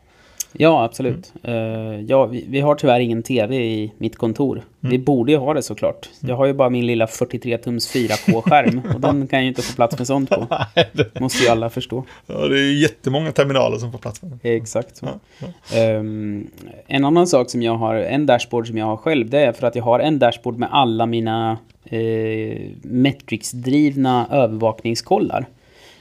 Ja, 0.58 0.84
absolut. 0.84 1.34
Mm. 1.44 2.08
Ja, 2.08 2.26
vi, 2.26 2.46
vi, 2.50 2.60
har 2.60 2.76
tyvärr 2.76 3.00
ingen 3.00 3.24
tv 3.24 3.56
i 3.56 3.92
mitt 3.98 4.16
kontor. 4.16 4.56
Mm. 4.56 4.92
Vi 4.92 5.00
borde 5.00 5.32
ju 5.32 5.38
ha 5.38 5.54
det 5.54 5.62
såklart. 5.62 6.10
Mm. 6.22 6.30
Jag 6.30 6.38
har 6.38 6.46
ju 6.46 6.54
bara 6.54 6.70
min 6.70 6.88
lilla 6.88 7.06
43-tums 7.06 7.94
4K-skärm 7.96 8.82
och 8.94 9.02
den 9.02 9.28
kan 9.28 9.40
jag 9.40 9.44
ju 9.44 9.50
inte 9.50 9.62
få 9.62 9.76
plats 9.76 9.98
med 9.98 10.08
sånt 10.08 10.30
på. 10.30 10.48
Måste 11.20 11.44
ju 11.44 11.50
alla 11.50 11.70
förstå. 11.70 12.04
Ja, 12.28 12.48
det 12.48 12.60
är 12.60 12.82
jättemånga 12.82 13.32
terminaler 13.32 13.78
som 13.78 13.92
får 13.92 14.00
plats 14.00 14.22
med 14.22 14.32
den. 14.32 14.56
Exakt 14.56 14.98
så. 14.98 15.06
Ja, 15.06 15.48
ja. 15.72 15.98
Um, 15.98 16.48
en 16.88 17.06
annan 17.06 17.28
sak 17.28 17.50
som 17.50 17.62
jag 17.62 17.76
har, 17.76 17.96
en 17.96 18.26
dashboard 18.26 18.68
som 18.68 18.78
jag 18.78 18.86
har 18.86 18.98
själv, 18.98 19.30
det 19.30 19.40
är 19.40 19.52
för 19.52 19.68
att 19.68 19.76
jag 19.76 19.84
har 19.84 20.00
en 20.00 20.20
dashboard 20.20 20.58
med 20.58 20.70
alla 20.72 21.06
mina 21.06 21.58
eh, 21.86 22.62
Metrics-drivna 22.82 24.28
övervakningskollar. 24.32 25.46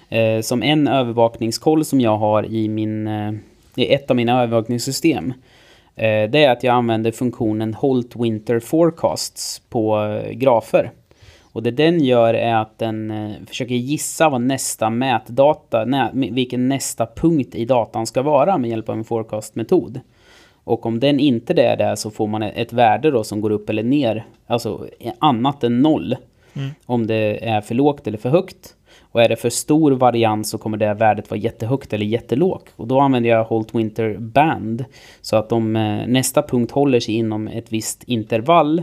Eh, 0.09 0.41
som 0.41 0.63
en 0.63 0.89
övervakningskoll 0.89 1.85
som 1.85 2.01
jag 2.01 2.17
har 2.17 2.47
i 2.47 2.69
min 2.69 3.07
eh, 3.07 3.33
i 3.77 3.95
ett 3.95 4.11
av 4.11 4.17
mina 4.17 4.43
övervakningssystem. 4.43 5.33
Eh, 5.97 6.31
det 6.31 6.45
är 6.45 6.51
att 6.51 6.63
jag 6.63 6.75
använder 6.75 7.13
funktionen 7.13 7.75
Holt 7.75 8.17
Winter 8.17 8.61
Forecasts 8.61 9.63
på 9.69 10.05
eh, 10.05 10.33
grafer. 10.33 10.91
Och 11.43 11.63
det 11.63 11.71
den 11.71 12.01
gör 12.01 12.35
är 12.35 12.55
att 12.55 12.79
den 12.79 13.11
eh, 13.11 13.33
försöker 13.47 13.75
gissa 13.75 14.29
vad 14.29 14.41
nästa 14.41 14.91
mätdata, 14.91 16.11
vilken 16.13 16.69
nästa 16.69 17.07
punkt 17.07 17.55
i 17.55 17.65
datan 17.65 18.07
ska 18.07 18.23
vara 18.23 18.59
med 18.59 18.71
hjälp 18.71 18.89
av 18.89 18.97
en 18.99 19.05
forecast-metod. 19.05 20.01
Och 20.65 20.87
om 20.87 21.01
den 21.01 21.21
inte 21.21 21.63
är 21.63 21.77
det 21.77 21.97
så 21.97 22.11
får 22.11 22.27
man 22.27 22.43
ett 22.43 22.73
värde 22.73 23.11
då 23.11 23.25
som 23.25 23.41
går 23.41 23.51
upp 23.51 23.71
eller 23.71 23.83
ner, 23.83 24.25
alltså 24.47 24.87
annat 25.19 25.65
än 25.65 25.83
noll. 25.83 26.17
Mm. 26.55 26.71
Om 26.87 27.07
det 27.07 27.49
är 27.49 27.61
för 27.61 27.75
lågt 27.75 28.07
eller 28.07 28.19
för 28.19 28.29
högt. 28.29 28.75
Och 29.15 29.23
är 29.23 29.29
det 29.29 29.37
för 29.37 29.51
stor 29.51 29.93
varians 29.93 30.51
så 30.51 30.59
kommer 30.59 30.77
det 30.77 30.95
värdet 30.95 31.31
vara 31.31 31.41
jättehögt 31.41 31.93
eller 31.93 32.07
jättelågt. 32.07 32.73
Och 32.77 32.87
då 32.87 33.01
använder 33.01 33.31
jag 33.31 33.45
Holt 33.45 33.75
Winter 33.75 34.17
Band. 34.19 34.85
Så 35.21 35.37
att 35.37 35.53
om 35.53 35.77
eh, 35.77 36.07
nästa 36.07 36.43
punkt 36.43 36.71
håller 36.71 37.01
sig 37.01 37.15
inom 37.15 37.49
ett 37.49 37.73
visst 37.73 38.05
intervall 38.05 38.83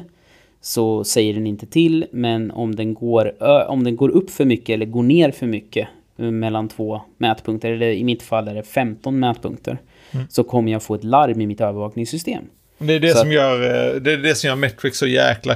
så 0.62 1.04
säger 1.04 1.34
den 1.34 1.48
inte 1.48 1.66
till. 1.66 2.06
Men 2.12 2.52
om 2.52 2.76
den 2.76 2.94
går, 2.94 3.44
om 3.70 3.84
den 3.84 3.96
går 3.96 4.10
upp 4.10 4.30
för 4.30 4.46
mycket 4.46 4.74
eller 4.74 4.86
går 4.86 5.04
ner 5.04 5.32
för 5.32 5.46
mycket 5.46 5.88
eh, 6.18 6.26
mellan 6.26 6.68
två 6.68 7.02
mätpunkter, 7.18 7.72
eller 7.72 7.90
i 7.90 8.04
mitt 8.04 8.24
fall 8.24 8.48
är 8.48 8.56
det 8.56 8.64
15 8.64 9.20
mätpunkter, 9.20 9.78
mm. 10.12 10.26
så 10.30 10.44
kommer 10.44 10.72
jag 10.72 10.84
få 10.84 10.96
ett 10.96 11.04
larm 11.04 11.42
i 11.42 11.48
mitt 11.48 11.62
övervakningssystem. 11.62 12.44
Det 12.78 12.94
är 12.94 13.00
det, 13.00 13.18
som 13.18 13.32
gör, 13.32 13.64
eh, 13.64 14.02
det 14.02 14.14
är 14.14 14.18
det 14.18 14.36
som 14.36 14.48
gör 14.48 14.56
Metric 14.56 14.98
så 14.98 15.08
jäkla 15.08 15.56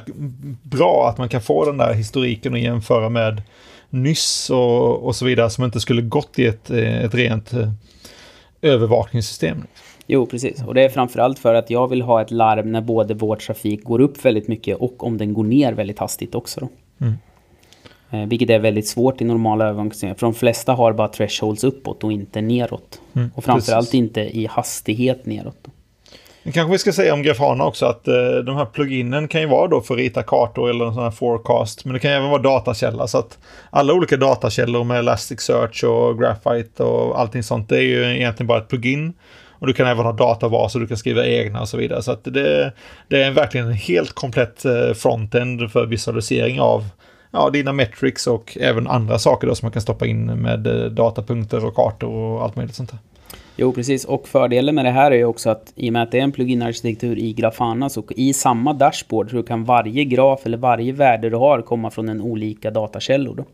bra, 0.61 1.09
att 1.09 1.17
man 1.17 1.29
kan 1.29 1.41
få 1.41 1.65
den 1.65 1.77
där 1.77 1.93
historiken 1.93 2.53
och 2.53 2.59
jämföra 2.59 3.09
med 3.09 3.41
nyss 3.95 4.49
och, 4.49 5.03
och 5.05 5.15
så 5.15 5.25
vidare 5.25 5.49
som 5.49 5.63
inte 5.63 5.79
skulle 5.79 6.01
gått 6.01 6.39
i 6.39 6.45
ett, 6.45 6.69
eh, 6.69 7.03
ett 7.03 7.15
rent 7.15 7.53
eh, 7.53 7.71
övervakningssystem. 8.61 9.63
Jo, 10.07 10.25
precis. 10.25 10.63
Och 10.63 10.73
det 10.73 10.81
är 10.81 10.89
framförallt 10.89 11.39
för 11.39 11.53
att 11.53 11.69
jag 11.69 11.87
vill 11.87 12.01
ha 12.01 12.21
ett 12.21 12.31
larm 12.31 12.71
när 12.71 12.81
både 12.81 13.13
vår 13.13 13.35
trafik 13.35 13.83
går 13.83 14.01
upp 14.01 14.25
väldigt 14.25 14.47
mycket 14.47 14.77
och 14.77 15.03
om 15.03 15.17
den 15.17 15.33
går 15.33 15.43
ner 15.43 15.73
väldigt 15.73 15.99
hastigt 15.99 16.35
också. 16.35 16.59
Då. 16.59 16.69
Mm. 17.05 17.13
Eh, 18.11 18.29
vilket 18.29 18.49
är 18.49 18.59
väldigt 18.59 18.87
svårt 18.87 19.21
i 19.21 19.25
normala 19.25 19.65
övervakningssystem. 19.65 20.15
För 20.15 20.27
de 20.27 20.33
flesta 20.33 20.73
har 20.73 20.93
bara 20.93 21.07
thresholds 21.07 21.63
uppåt 21.63 22.03
och 22.03 22.11
inte 22.11 22.41
neråt. 22.41 23.01
Mm, 23.13 23.31
och 23.35 23.43
framförallt 23.43 23.87
precis. 23.87 23.99
inte 23.99 24.21
i 24.21 24.45
hastighet 24.45 25.25
neråt. 25.25 25.57
Då. 25.61 25.71
Kanske 26.53 26.71
vi 26.71 26.77
ska 26.77 26.91
säga 26.93 27.13
om 27.13 27.23
Grafana 27.23 27.65
också 27.65 27.85
att 27.85 28.07
eh, 28.07 28.35
de 28.45 28.55
här 28.55 28.65
pluginen 28.65 29.27
kan 29.27 29.41
ju 29.41 29.47
vara 29.47 29.67
då 29.67 29.81
för 29.81 29.93
att 29.93 29.99
rita 29.99 30.23
kartor 30.23 30.69
eller 30.69 30.85
en 30.85 30.93
sån 30.93 31.03
här 31.03 31.11
forecast. 31.11 31.85
Men 31.85 31.93
det 31.93 31.99
kan 31.99 32.11
även 32.11 32.29
vara 32.29 32.41
datakälla 32.41 33.07
så 33.07 33.17
att 33.17 33.37
alla 33.69 33.93
olika 33.93 34.17
datakällor 34.17 34.83
med 34.83 34.99
Elasticsearch 34.99 35.83
och 35.83 36.19
Graphite 36.19 36.83
och 36.83 37.19
allting 37.19 37.43
sånt 37.43 37.69
det 37.69 37.77
är 37.77 37.81
ju 37.81 38.15
egentligen 38.15 38.47
bara 38.47 38.57
ett 38.57 38.67
plugin. 38.67 39.13
Och 39.59 39.67
du 39.67 39.73
kan 39.73 39.87
även 39.87 40.05
ha 40.05 40.11
databaser, 40.11 40.79
du 40.79 40.87
kan 40.87 40.97
skriva 40.97 41.25
egna 41.25 41.61
och 41.61 41.69
så 41.69 41.77
vidare. 41.77 42.01
Så 42.01 42.11
att 42.11 42.23
det, 42.23 42.73
det 43.07 43.23
är 43.23 43.31
verkligen 43.31 43.67
en 43.67 43.73
helt 43.73 44.13
komplett 44.13 44.65
eh, 44.65 44.93
frontend 44.95 45.71
för 45.71 45.85
visualisering 45.85 46.59
av 46.59 46.85
ja, 47.31 47.49
dina 47.49 47.73
metrics 47.73 48.27
och 48.27 48.57
även 48.61 48.87
andra 48.87 49.19
saker 49.19 49.47
då 49.47 49.55
som 49.55 49.65
man 49.65 49.71
kan 49.71 49.81
stoppa 49.81 50.05
in 50.05 50.25
med 50.25 50.67
eh, 50.67 50.91
datapunkter 50.91 51.65
och 51.65 51.75
kartor 51.75 52.09
och 52.09 52.43
allt 52.43 52.55
möjligt 52.55 52.75
sånt 52.75 52.91
där. 52.91 52.99
Jo, 53.57 53.71
precis. 53.71 54.05
Och 54.05 54.27
fördelen 54.27 54.75
med 54.75 54.85
det 54.85 54.91
här 54.91 55.11
är 55.11 55.15
ju 55.15 55.25
också 55.25 55.49
att 55.49 55.73
i 55.75 55.89
och 55.89 55.93
med 55.93 56.03
att 56.03 56.11
det 56.11 56.19
är 56.19 56.23
en 56.23 56.31
plugin-arkitektur 56.31 57.19
i 57.19 57.33
Grafana 57.33 57.89
så 57.89 58.03
i 58.09 58.33
samma 58.33 58.73
dashboard 58.73 59.31
så 59.31 59.43
kan 59.43 59.63
varje 59.63 60.03
graf 60.05 60.45
eller 60.45 60.57
varje 60.57 60.91
värde 60.91 61.29
du 61.29 61.35
har 61.35 61.61
komma 61.61 61.91
från 61.91 62.09
en 62.09 62.21
olika 62.21 62.71
datakällor. 62.71 63.35
Då. 63.35 63.45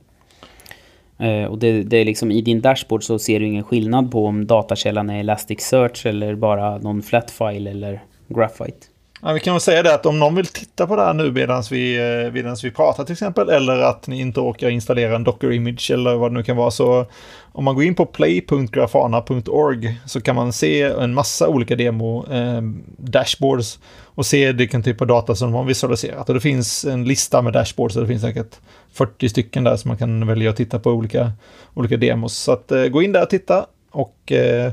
Eh, 1.25 1.45
och 1.45 1.57
det, 1.57 1.83
det, 1.83 1.97
är 1.97 2.05
liksom 2.05 2.31
i 2.31 2.41
din 2.41 2.61
dashboard 2.61 3.03
så 3.03 3.19
ser 3.19 3.39
du 3.39 3.45
ingen 3.45 3.63
skillnad 3.63 4.11
på 4.11 4.25
om 4.25 4.47
datakällan 4.47 5.09
är 5.09 5.19
Elasticsearch 5.19 6.05
eller 6.05 6.35
bara 6.35 6.77
någon 6.77 7.01
flatfile 7.01 7.69
eller 7.69 8.03
Graphite. 8.27 8.90
Ja, 9.23 9.34
vi 9.34 9.39
kan 9.39 9.53
väl 9.53 9.62
säga 9.62 9.84
det 9.84 9.93
att 9.93 10.05
om 10.05 10.19
någon 10.19 10.36
vill 10.36 10.45
titta 10.45 10.88
på 10.88 10.95
det 10.95 11.01
här 11.01 11.13
nu 11.13 11.31
medan 11.31 11.63
vi, 11.71 11.95
eh, 12.25 12.34
medans 12.34 12.63
vi 12.63 12.71
pratar 12.71 13.03
till 13.03 13.13
exempel, 13.13 13.49
eller 13.49 13.77
att 13.77 14.07
ni 14.07 14.19
inte 14.19 14.39
orkar 14.39 14.69
installera 14.69 15.15
en 15.15 15.23
Docker 15.23 15.51
Image 15.51 15.91
eller 15.91 16.15
vad 16.15 16.31
det 16.31 16.38
nu 16.38 16.43
kan 16.43 16.57
vara, 16.57 16.71
så 16.71 17.05
om 17.51 17.63
man 17.63 17.75
går 17.75 17.84
in 17.84 17.95
på 17.95 18.05
play.grafana.org 18.05 19.99
så 20.05 20.21
kan 20.21 20.36
man 20.36 20.53
se 20.53 20.81
en 20.81 21.13
massa 21.13 21.47
olika 21.47 21.75
demo 21.75 22.25
eh, 22.31 22.62
dashboards 22.97 23.79
och 24.05 24.25
se 24.25 24.51
vilken 24.51 24.84
typ 24.84 25.01
av 25.01 25.07
data 25.07 25.36
som 25.36 25.51
de 25.51 25.57
har 25.57 25.63
visualiserat. 25.63 26.29
Och 26.29 26.36
det 26.36 26.41
finns 26.41 26.86
en 26.86 27.05
lista 27.05 27.41
med 27.41 27.53
dashboards, 27.53 27.95
och 27.95 28.01
det 28.01 28.07
finns 28.07 28.21
säkert 28.21 28.60
40 28.93 29.29
stycken 29.29 29.63
där 29.63 29.75
som 29.75 29.89
man 29.89 29.97
kan 29.97 30.27
välja 30.27 30.49
att 30.49 30.57
titta 30.57 30.79
på 30.79 30.91
olika, 30.91 31.31
olika 31.73 31.97
demos. 31.97 32.38
Så 32.38 32.51
att, 32.51 32.71
eh, 32.71 32.86
gå 32.86 33.01
in 33.01 33.12
där 33.12 33.23
och 33.23 33.29
titta 33.29 33.65
och 33.91 34.31
eh, 34.31 34.71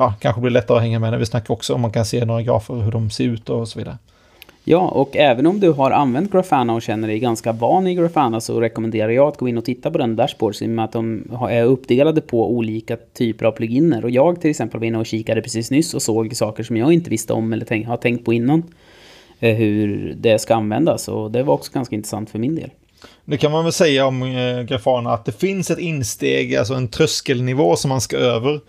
ja, 0.00 0.14
kanske 0.20 0.40
blir 0.40 0.50
lättare 0.50 0.76
att 0.76 0.82
hänga 0.82 0.98
med 0.98 1.10
när 1.10 1.18
vi 1.18 1.26
snackar 1.26 1.54
också 1.54 1.74
om 1.74 1.80
man 1.80 1.92
kan 1.92 2.04
se 2.04 2.24
några 2.24 2.42
grafer 2.42 2.74
hur 2.74 2.92
de 2.92 3.10
ser 3.10 3.24
ut 3.24 3.48
och 3.48 3.68
så 3.68 3.78
vidare. 3.78 3.98
Ja, 4.64 4.78
och 4.78 5.16
även 5.16 5.46
om 5.46 5.60
du 5.60 5.70
har 5.70 5.90
använt 5.90 6.32
Grafana 6.32 6.74
och 6.74 6.82
känner 6.82 7.08
dig 7.08 7.18
ganska 7.18 7.52
van 7.52 7.86
i 7.86 7.94
Grafana 7.94 8.40
så 8.40 8.60
rekommenderar 8.60 9.08
jag 9.08 9.28
att 9.28 9.36
gå 9.36 9.48
in 9.48 9.58
och 9.58 9.64
titta 9.64 9.90
på 9.90 9.98
den 9.98 10.16
dashboards 10.16 10.62
i 10.62 10.66
och 10.66 10.70
med 10.70 10.84
att 10.84 10.92
de 10.92 11.30
är 11.50 11.64
uppdelade 11.64 12.20
på 12.20 12.50
olika 12.50 12.96
typer 12.96 13.46
av 13.46 13.52
pluginer. 13.52 14.04
Och 14.04 14.10
jag 14.10 14.40
till 14.40 14.50
exempel 14.50 14.80
var 14.80 14.86
inne 14.86 14.98
och 14.98 15.06
kikade 15.06 15.42
precis 15.42 15.70
nyss 15.70 15.94
och 15.94 16.02
såg 16.02 16.36
saker 16.36 16.62
som 16.62 16.76
jag 16.76 16.92
inte 16.92 17.10
visste 17.10 17.32
om 17.32 17.52
eller 17.52 17.64
tänk, 17.64 17.86
har 17.86 17.96
tänkt 17.96 18.24
på 18.24 18.32
innan. 18.32 18.62
eh, 19.40 19.56
hur 19.56 20.14
det 20.18 20.38
ska 20.38 20.54
användas. 20.54 21.08
Och 21.08 21.30
det 21.30 21.42
var 21.42 21.54
också 21.54 21.72
ganska 21.72 21.94
intressant 21.94 22.30
för 22.30 22.38
min 22.38 22.54
del. 22.54 22.70
Det 23.24 23.36
kan 23.36 23.52
man 23.52 23.64
väl 23.64 23.72
säga 23.72 24.06
om 24.06 24.22
eh, 24.22 24.62
Grafana 24.62 25.12
att 25.12 25.24
det 25.24 25.32
finns 25.32 25.70
ett 25.70 25.78
insteg, 25.78 26.56
alltså 26.56 26.74
en 26.74 26.88
tröskelnivå 26.88 27.76
som 27.76 27.88
man 27.88 28.00
ska 28.00 28.16
över. 28.16 28.60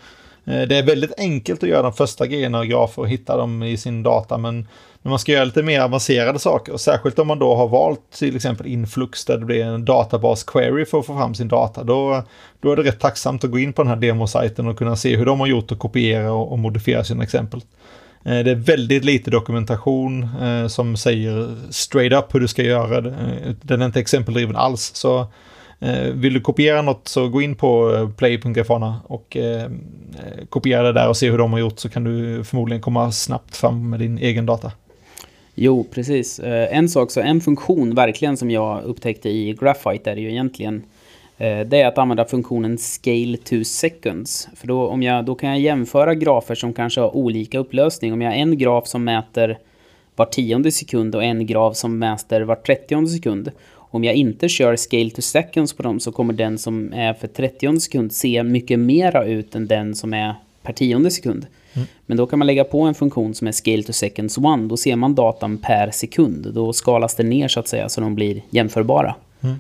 Eh, 0.46 0.62
det 0.62 0.78
är 0.78 0.84
väldigt 0.84 1.14
enkelt 1.18 1.64
att 1.64 1.70
göra 1.70 1.82
de 1.82 1.94
första 1.94 2.28
grejerna 2.28 2.60
och 2.60 2.68
grafer 2.68 3.02
och 3.02 3.10
hitta 3.10 3.38
dem 3.38 3.64
i 3.64 3.78
sin 3.78 4.04
data, 4.04 4.38
men 4.38 4.68
när 5.02 5.10
man 5.10 5.20
ska 5.20 5.32
göra 5.32 5.46
lite 5.46 5.64
mer 5.64 5.82
avancerade 5.82 6.40
saker, 6.40 6.74
och 6.74 6.82
särskilt 6.82 7.20
om 7.20 7.28
man 7.28 7.40
då 7.40 7.56
har 7.56 7.68
valt 7.68 8.12
till 8.12 8.36
exempel 8.36 8.68
Influx 8.68 9.26
där 9.26 9.38
det 9.38 9.46
blir 9.46 9.66
en 9.66 9.86
databas 9.86 10.44
query 10.44 10.86
för 10.86 11.00
att 11.00 11.06
få 11.06 11.18
fram 11.18 11.36
sin 11.36 11.48
data, 11.48 11.84
då, 11.84 12.24
då 12.60 12.72
är 12.72 12.76
det 12.76 12.84
rätt 12.84 13.00
tacksamt 13.00 13.44
att 13.44 13.52
gå 13.52 13.60
in 13.60 13.74
på 13.74 13.84
den 13.84 13.90
här 13.90 13.96
demosajten 13.96 14.68
och 14.68 14.78
kunna 14.78 14.96
se 14.96 15.16
hur 15.18 15.26
de 15.26 15.40
har 15.40 15.48
gjort 15.48 15.72
och 15.72 15.80
kopiera 15.80 16.32
och, 16.32 16.52
och 16.52 16.60
modifiera 16.60 17.04
sina 17.04 17.24
exempel. 17.24 17.62
Eh, 18.26 18.40
det 18.40 18.52
är 18.52 18.56
väldigt 18.56 19.06
lite 19.06 19.32
dokumentation 19.32 20.30
eh, 20.42 20.68
som 20.68 20.98
säger 20.98 21.56
straight 21.70 22.14
up 22.14 22.36
hur 22.36 22.40
du 22.40 22.48
ska 22.48 22.64
göra. 22.64 23.02
Den 23.62 23.82
är 23.82 23.86
inte 23.86 24.00
exempeldriven 24.00 24.56
alls. 24.56 24.92
Så 24.96 25.28
Eh, 25.82 26.14
vill 26.14 26.34
du 26.34 26.42
kopiera 26.42 26.82
något 26.82 27.08
så 27.08 27.28
gå 27.28 27.42
in 27.42 27.56
på 27.56 27.96
eh, 27.96 28.10
play.grafana 28.10 29.02
och 29.08 29.38
eh, 29.38 29.72
kopiera 30.50 30.84
det 30.84 30.94
där 30.94 31.10
och 31.10 31.18
se 31.18 31.32
hur 31.32 31.38
de 31.38 31.54
har 31.54 31.60
gjort 31.60 31.80
så 31.80 31.90
kan 31.90 32.04
du 32.04 32.44
förmodligen 32.44 32.82
komma 32.82 33.12
snabbt 33.12 33.58
fram 33.58 33.90
med 33.90 34.00
din 34.00 34.18
egen 34.18 34.46
data. 34.46 34.72
Jo, 35.56 35.88
precis. 35.92 36.40
En 36.44 36.90
sak, 36.90 37.12
så 37.12 37.22
en 37.22 37.42
funktion 37.42 37.96
verkligen 37.96 38.38
som 38.38 38.52
jag 38.52 38.84
upptäckte 38.84 39.30
i 39.30 39.54
Graphite 39.54 40.12
är 40.12 40.16
ju 40.16 40.32
egentligen 40.32 40.84
det 41.38 41.82
är 41.82 41.88
att 41.88 41.98
använda 41.98 42.26
funktionen 42.26 42.78
scale 42.78 43.38
to 43.38 43.64
seconds. 43.64 44.50
För 44.56 44.68
då, 44.68 44.88
om 44.88 45.04
jag, 45.04 45.26
då 45.26 45.36
kan 45.36 45.50
jag 45.50 45.60
jämföra 45.60 46.16
grafer 46.16 46.56
som 46.56 46.74
kanske 46.74 47.02
har 47.02 47.16
olika 47.16 47.60
upplösning. 47.60 48.14
Om 48.14 48.22
jag 48.22 48.32
har 48.32 48.38
en 48.38 48.58
graf 48.58 48.88
som 48.88 49.04
mäter 49.04 49.58
var 50.16 50.26
tionde 50.26 50.72
sekund 50.72 51.16
och 51.16 51.24
en 51.24 51.46
graf 51.46 51.78
som 51.78 52.00
mäter 52.00 52.42
var 52.42 52.56
trettionde 52.56 53.10
sekund. 53.10 53.52
Om 53.94 54.04
jag 54.04 54.16
inte 54.16 54.50
kör 54.50 54.76
scale 54.76 55.10
to 55.10 55.22
seconds 55.22 55.74
på 55.74 55.84
dem 55.84 56.00
så 56.00 56.12
kommer 56.12 56.34
den 56.34 56.58
som 56.58 56.94
är 56.94 57.14
för 57.14 57.28
trettionde 57.28 57.82
sekund 57.82 58.14
se 58.14 58.44
mycket 58.44 58.80
mera 58.80 59.26
ut 59.26 59.56
än 59.56 59.68
den 59.68 59.96
som 59.96 60.14
är 60.14 60.36
per 60.62 60.74
tionde 60.74 61.12
sekund. 61.12 61.48
Mm. 61.74 61.88
Men 62.06 62.18
då 62.18 62.26
kan 62.26 62.40
man 62.40 62.46
lägga 62.46 62.64
på 62.64 62.82
en 62.82 62.94
funktion 62.94 63.34
som 63.34 63.48
är 63.48 63.52
scale 63.52 63.84
to 63.84 63.94
seconds 63.94 64.38
one. 64.38 64.68
Då 64.68 64.78
ser 64.78 64.96
man 64.96 65.16
datan 65.16 65.58
per 65.58 65.92
sekund. 65.92 66.54
Då 66.54 66.74
skalas 66.74 67.16
det 67.16 67.24
ner 67.24 67.48
så 67.48 67.60
att 67.60 67.68
säga 67.68 67.90
så 67.90 68.02
de 68.02 68.16
blir 68.16 68.42
jämförbara. 68.50 69.16
Mm. 69.42 69.56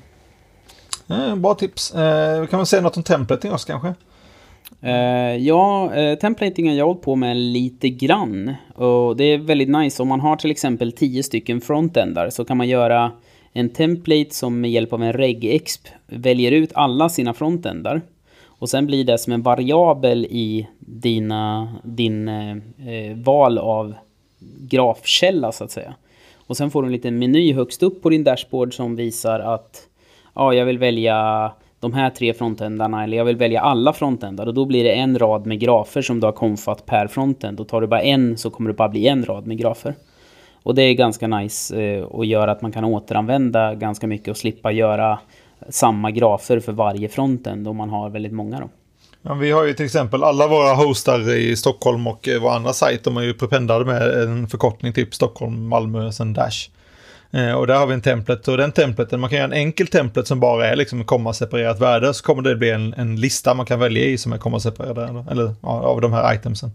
Eh, 1.09 1.35
bra 1.35 1.53
tips. 1.53 1.95
Eh, 1.95 2.45
kan 2.45 2.57
man 2.57 2.65
säga 2.65 2.81
något 2.81 2.97
om 2.97 3.03
templating 3.03 3.51
också 3.51 3.67
kanske? 3.67 3.93
Uh, 4.83 5.37
ja, 5.37 5.91
uh, 5.97 6.15
templating 6.15 6.67
har 6.67 6.75
jag 6.75 6.85
hållit 6.85 7.01
på 7.01 7.15
med 7.15 7.37
lite 7.37 7.89
grann. 7.89 8.55
Och 8.75 9.17
det 9.17 9.23
är 9.23 9.37
väldigt 9.37 9.69
nice. 9.69 10.01
Om 10.01 10.07
man 10.07 10.19
har 10.19 10.35
till 10.35 10.51
exempel 10.51 10.91
10 10.91 11.23
stycken 11.23 11.61
frontendar 11.61 12.29
så 12.29 12.45
kan 12.45 12.57
man 12.57 12.67
göra 12.67 13.11
en 13.53 13.69
template 13.69 14.35
som 14.35 14.61
med 14.61 14.71
hjälp 14.71 14.93
av 14.93 15.03
en 15.03 15.13
regexp 15.13 15.87
väljer 16.07 16.51
ut 16.51 16.71
alla 16.73 17.09
sina 17.09 17.33
frontendar. 17.33 18.01
Och 18.45 18.69
sen 18.69 18.85
blir 18.85 19.03
det 19.03 19.17
som 19.17 19.33
en 19.33 19.41
variabel 19.41 20.25
i 20.25 20.67
dina, 20.79 21.73
din 21.83 22.27
eh, 22.27 23.15
val 23.15 23.57
av 23.57 23.93
grafkälla 24.59 25.51
så 25.51 25.63
att 25.63 25.71
säga. 25.71 25.93
Och 26.35 26.57
sen 26.57 26.71
får 26.71 26.81
du 26.81 26.85
en 26.85 26.91
liten 26.91 27.19
meny 27.19 27.53
högst 27.53 27.83
upp 27.83 28.01
på 28.01 28.09
din 28.09 28.23
dashboard 28.23 28.73
som 28.73 28.95
visar 28.95 29.39
att 29.39 29.87
ja, 30.35 30.53
jag 30.53 30.65
vill 30.65 30.77
välja 30.77 31.51
de 31.79 31.93
här 31.93 32.09
tre 32.09 32.33
frontändarna 32.33 33.03
eller 33.03 33.17
jag 33.17 33.25
vill 33.25 33.35
välja 33.35 33.61
alla 33.61 33.93
frontändar 33.93 34.47
och 34.47 34.53
då 34.53 34.65
blir 34.65 34.83
det 34.83 34.91
en 34.91 35.19
rad 35.19 35.45
med 35.45 35.59
grafer 35.59 36.01
som 36.01 36.19
du 36.19 36.27
har 36.27 36.31
konfat 36.31 36.85
per 36.85 37.07
frontend 37.07 37.59
och 37.59 37.67
tar 37.67 37.81
du 37.81 37.87
bara 37.87 38.01
en 38.01 38.37
så 38.37 38.49
kommer 38.49 38.69
det 38.69 38.73
bara 38.73 38.89
bli 38.89 39.07
en 39.07 39.25
rad 39.25 39.47
med 39.47 39.57
grafer. 39.57 39.95
Och 40.63 40.75
det 40.75 40.81
är 40.81 40.93
ganska 40.93 41.27
nice 41.27 41.81
eh, 41.81 42.03
och 42.03 42.25
gör 42.25 42.47
att 42.47 42.61
man 42.61 42.71
kan 42.71 42.83
återanvända 42.83 43.75
ganska 43.75 44.07
mycket 44.07 44.27
och 44.27 44.37
slippa 44.37 44.71
göra 44.71 45.19
samma 45.69 46.11
grafer 46.11 46.59
för 46.59 46.71
varje 46.71 47.09
frontend 47.09 47.67
om 47.67 47.77
man 47.77 47.89
har 47.89 48.09
väldigt 48.09 48.33
många 48.33 48.59
då. 48.59 48.69
Ja, 49.21 49.33
vi 49.33 49.51
har 49.51 49.63
ju 49.63 49.73
till 49.73 49.85
exempel 49.85 50.23
alla 50.23 50.47
våra 50.47 50.73
hostar 50.73 51.33
i 51.33 51.55
Stockholm 51.55 52.07
och 52.07 52.27
eh, 52.27 52.41
våra 52.41 52.55
andra 52.55 52.73
sajt. 52.73 53.03
de 53.03 53.17
är 53.17 53.21
ju 53.21 53.33
prependade 53.33 53.85
med 53.85 54.01
en 54.01 54.47
förkortning 54.47 54.93
typ 54.93 55.13
Stockholm, 55.13 55.67
Malmö, 55.67 56.11
sen 56.11 56.33
Dash. 56.33 56.69
Eh, 57.31 57.51
och 57.51 57.67
där 57.67 57.75
har 57.75 57.87
vi 57.87 57.93
en 57.93 58.01
templet 58.01 58.47
och 58.47 58.57
den 58.57 58.71
templeten, 58.71 59.19
man 59.19 59.29
kan 59.29 59.37
göra 59.37 59.47
en 59.47 59.53
enkel 59.53 59.87
templet 59.87 60.27
som 60.27 60.39
bara 60.39 60.67
är 60.67 60.75
liksom 60.75 61.05
komma-separerat 61.05 61.79
värde 61.79 62.13
så 62.13 62.23
kommer 62.23 62.41
det 62.41 62.55
bli 62.55 62.69
en, 62.69 62.93
en 62.93 63.15
lista 63.15 63.53
man 63.53 63.65
kan 63.65 63.79
välja 63.79 64.03
i 64.03 64.17
som 64.17 64.33
är 64.33 64.37
komma-separerade, 64.37 65.25
eller 65.31 65.53
ja, 65.61 65.69
av 65.69 66.01
de 66.01 66.13
här 66.13 66.33
itemsen. 66.33 66.71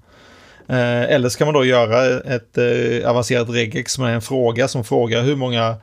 Eh, 0.69 1.03
eller 1.03 1.29
så 1.29 1.39
kan 1.39 1.47
man 1.47 1.55
då 1.55 1.65
göra 1.65 2.21
ett 2.21 2.59
eh, 2.59 3.11
avancerat 3.11 3.51
regex 3.51 3.99
är 3.99 4.05
en 4.05 4.23
fråga 4.23 4.69
som 4.69 4.85
frågar 4.85 5.23
hur 5.23 5.37
många 5.37 5.77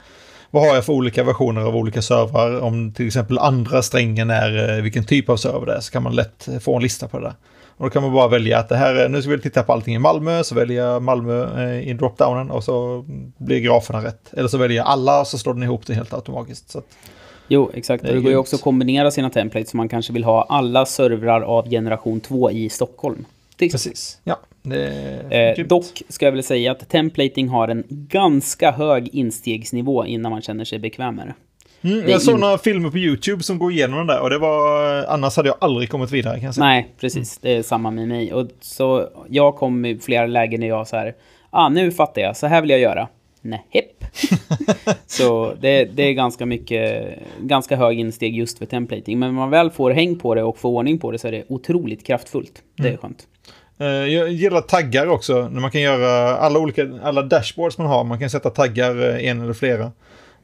vad 0.52 0.64
har 0.64 0.76
jag 0.76 0.86
för 0.86 0.94
olika 0.94 1.24
versioner 1.24 1.62
av 1.62 1.76
olika 1.76 2.02
servrar? 2.02 2.60
Om 2.60 2.92
till 2.92 3.08
exempel 3.08 3.38
andra 3.38 3.82
strängen 3.82 4.30
är 4.30 4.78
eh, 4.78 4.84
vilken 4.84 5.06
typ 5.06 5.30
av 5.30 5.38
server 5.38 5.66
det 5.66 5.74
är 5.74 5.80
så 5.80 5.92
kan 5.92 6.04
man 6.04 6.16
lätt 6.16 6.48
få 6.62 6.76
en 6.76 6.82
lista 6.82 7.08
på 7.08 7.20
det 7.20 7.26
där. 7.26 7.34
Och 7.78 7.86
då 7.86 7.90
kan 7.90 8.04
man 8.04 8.14
bara 8.14 8.28
välja 8.28 8.60
att 8.60 8.70
det 8.70 8.76
här, 8.76 9.10
nu 9.10 9.22
ska 9.22 9.32
vi 9.32 9.40
titta 9.40 9.64
på 9.64 9.74
allting 9.74 9.96
i 9.96 10.00
Malmö, 10.00 10.44
så 10.44 10.56
väljer 10.56 10.86
jag 10.86 11.02
Malmö 11.02 11.72
i 11.80 11.94
dropdownen 11.94 12.52
och 12.52 12.64
så 12.64 13.06
blir 13.38 13.60
graferna 13.60 14.04
rätt. 14.04 14.34
Eller 14.34 14.48
så 14.48 14.58
väljer 14.58 14.78
jag 14.78 14.88
alla 14.88 15.22
och 15.22 15.28
så 15.28 15.38
slår 15.38 15.54
den 15.54 15.64
ihop 15.64 15.86
det 15.86 15.94
helt 15.94 16.14
automatiskt. 16.14 16.72
Så 16.72 16.82
jo, 17.48 17.72
exakt. 17.74 18.04
Det, 18.04 18.14
det 18.14 18.22
går 18.22 18.32
ju 18.32 18.38
också 18.38 18.56
att 18.56 18.62
kombinera 18.62 19.12
sina 19.12 19.30
templates 19.30 19.70
så 19.70 19.78
man 19.78 19.90
kanske 19.90 20.14
vill 20.14 20.24
ha 20.24 20.44
alla 20.50 20.86
servrar 20.86 21.42
av 21.42 21.70
generation 21.70 22.20
2 22.20 22.52
i 22.52 22.70
Stockholm. 22.70 23.26
Precis, 23.58 24.20
ja. 24.24 24.40
Eh, 24.72 25.66
dock 25.66 26.02
ska 26.10 26.26
jag 26.26 26.32
väl 26.32 26.44
säga 26.44 26.72
att 26.72 26.90
templating 26.90 27.48
har 27.50 27.68
en 27.68 27.84
ganska 27.90 28.72
hög 28.72 29.08
instegsnivå 29.08 30.06
innan 30.06 30.32
man 30.32 30.42
känner 30.42 30.66
sig 30.66 30.80
bekväm 30.80 31.16
med 31.16 31.28
det. 31.28 31.34
Mm, 31.84 32.10
jag 32.10 32.22
såg 32.22 32.40
några 32.40 32.58
filmer 32.58 32.90
på 32.90 32.98
YouTube 32.98 33.44
som 33.44 33.60
går 33.60 33.72
igenom 33.72 33.98
den 33.98 34.08
där 34.08 34.22
och 34.22 34.30
det 34.30 34.38
var... 34.38 35.06
Annars 35.06 35.38
hade 35.38 35.50
jag 35.50 35.58
aldrig 35.62 35.90
kommit 35.90 36.12
vidare 36.12 36.36
kan 36.36 36.46
jag 36.46 36.56
säga. 36.56 36.66
Nej, 36.66 36.88
precis. 37.00 37.38
Det 37.38 37.52
är 37.52 37.64
samma 37.64 37.92
med 37.92 38.08
mig. 38.08 38.34
Och 38.34 38.48
så 38.62 39.10
jag 39.30 39.56
kom 39.56 39.86
i 39.86 40.00
flera 40.00 40.26
lägen 40.26 40.60
när 40.60 40.68
jag 40.68 40.88
så 40.88 40.96
här... 40.96 41.16
Ah, 41.50 41.70
nu 41.70 41.92
fattar 41.92 42.22
jag. 42.22 42.38
Så 42.38 42.48
här 42.48 42.62
vill 42.62 42.70
jag 42.70 42.80
göra. 42.80 43.08
Nej, 43.42 43.66
hepp. 43.70 44.06
så 45.08 45.54
det, 45.62 45.86
det, 45.86 46.04
är 46.04 46.14
ganska 46.14 46.46
mycket... 46.46 47.10
Ganska 47.42 47.76
hög 47.76 48.00
insteg 48.00 48.36
just 48.36 48.60
för 48.60 48.66
templating. 48.66 49.20
Men 49.20 49.30
när 49.30 49.40
man 49.40 49.50
väl 49.50 49.72
får 49.72 49.92
häng 49.92 50.20
på 50.20 50.36
det 50.36 50.44
och 50.44 50.58
får 50.58 50.70
ordning 50.70 50.98
på 50.98 51.12
det 51.12 51.18
så 51.18 51.28
är 51.28 51.32
det 51.32 51.44
otroligt 51.48 52.06
kraftfullt. 52.06 52.62
Det 52.76 52.84
är 52.84 52.88
mm. 52.88 52.98
skönt. 52.98 53.28
Eh, 53.78 53.88
jag 53.88 54.30
gillar 54.30 54.62
taggar 54.62 55.08
också, 55.08 55.50
när 55.52 55.62
man 55.62 55.72
kan 55.72 55.82
göra 55.82 56.38
alla 56.38 56.60
olika, 56.60 56.90
alla 57.04 57.22
dashboards 57.22 57.78
man 57.78 57.88
har, 57.88 58.04
man 58.04 58.20
kan 58.20 58.30
sätta 58.30 58.50
taggar 58.50 59.10
eh, 59.10 59.30
en 59.30 59.42
eller 59.42 59.54
flera. 59.54 59.92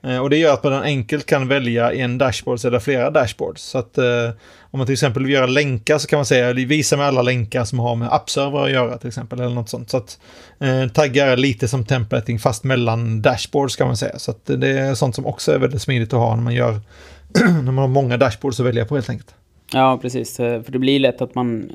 Eh, 0.04 0.18
och 0.18 0.30
det 0.30 0.38
gör 0.38 0.54
att 0.54 0.64
man 0.64 0.74
enkelt 0.74 1.26
kan 1.26 1.48
välja 1.48 1.94
en 1.94 2.18
dashboard 2.18 2.66
eller 2.66 2.80
flera 2.80 3.12
dashboards. 3.12 3.62
Så 3.62 3.78
att 3.78 3.98
eh, 3.98 4.30
om 4.62 4.78
man 4.78 4.86
till 4.86 4.94
exempel 4.94 5.24
vill 5.24 5.34
göra 5.34 5.46
länkar 5.46 5.98
så 5.98 6.08
kan 6.08 6.18
man 6.18 6.26
säga 6.26 6.54
visa 6.54 6.98
mig 6.98 7.06
alla 7.06 7.22
länkar 7.22 7.66
som 7.66 7.80
har 7.80 7.96
med 7.96 8.14
appserver 8.14 8.64
att 8.64 8.72
göra 8.72 8.98
till 8.98 9.08
exempel. 9.08 9.40
Eller 9.40 9.56
något 9.56 9.70
sånt. 9.70 9.90
Så 9.90 9.98
att 9.98 10.20
eh, 10.60 10.88
taggar 10.88 11.28
är 11.28 11.38
lite 11.38 11.68
som 11.68 11.86
templating 11.86 12.40
fast 12.40 12.64
mellan 12.64 13.22
dashboards 13.22 13.76
kan 13.76 13.88
man 13.88 13.98
säga. 13.98 14.20
Så 14.20 14.32
att 14.32 14.46
det 14.46 14.70
är 14.70 14.96
sånt 14.96 15.16
som 15.16 15.26
också 15.26 15.52
är 15.52 15.60
väldigt 15.60 15.82
smidigt 15.82 16.14
att 16.14 16.20
ha 16.20 16.36
när 16.36 16.44
man 16.44 16.54
gör 16.54 16.80
när 17.64 17.72
man 17.72 17.78
har 17.78 17.88
många 17.88 18.18
dashboards 18.18 18.60
att 18.60 18.66
välja 18.66 18.86
på 18.86 18.96
helt 18.96 19.10
enkelt. 19.10 19.36
Ja, 19.74 20.00
precis. 20.02 20.38
För 20.38 20.72
det 20.72 20.80
blir 20.80 21.00
lätt 21.00 21.22
att 21.22 21.36
man 21.36 21.72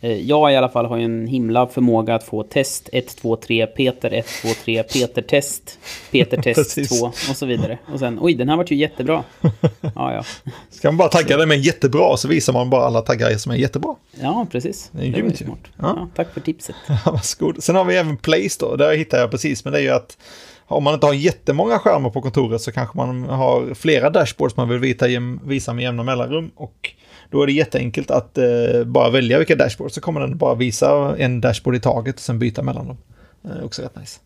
jag 0.00 0.52
i 0.52 0.56
alla 0.56 0.68
fall 0.68 0.86
har 0.86 0.96
ju 0.96 1.04
en 1.04 1.26
himla 1.26 1.66
förmåga 1.66 2.14
att 2.14 2.24
få 2.24 2.42
test 2.42 2.88
1, 2.92 3.16
2, 3.16 3.36
3, 3.36 3.66
Peter 3.66 4.10
1, 4.14 4.26
2, 4.42 4.48
3, 4.64 4.82
Peter 4.82 5.22
test, 5.22 5.78
Peter 6.10 6.42
test 6.42 6.88
2 7.00 7.06
och 7.06 7.36
så 7.36 7.46
vidare. 7.46 7.78
Och 7.92 7.98
sen, 7.98 8.18
oj, 8.20 8.34
den 8.34 8.48
här 8.48 8.56
vart 8.56 8.70
ju 8.70 8.76
jättebra. 8.76 9.24
Ja, 9.94 10.14
ja. 10.14 10.24
Ska 10.70 10.88
man 10.88 10.96
bara 10.96 11.08
tagga 11.08 11.36
det 11.36 11.46
med 11.46 11.58
jättebra 11.58 12.16
så 12.16 12.28
visar 12.28 12.52
man 12.52 12.70
bara 12.70 12.86
alla 12.86 13.00
taggar 13.00 13.36
som 13.36 13.52
är 13.52 13.56
jättebra. 13.56 13.94
Ja, 14.20 14.46
precis. 14.50 14.90
Det 14.92 15.06
är 15.06 15.10
grymt 15.10 15.38
smart. 15.38 15.58
Ja. 15.64 15.72
ja. 15.82 16.08
tack 16.14 16.34
för 16.34 16.40
tipset. 16.40 16.76
Ja, 16.88 17.12
varsågod. 17.12 17.62
Sen 17.62 17.76
har 17.76 17.84
vi 17.84 17.96
även 17.96 18.16
Place 18.16 18.56
då, 18.60 18.76
där 18.76 18.96
hittar 18.96 19.18
jag 19.18 19.30
precis, 19.30 19.64
men 19.64 19.72
det 19.72 19.78
är 19.78 19.82
ju 19.82 19.90
att 19.90 20.18
om 20.66 20.84
man 20.84 20.94
inte 20.94 21.06
har 21.06 21.14
jättemånga 21.14 21.78
skärmar 21.78 22.10
på 22.10 22.22
kontoret 22.22 22.60
så 22.60 22.72
kanske 22.72 22.96
man 22.96 23.24
har 23.24 23.74
flera 23.74 24.10
dashboards 24.10 24.56
man 24.56 24.68
vill 24.68 24.96
visa 25.44 25.72
med 25.72 25.82
jämna 25.82 26.02
mellanrum. 26.02 26.50
Och 26.54 26.92
då 27.30 27.42
är 27.42 27.46
det 27.46 27.52
jätteenkelt 27.52 28.10
att 28.10 28.38
eh, 28.38 28.84
bara 28.84 29.10
välja 29.10 29.38
vilka 29.38 29.56
dashboards 29.56 29.94
så 29.94 30.00
kommer 30.00 30.20
den 30.20 30.38
bara 30.38 30.54
visa 30.54 31.16
en 31.18 31.40
dashboard 31.40 31.76
i 31.76 31.80
taget 31.80 32.14
och 32.14 32.20
sen 32.20 32.38
byta 32.38 32.62
mellan 32.62 32.86
dem. 32.86 32.96
Eh, 33.44 33.64
också 33.64 33.82
rätt 33.82 33.96
nice. 33.96 34.20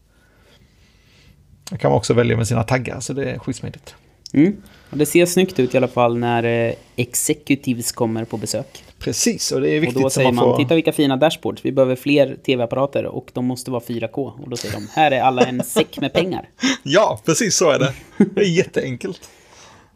Det 1.70 1.78
kan 1.78 1.90
man 1.90 1.98
också 1.98 2.14
välja 2.14 2.36
med 2.36 2.48
sina 2.48 2.62
taggar 2.62 3.00
så 3.00 3.12
det 3.12 3.30
är 3.30 3.38
skitsmidigt. 3.38 3.94
Mm. 4.32 4.56
Det 4.90 5.06
ser 5.06 5.26
snyggt 5.26 5.58
ut 5.58 5.74
i 5.74 5.76
alla 5.76 5.88
fall 5.88 6.18
när 6.18 6.68
eh, 6.68 6.74
executives 6.96 7.92
kommer 7.92 8.24
på 8.24 8.36
besök. 8.36 8.84
Precis, 8.98 9.52
och 9.52 9.60
det 9.60 9.70
är 9.70 9.80
viktigt. 9.80 9.96
Och 9.96 10.02
då 10.02 10.10
säger 10.10 10.32
man, 10.32 10.44
får... 10.44 10.56
titta 10.56 10.74
vilka 10.74 10.92
fina 10.92 11.16
dashboards, 11.16 11.64
vi 11.64 11.72
behöver 11.72 11.96
fler 11.96 12.36
tv-apparater 12.46 13.04
och 13.04 13.30
de 13.32 13.44
måste 13.44 13.70
vara 13.70 13.82
4K. 13.82 14.42
Och 14.42 14.50
då 14.50 14.56
säger 14.56 14.74
de, 14.74 14.88
här 14.92 15.10
är 15.10 15.20
alla 15.20 15.42
en 15.42 15.64
säck 15.64 16.00
med 16.00 16.12
pengar. 16.12 16.48
ja, 16.82 17.20
precis 17.24 17.56
så 17.56 17.70
är 17.70 17.78
det. 17.78 17.92
Det 18.34 18.40
är 18.40 18.56
jätteenkelt. 18.56 19.20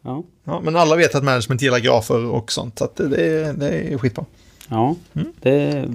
Ja. 0.05 0.23
ja. 0.43 0.61
Men 0.63 0.75
alla 0.75 0.95
vet 0.95 1.15
att 1.15 1.23
management 1.23 1.61
gillar 1.61 1.79
grafer 1.79 2.25
och 2.25 2.51
sånt, 2.51 2.79
så 2.79 2.87
det, 2.95 3.53
det 3.59 3.69
är 3.69 3.97
skitbra. 3.97 4.25
Ja, 4.69 4.95
mm. 5.13 5.27
det, 5.41 5.85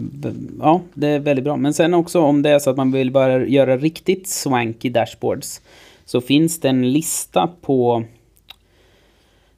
ja, 0.61 0.81
det 0.94 1.07
är 1.07 1.18
väldigt 1.18 1.44
bra. 1.44 1.57
Men 1.57 1.75
sen 1.75 1.94
också 1.94 2.20
om 2.20 2.42
det 2.42 2.51
är 2.51 2.59
så 2.59 2.70
att 2.70 2.77
man 2.77 2.92
vill 2.92 3.11
bara 3.11 3.46
göra 3.46 3.77
riktigt 3.77 4.29
swanky 4.29 4.90
dashboards 4.90 5.61
så 6.05 6.20
finns 6.20 6.61
det 6.61 6.68
en 6.68 6.92
lista 6.92 7.51
på 7.61 8.05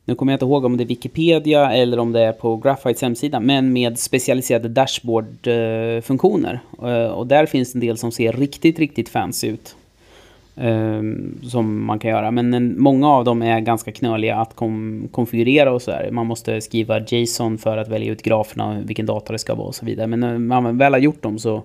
nu 0.05 0.15
kommer 0.15 0.33
jag 0.33 0.37
inte 0.37 0.45
ihåg 0.45 0.65
om 0.65 0.77
det 0.77 0.85
är 0.85 0.89
Wikipedia 0.89 1.73
eller 1.73 1.99
om 1.99 2.13
det 2.13 2.21
är 2.21 2.33
på 2.33 2.57
Graphites 2.57 3.03
hemsida, 3.03 3.41
men 3.41 3.73
med 3.73 3.99
specialiserade 3.99 4.69
dashboard-funktioner. 4.69 6.61
Eh, 6.83 7.07
och 7.07 7.27
där 7.27 7.47
finns 7.47 7.75
en 7.75 7.81
del 7.81 7.99
som 7.99 8.13
ser 8.13 8.33
riktigt, 8.33 8.79
riktigt 8.79 9.09
fancy 9.09 9.49
ut. 9.49 9.77
Ehm, 10.57 11.39
som 11.43 11.85
man 11.85 11.99
kan 11.99 12.11
göra. 12.11 12.31
Men 12.31 12.55
en, 12.55 12.81
många 12.81 13.09
av 13.09 13.25
dem 13.25 13.43
är 13.43 13.61
ganska 13.61 13.93
knöliga 13.93 14.37
att 14.37 14.57
kom, 14.57 15.09
konfigurera 15.13 15.73
och 15.73 15.83
sådär. 15.83 16.11
Man 16.11 16.27
måste 16.27 16.61
skriva 16.61 17.01
JSON 17.01 17.59
för 17.59 17.77
att 17.77 17.89
välja 17.89 18.13
ut 18.13 18.23
graferna, 18.23 18.83
vilken 18.85 19.07
data 19.07 19.33
det 19.33 19.39
ska 19.39 19.55
vara 19.55 19.67
och 19.67 19.75
så 19.75 19.87
vidare. 19.87 20.07
Men 20.07 20.21
när 20.21 20.61
man 20.61 20.79
väl 20.79 20.93
har 20.93 21.01
gjort 21.01 21.23
dem 21.23 21.39
så 21.39 21.63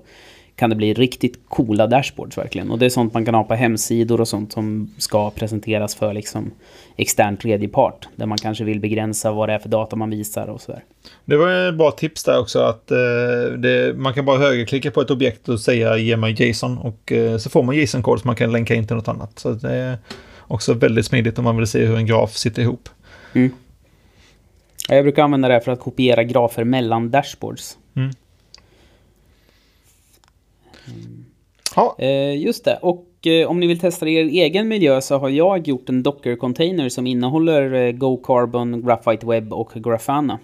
kan 0.58 0.70
det 0.70 0.76
bli 0.76 0.94
riktigt 0.94 1.40
coola 1.50 1.88
dashboards 1.88 2.38
verkligen. 2.38 2.72
Och 2.72 2.80
det 2.80 2.86
är 2.86 2.90
sånt 2.90 3.14
man 3.14 3.26
kan 3.26 3.36
ha 3.36 3.44
på 3.44 3.54
hemsidor 3.54 4.22
och 4.22 4.28
sånt 4.28 4.54
som 4.54 4.92
ska 4.98 5.32
presenteras 5.32 5.96
för 5.96 6.14
liksom 6.14 6.52
extern 6.96 7.38
tredjepart. 7.38 8.08
Där 8.16 8.26
man 8.26 8.38
kanske 8.38 8.64
vill 8.64 8.80
begränsa 8.80 9.32
vad 9.32 9.50
det 9.50 9.54
är 9.54 9.60
för 9.60 9.70
data 9.70 9.96
man 9.96 10.10
visar 10.10 10.48
och 10.48 10.62
sådär. 10.62 10.84
Det 11.26 11.38
var 11.38 11.70
ett 11.70 11.76
bra 11.76 11.92
tips 11.92 12.24
där 12.24 12.40
också 12.40 12.60
att 12.60 12.92
eh, 12.92 12.98
det, 13.58 13.98
man 13.98 14.14
kan 14.14 14.26
bara 14.26 14.38
högerklicka 14.38 14.92
på 14.92 15.02
ett 15.02 15.12
objekt 15.12 15.50
och 15.50 15.60
säga 15.60 15.98
ge 15.98 16.18
mig 16.18 16.36
JSON 16.44 16.78
och 16.78 17.12
eh, 17.12 17.38
så 17.38 17.50
får 17.50 17.64
man 17.64 17.76
JSON-kod 17.76 18.20
som 18.20 18.28
man 18.28 18.36
kan 18.36 18.52
länka 18.52 18.76
in 18.76 18.88
till 18.88 18.96
något 18.96 19.08
annat. 19.08 19.40
Så 19.40 19.52
det 19.52 19.74
är 19.74 19.98
också 20.48 20.74
väldigt 20.74 21.06
smidigt 21.06 21.38
om 21.38 21.44
man 21.44 21.58
vill 21.58 21.68
se 21.68 21.86
hur 21.86 21.98
en 21.98 22.06
graf 22.06 22.36
sitter 22.36 22.62
ihop. 22.62 22.90
Mm. 23.34 23.52
Jag 24.90 25.04
brukar 25.04 25.24
använda 25.24 25.48
det 25.48 25.62
för 25.62 25.72
att 25.72 25.80
kopiera 25.80 26.24
grafer 26.24 26.64
mellan 26.64 27.12
dashboards. 27.12 27.78
Mm. 27.96 28.12
Ja. 31.76 31.96
Eh, 32.00 32.38
just 32.38 32.66
det, 32.66 32.80
och 32.82 33.28
eh, 33.28 33.50
om 33.50 33.60
ni 33.60 33.68
vill 33.68 33.80
testa 33.80 34.08
er 34.10 34.26
egen 34.26 34.68
miljö 34.68 35.02
så 35.02 35.18
har 35.18 35.30
jag 35.30 35.68
gjort 35.68 35.90
en 35.90 36.04
Docker-container 36.04 36.90
som 36.90 37.08
innehåller 37.08 37.74
eh, 37.74 37.92
Go 37.92 38.18
Carbon, 38.24 38.82
Graphite 38.86 39.26
Web 39.26 39.54
och 39.54 39.72
Grafana. 39.76 40.40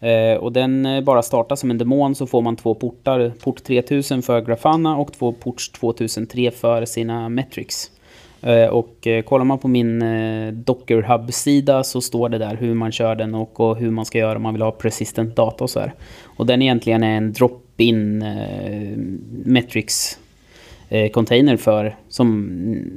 Eh, 0.00 0.38
och 0.38 0.52
den 0.52 0.86
eh, 0.86 1.00
bara 1.00 1.22
startar 1.22 1.56
som 1.56 1.70
en 1.70 1.78
demon 1.78 2.14
så 2.14 2.26
får 2.26 2.42
man 2.42 2.56
två 2.56 2.74
portar, 2.74 3.32
port 3.44 3.64
3000 3.64 4.22
för 4.22 4.40
Grafana 4.40 4.96
och 4.96 5.12
två 5.12 5.32
ports 5.32 5.72
2003 5.72 6.50
för 6.50 6.84
sina 6.84 7.28
metrics. 7.28 7.90
Eh, 8.42 8.66
och 8.66 9.06
kollar 9.24 9.44
man 9.44 9.58
på 9.58 9.68
min 9.68 10.04
Docker 10.64 11.02
Hub-sida 11.02 11.84
så 11.84 12.00
står 12.00 12.28
det 12.28 12.38
där 12.38 12.56
hur 12.56 12.74
man 12.74 12.92
kör 12.92 13.14
den 13.14 13.34
och, 13.34 13.76
hur 13.76 13.90
man 13.90 14.04
ska 14.04 14.18
göra 14.18 14.36
om 14.36 14.42
man 14.42 14.54
vill 14.54 14.62
ha 14.62 14.70
persistent 14.70 15.36
data 15.36 15.64
och 15.64 15.70
så 15.70 15.80
här. 15.80 15.94
Och 16.24 16.46
den 16.46 16.62
egentligen 16.62 17.02
är 17.02 17.16
en 17.16 17.32
drop-in 17.78 18.24
metrics 19.44 20.18
Eh, 20.90 21.10
container 21.10 21.56
för 21.56 21.96
som 22.08 22.48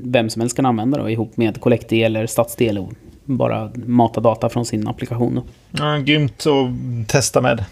vem 0.04 0.30
som 0.30 0.40
helst 0.40 0.56
kan 0.56 0.66
använda 0.66 0.98
då, 0.98 1.10
ihop 1.10 1.38
med 1.38 1.62
Collecti 1.62 2.04
eller 2.04 2.28
Stadsdel 2.28 2.78
och 2.78 2.94
bara 3.26 3.72
mata 3.86 4.22
data 4.22 4.50
från 4.50 4.66
sin 4.66 4.88
applikation. 4.88 5.36
Då. 5.36 5.44
Ja, 5.72 5.98
grymt 5.98 6.46
att 6.48 7.10
testa 7.10 7.42
med. 7.42 7.66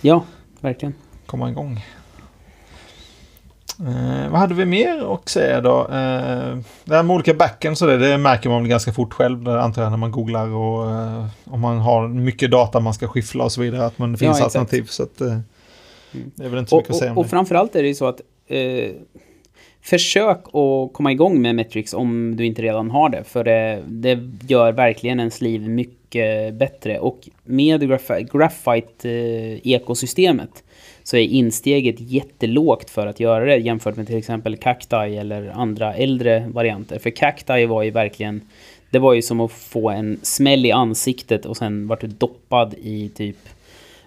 Ja, 0.00 0.24
verkligen. 0.60 0.94
Komma 1.26 1.50
igång. 1.50 1.80
Eh, 3.80 4.30
vad 4.30 4.40
hade 4.40 4.54
vi 4.54 4.64
mer 4.64 5.14
att 5.14 5.28
säga 5.28 5.60
då? 5.60 5.80
Eh, 5.80 6.58
det 6.84 6.96
här 6.96 7.02
med 7.02 7.14
olika 7.14 7.34
backends 7.34 7.82
och 7.82 7.88
det, 7.88 7.98
det 7.98 8.18
märker 8.18 8.50
man 8.50 8.62
väl 8.62 8.70
ganska 8.70 8.92
fort 8.92 9.12
själv, 9.14 9.48
antar 9.48 9.82
jag, 9.82 9.90
när 9.90 9.96
man 9.96 10.10
googlar 10.10 10.48
och 10.48 10.90
eh, 10.90 11.26
om 11.44 11.60
man 11.60 11.78
har 11.78 12.08
mycket 12.08 12.50
data 12.50 12.80
man 12.80 12.94
ska 12.94 13.08
skiffla 13.08 13.44
och 13.44 13.52
så 13.52 13.60
vidare, 13.60 13.86
att 13.86 13.98
man, 13.98 14.12
det 14.12 14.18
finns 14.18 14.38
ja, 14.38 14.44
alternativ. 14.44 14.84
Så 14.84 15.02
att, 15.02 15.20
eh, 15.20 15.38
det 16.12 16.44
är 16.44 16.48
väl 16.48 16.58
inte 16.58 16.70
så 16.70 16.76
mycket 16.76 16.90
och, 16.90 16.94
att 16.94 17.00
säga 17.00 17.10
om 17.10 17.18
och. 17.18 17.24
Och 17.24 17.30
framförallt 17.30 17.76
är 17.76 17.82
det 17.82 17.88
ju 17.88 17.94
så 17.94 18.06
att 18.06 18.20
eh, 18.46 18.90
försök 19.80 20.44
att 20.46 20.92
komma 20.92 21.12
igång 21.12 21.42
med 21.42 21.54
Metrix 21.54 21.94
om 21.94 22.36
du 22.36 22.46
inte 22.46 22.62
redan 22.62 22.90
har 22.90 23.08
det. 23.08 23.24
För 23.24 23.44
det, 23.44 23.82
det 23.86 24.18
gör 24.48 24.72
verkligen 24.72 25.18
ens 25.18 25.40
liv 25.40 25.68
mycket 25.68 26.54
bättre. 26.54 26.98
Och 26.98 27.28
med 27.44 27.82
Graphite-ekosystemet 28.32 30.64
så 31.02 31.16
är 31.16 31.22
insteget 31.22 31.96
jättelågt 31.98 32.90
för 32.90 33.06
att 33.06 33.20
göra 33.20 33.44
det 33.44 33.56
jämfört 33.56 33.96
med 33.96 34.06
till 34.06 34.16
exempel 34.16 34.56
Cacti 34.56 34.96
eller 34.96 35.52
andra 35.54 35.94
äldre 35.94 36.50
varianter. 36.54 36.98
För 36.98 37.10
Cacti 37.10 37.66
var 37.66 37.82
ju 37.82 37.90
verkligen... 37.90 38.40
Det 38.90 38.98
var 38.98 39.14
ju 39.14 39.22
som 39.22 39.40
att 39.40 39.52
få 39.52 39.90
en 39.90 40.20
smäll 40.22 40.66
i 40.66 40.72
ansiktet 40.72 41.46
och 41.46 41.56
sen 41.56 41.86
vart 41.86 42.00
du 42.00 42.06
doppad 42.06 42.74
i 42.82 43.08
typ 43.08 43.36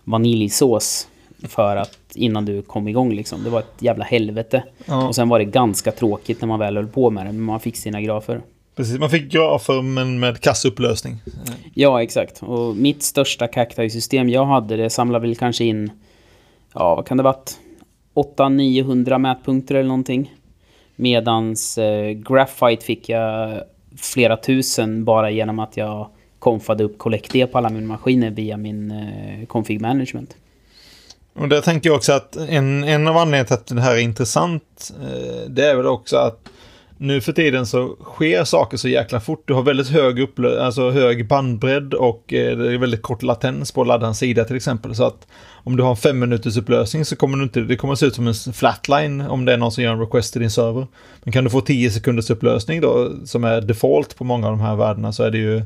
vaniljsås 0.04 1.08
för 1.44 1.76
att 1.76 1.98
innan 2.16 2.46
du 2.46 2.62
kom 2.62 2.88
igång 2.88 3.14
liksom. 3.14 3.44
Det 3.44 3.50
var 3.50 3.60
ett 3.60 3.76
jävla 3.80 4.06
helvete. 4.06 4.64
Ja. 4.86 5.08
Och 5.08 5.16
sen 5.16 5.30
var 5.30 5.40
det 5.40 5.46
ganska 5.46 5.92
tråkigt 5.92 6.42
när 6.42 6.48
man 6.48 6.60
väl 6.60 6.76
höll 6.76 6.88
på 6.88 7.10
med 7.10 7.26
det, 7.26 7.32
men 7.32 7.42
man 7.42 7.60
fick 7.60 7.78
sina 7.78 8.02
grafer. 8.02 8.42
Precis, 8.76 9.00
man 9.00 9.10
fick 9.10 9.32
grafer 9.32 9.82
men 9.82 10.20
med 10.20 10.40
kassupplösning. 10.40 11.18
Ja, 11.74 12.04
exakt. 12.04 12.44
Och 12.44 12.76
mitt 12.76 13.04
största 13.04 13.48
Cacti-system 13.48 14.30
jag 14.30 14.46
hade, 14.46 14.78
det 14.78 14.90
samlade 14.90 15.28
väl 15.28 15.36
kanske 15.36 15.64
in, 15.64 15.92
ja 16.74 16.96
vad 16.96 17.08
kan 17.08 17.18
det 17.18 17.24
varit? 17.24 17.58
800-900 18.14 19.18
mätpunkter 19.18 19.76
eller 19.76 19.88
någonting. 19.88 20.34
Medans 20.96 21.78
eh, 21.78 22.12
Graphite 22.12 22.86
fick 22.86 23.10
jag 23.10 23.64
flera 23.98 24.38
tusen 24.38 25.06
bara 25.06 25.32
genom 25.32 25.60
att 25.60 25.78
jag 25.78 26.10
konfade 26.40 26.84
upp 26.84 26.98
Collect 26.98 27.52
på 27.52 27.58
alla 27.58 27.70
mina 27.70 27.88
maskiner 27.88 28.30
via 28.30 28.58
min 28.58 28.92
eh, 28.92 29.46
config 29.46 29.82
management. 29.82 30.36
Och 31.34 31.50
där 31.50 31.62
tänker 31.62 31.90
jag 31.90 31.98
också 31.98 32.14
att 32.14 32.36
en, 32.36 32.84
en 32.84 33.08
av 33.08 33.18
anledningarna 33.18 33.46
till 33.46 33.54
att 33.54 33.68
det 33.68 33.82
här 33.82 33.96
är 33.96 34.00
intressant, 34.00 34.92
eh, 35.02 35.50
det 35.50 35.66
är 35.66 35.76
väl 35.76 35.88
också 35.88 36.18
att 36.18 36.50
nu 37.02 37.22
för 37.22 37.34
tiden 37.34 37.66
så 37.66 37.96
sker 38.04 38.44
saker 38.44 38.78
så 38.78 38.88
jäkla 38.88 39.20
fort. 39.20 39.44
Du 39.46 39.54
har 39.54 39.62
väldigt 39.62 39.90
hög, 39.90 40.20
upplö- 40.20 40.60
alltså 40.60 40.90
hög 40.90 41.28
bandbredd 41.28 41.94
och 41.94 42.34
eh, 42.34 42.58
det 42.58 42.74
är 42.74 42.78
väldigt 42.78 43.02
kort 43.02 43.24
latens 43.24 43.72
på 43.72 43.84
laddarens 43.84 44.18
sida 44.18 44.44
till 44.44 44.56
exempel. 44.56 44.96
Så 44.96 45.04
att 45.04 45.28
om 45.64 45.78
du 45.78 45.84
har 45.84 45.90
en 45.90 45.98
fem 45.98 46.20
minuters 46.20 46.58
upplösning 46.58 47.06
så 47.06 47.16
kommer 47.16 47.38
du 47.38 47.44
inte, 47.44 47.60
det 47.60 47.76
kommer 47.76 47.96
se 47.96 48.06
ut 48.06 48.16
som 48.16 48.28
en 48.28 48.34
flatline 48.34 49.22
om 49.22 49.46
det 49.46 49.54
är 49.54 49.58
någon 49.58 49.72
som 49.72 49.84
gör 49.84 49.94
en 49.94 50.00
request 50.00 50.34
till 50.34 50.42
din 50.42 50.52
server. 50.52 50.88
Men 51.24 51.34
kan 51.34 51.44
du 51.44 51.50
få 51.50 51.62
10 51.62 51.92
sekunders 51.92 52.30
upplösning 52.30 52.82
då, 52.82 53.12
som 53.26 53.44
är 53.44 53.62
default 53.62 54.18
på 54.18 54.24
många 54.24 54.48
av 54.48 54.54
de 54.54 54.62
här 54.62 54.76
värdena, 54.76 55.14
så 55.14 55.24
är 55.24 55.32
det 55.32 55.38
ju 55.38 55.64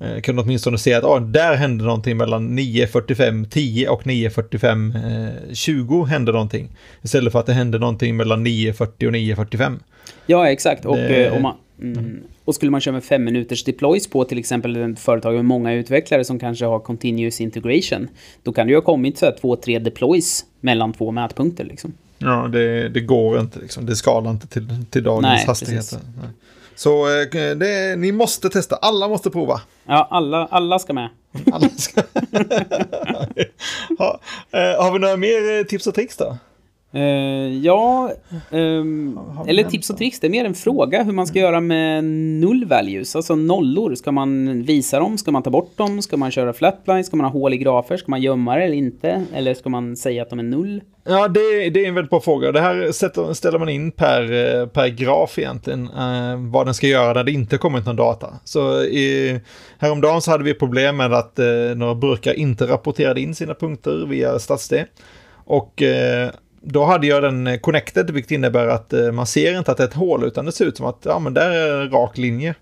Eh, 0.00 0.20
kan 0.20 0.36
du 0.36 0.42
åtminstone 0.42 0.78
se 0.78 0.94
att 0.94 1.04
ah, 1.04 1.18
där 1.18 1.56
hände 1.56 1.84
någonting 1.84 2.16
mellan 2.16 2.58
9.45 2.58 3.48
10 3.48 3.88
och 3.88 4.02
9.45 4.02 5.48
eh, 5.48 5.54
20 5.54 6.04
hände 6.04 6.32
någonting. 6.32 6.68
Istället 7.02 7.32
för 7.32 7.40
att 7.40 7.46
det 7.46 7.52
hände 7.52 7.78
någonting 7.78 8.16
mellan 8.16 8.46
9.40 8.46 8.86
och 8.86 9.12
9.45. 9.12 9.78
Ja, 10.26 10.48
exakt. 10.48 10.84
Och, 10.84 10.96
det... 10.96 11.26
Eh, 11.26 11.40
man, 11.40 11.54
mm, 11.82 12.22
och 12.44 12.54
skulle 12.54 12.70
man 12.70 12.80
köra 12.80 12.92
med 12.92 13.04
fem 13.04 13.24
minuters 13.24 13.64
deploys 13.64 14.10
på 14.10 14.24
till 14.24 14.38
exempel 14.38 14.76
ett 14.76 14.98
företag 14.98 15.34
med 15.34 15.44
många 15.44 15.72
utvecklare 15.72 16.24
som 16.24 16.38
kanske 16.38 16.64
har 16.64 16.78
continuous 16.78 17.40
integration. 17.40 18.08
Då 18.42 18.52
kan 18.52 18.66
det 18.66 18.70
ju 18.70 18.76
ha 18.76 18.82
kommit 18.82 19.18
så 19.18 19.26
här 19.26 19.36
två, 19.40 19.56
tre 19.56 19.78
deploys 19.78 20.44
mellan 20.60 20.92
två 20.92 21.10
mätpunkter 21.10 21.64
liksom. 21.64 21.92
Ja, 22.18 22.48
det, 22.52 22.88
det 22.88 23.00
går 23.00 23.40
inte 23.40 23.58
liksom. 23.58 23.86
Det 23.86 23.96
skalar 23.96 24.30
inte 24.30 24.46
till, 24.46 24.84
till 24.90 25.02
dagens 25.02 25.22
Nej, 25.22 25.46
hastigheter. 25.46 25.98
Nej. 26.16 26.30
Så 26.78 27.20
eh, 27.20 27.56
det, 27.56 27.96
ni 27.98 28.12
måste 28.12 28.48
testa, 28.48 28.76
alla 28.76 29.08
måste 29.08 29.30
prova. 29.30 29.60
Ja, 29.86 30.08
alla, 30.10 30.46
alla 30.50 30.78
ska 30.78 30.92
med. 30.92 31.08
Alla 31.52 31.68
ska... 31.68 32.00
ha, 33.98 34.20
eh, 34.50 34.82
har 34.82 34.92
vi 34.92 34.98
några 34.98 35.16
mer 35.16 35.64
tips 35.64 35.86
och 35.86 35.94
tricks 35.94 36.16
då? 36.16 36.38
Uh, 36.94 37.00
ja, 37.64 38.10
um, 38.50 39.20
eller 39.46 39.64
tips 39.64 39.90
och 39.90 39.96
tricks, 39.98 40.20
det 40.20 40.26
är 40.26 40.30
mer 40.30 40.44
en 40.44 40.54
fråga 40.54 41.02
hur 41.02 41.12
man 41.12 41.26
ska 41.26 41.38
göra 41.38 41.60
med 41.60 42.04
null 42.04 42.64
values, 42.64 43.16
alltså 43.16 43.36
nollor. 43.36 43.94
Ska 43.94 44.12
man 44.12 44.62
visa 44.62 44.98
dem? 44.98 45.18
Ska 45.18 45.30
man 45.30 45.42
ta 45.42 45.50
bort 45.50 45.76
dem? 45.76 46.02
Ska 46.02 46.16
man 46.16 46.30
köra 46.30 46.52
flatline? 46.52 47.04
Ska 47.04 47.16
man 47.16 47.26
ha 47.26 47.32
hål 47.32 47.54
i 47.54 47.56
grafer? 47.56 47.96
Ska 47.96 48.10
man 48.10 48.20
gömma 48.20 48.56
det 48.56 48.62
eller 48.62 48.76
inte? 48.76 49.24
Eller 49.34 49.54
ska 49.54 49.68
man 49.68 49.96
säga 49.96 50.22
att 50.22 50.30
de 50.30 50.38
är 50.38 50.42
null? 50.42 50.82
Ja, 51.04 51.28
det, 51.28 51.70
det 51.70 51.84
är 51.84 51.88
en 51.88 51.94
väldigt 51.94 52.10
bra 52.10 52.20
fråga. 52.20 52.52
Det 52.52 52.60
här 52.60 52.92
sätter, 52.92 53.32
ställer 53.32 53.58
man 53.58 53.68
in 53.68 53.92
per, 53.92 54.22
eh, 54.22 54.66
per 54.66 54.88
graf 54.88 55.38
egentligen, 55.38 55.82
uh, 55.82 56.50
vad 56.50 56.66
den 56.66 56.74
ska 56.74 56.86
göra 56.86 57.12
när 57.12 57.24
det 57.24 57.32
inte 57.32 57.58
kommit 57.58 57.86
någon 57.86 57.96
data. 57.96 58.34
Så 58.44 58.82
i, 58.82 59.40
häromdagen 59.78 60.20
så 60.20 60.30
hade 60.30 60.44
vi 60.44 60.54
problem 60.54 60.96
med 60.96 61.12
att 61.12 61.38
uh, 61.38 61.76
några 61.76 61.94
burkar 61.94 62.34
inte 62.34 62.66
rapporterade 62.66 63.20
in 63.20 63.34
sina 63.34 63.54
punkter 63.54 64.06
via 64.06 64.38
StatsD. 64.38 64.74
Och 65.44 65.82
då 66.72 66.84
hade 66.84 67.06
jag 67.06 67.22
den 67.22 67.46
eh, 67.46 67.58
connected, 67.58 68.10
vilket 68.10 68.30
innebär 68.30 68.66
att 68.66 68.92
eh, 68.92 69.12
man 69.12 69.26
ser 69.26 69.58
inte 69.58 69.70
att 69.70 69.76
det 69.76 69.82
är 69.82 69.88
ett 69.88 69.94
hål, 69.94 70.24
utan 70.24 70.44
det 70.44 70.52
ser 70.52 70.64
ut 70.64 70.76
som 70.76 70.86
att 70.86 70.98
ja, 71.02 71.18
men 71.18 71.34
där 71.34 71.50
är 71.50 71.80
en 71.80 71.90
rak 71.90 72.18
linje. 72.18 72.54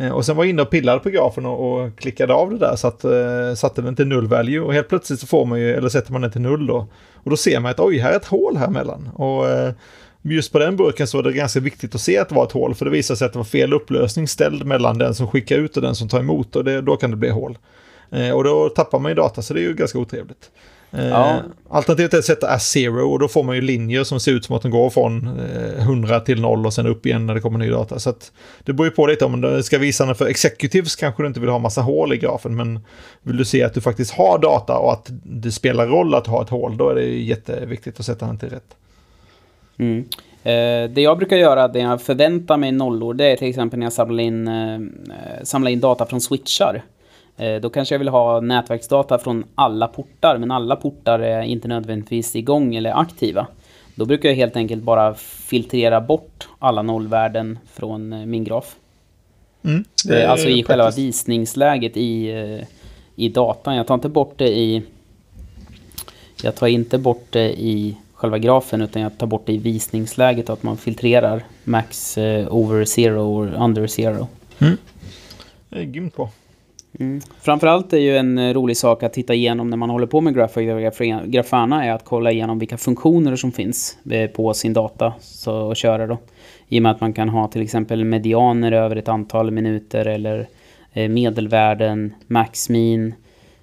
Eh, 0.00 0.10
och 0.10 0.24
sen 0.24 0.36
var 0.36 0.44
jag 0.44 0.50
inne 0.50 0.62
och 0.62 0.70
pillade 0.70 1.00
på 1.00 1.10
grafen 1.10 1.46
och, 1.46 1.72
och 1.72 1.98
klickade 1.98 2.34
av 2.34 2.50
det 2.50 2.58
där 2.58 2.76
så 2.76 2.88
att 2.88 3.04
eh, 3.04 3.54
satte 3.56 3.82
den 3.82 3.96
till 3.96 4.06
null 4.06 4.26
value 4.26 4.60
och 4.60 4.74
helt 4.74 4.88
plötsligt 4.88 5.20
så 5.20 5.26
får 5.26 5.44
man 5.44 5.60
ju, 5.60 5.74
eller 5.74 5.88
sätter 5.88 6.12
man 6.12 6.22
den 6.22 6.30
till 6.30 6.40
null 6.40 6.66
då. 6.66 6.86
Och 7.14 7.30
då 7.30 7.36
ser 7.36 7.60
man 7.60 7.70
att 7.70 7.80
oj, 7.80 7.98
här 7.98 8.12
är 8.12 8.16
ett 8.16 8.24
hål 8.24 8.56
här 8.56 8.68
mellan. 8.68 9.08
Och 9.14 9.48
eh, 9.48 9.72
just 10.22 10.52
på 10.52 10.58
den 10.58 10.76
burken 10.76 11.06
så 11.06 11.18
var 11.18 11.22
det 11.22 11.32
ganska 11.32 11.60
viktigt 11.60 11.94
att 11.94 12.00
se 12.00 12.18
att 12.18 12.28
det 12.28 12.34
var 12.34 12.44
ett 12.44 12.52
hål 12.52 12.74
för 12.74 12.84
det 12.84 12.90
visade 12.90 13.16
sig 13.16 13.26
att 13.26 13.32
det 13.32 13.38
var 13.38 13.44
fel 13.44 13.72
upplösning 13.72 14.28
ställd 14.28 14.66
mellan 14.66 14.98
den 14.98 15.14
som 15.14 15.28
skickar 15.28 15.56
ut 15.56 15.76
och 15.76 15.82
den 15.82 15.94
som 15.94 16.08
tar 16.08 16.20
emot 16.20 16.56
och 16.56 16.64
det, 16.64 16.80
då 16.80 16.96
kan 16.96 17.10
det 17.10 17.16
bli 17.16 17.30
hål. 17.30 17.58
Eh, 18.10 18.30
och 18.30 18.44
då 18.44 18.68
tappar 18.68 18.98
man 18.98 19.10
ju 19.10 19.14
data 19.14 19.42
så 19.42 19.54
det 19.54 19.60
är 19.60 19.62
ju 19.62 19.74
ganska 19.74 19.98
otrevligt. 19.98 20.50
Eh, 20.92 21.06
ja. 21.06 21.42
Alternativt 21.68 22.14
är 22.14 22.18
att 22.18 22.24
sätta 22.24 22.48
as 22.48 22.68
zero 22.68 23.12
och 23.12 23.18
då 23.18 23.28
får 23.28 23.42
man 23.42 23.54
ju 23.54 23.60
linjer 23.60 24.04
som 24.04 24.20
ser 24.20 24.32
ut 24.32 24.44
som 24.44 24.56
att 24.56 24.62
de 24.62 24.70
går 24.70 24.90
från 24.90 25.40
100 25.78 26.20
till 26.20 26.40
0 26.40 26.66
och 26.66 26.72
sen 26.72 26.86
upp 26.86 27.06
igen 27.06 27.26
när 27.26 27.34
det 27.34 27.40
kommer 27.40 27.58
ny 27.58 27.70
data. 27.70 27.98
Så 27.98 28.14
det 28.64 28.72
beror 28.72 28.86
ju 28.86 28.90
på 28.90 29.06
lite 29.06 29.24
om 29.24 29.40
du 29.40 29.62
ska 29.62 29.78
visa 29.78 30.06
den 30.06 30.14
för 30.14 30.26
executives 30.26 30.96
kanske 30.96 31.22
du 31.22 31.26
inte 31.26 31.40
vill 31.40 31.50
ha 31.50 31.58
massa 31.58 31.80
hål 31.80 32.12
i 32.12 32.16
grafen 32.16 32.56
men 32.56 32.80
vill 33.22 33.36
du 33.36 33.44
se 33.44 33.62
att 33.62 33.74
du 33.74 33.80
faktiskt 33.80 34.12
har 34.12 34.38
data 34.38 34.78
och 34.78 34.92
att 34.92 35.10
det 35.22 35.52
spelar 35.52 35.86
roll 35.86 36.14
att 36.14 36.26
ha 36.26 36.42
ett 36.42 36.50
hål 36.50 36.76
då 36.76 36.88
är 36.88 36.94
det 36.94 37.04
jätteviktigt 37.04 38.00
att 38.00 38.06
sätta 38.06 38.26
den 38.26 38.38
till 38.38 38.50
rätt. 38.50 38.76
Mm. 39.78 40.04
Eh, 40.42 40.90
det 40.90 41.00
jag 41.00 41.18
brukar 41.18 41.36
göra, 41.36 41.68
det 41.68 41.78
jag 41.78 42.02
förväntar 42.02 42.56
mig 42.56 42.72
nollor, 42.72 43.14
det 43.14 43.24
är 43.24 43.36
till 43.36 43.48
exempel 43.48 43.78
när 43.78 43.86
jag 43.86 43.92
samlar 43.92 44.22
in, 44.22 44.48
eh, 44.48 44.80
samlar 45.42 45.70
in 45.70 45.80
data 45.80 46.06
från 46.06 46.20
switchar. 46.20 46.82
Eh, 47.36 47.60
då 47.60 47.70
kanske 47.70 47.94
jag 47.94 47.98
vill 47.98 48.08
ha 48.08 48.40
nätverksdata 48.40 49.18
från 49.18 49.44
alla 49.54 49.88
portar, 49.88 50.38
men 50.38 50.50
alla 50.50 50.76
portar 50.76 51.18
är 51.18 51.42
inte 51.42 51.68
nödvändigtvis 51.68 52.36
igång 52.36 52.74
eller 52.74 53.00
aktiva. 53.00 53.46
Då 53.94 54.04
brukar 54.04 54.28
jag 54.28 54.36
helt 54.36 54.56
enkelt 54.56 54.82
bara 54.82 55.14
filtrera 55.14 56.00
bort 56.00 56.48
alla 56.58 56.82
nollvärden 56.82 57.58
från 57.72 58.12
eh, 58.12 58.26
min 58.26 58.44
graf. 58.44 58.76
Mm, 59.64 59.84
alltså 60.28 60.48
i 60.48 60.62
själva 60.62 60.90
visningsläget 60.90 61.96
i, 61.96 62.30
eh, 62.30 62.66
i 63.16 63.28
datan. 63.28 63.76
Jag 63.76 63.86
tar 63.86 63.94
inte 63.94 64.08
bort 64.08 64.34
det 64.36 64.48
i... 64.48 64.82
Jag 66.42 66.54
tar 66.54 66.66
inte 66.66 66.98
bort 66.98 67.26
det 67.30 67.60
i 67.60 67.96
själva 68.14 68.38
grafen 68.38 68.82
utan 68.82 69.02
jag 69.02 69.18
tar 69.18 69.26
bort 69.26 69.46
det 69.46 69.52
i 69.52 69.58
visningsläget 69.58 70.50
att 70.50 70.62
man 70.62 70.76
filtrerar 70.76 71.44
max 71.64 72.18
over 72.48 72.84
zero 72.84 73.20
och 73.20 73.64
under 73.64 73.86
zero. 73.86 74.28
Mm. 74.58 74.76
Det 75.68 75.78
är 75.78 75.84
grymt 75.84 76.14
på. 76.14 76.30
Mm. 77.00 77.20
Framförallt 77.40 77.92
är 77.92 77.98
ju 77.98 78.16
en 78.16 78.38
eh, 78.38 78.54
rolig 78.54 78.76
sak 78.76 79.02
att 79.02 79.12
titta 79.12 79.34
igenom 79.34 79.70
när 79.70 79.76
man 79.76 79.90
håller 79.90 80.06
på 80.06 80.20
med 80.20 80.34
Grafana 81.32 81.84
är 81.84 81.92
att 81.92 82.04
kolla 82.04 82.32
igenom 82.32 82.58
vilka 82.58 82.76
funktioner 82.76 83.36
som 83.36 83.52
finns 83.52 83.98
eh, 84.10 84.30
på 84.30 84.54
sin 84.54 84.72
data 84.72 85.14
så, 85.20 85.56
och 85.56 85.76
köra 85.76 86.06
då. 86.06 86.18
I 86.68 86.78
och 86.78 86.82
med 86.82 86.92
att 86.92 87.00
man 87.00 87.12
kan 87.12 87.28
ha 87.28 87.48
till 87.48 87.62
exempel 87.62 88.04
medianer 88.04 88.72
över 88.72 88.96
ett 88.96 89.08
antal 89.08 89.50
minuter 89.50 90.06
eller 90.06 90.46
eh, 90.92 91.08
medelvärden, 91.08 92.14
maxmin, 92.26 93.14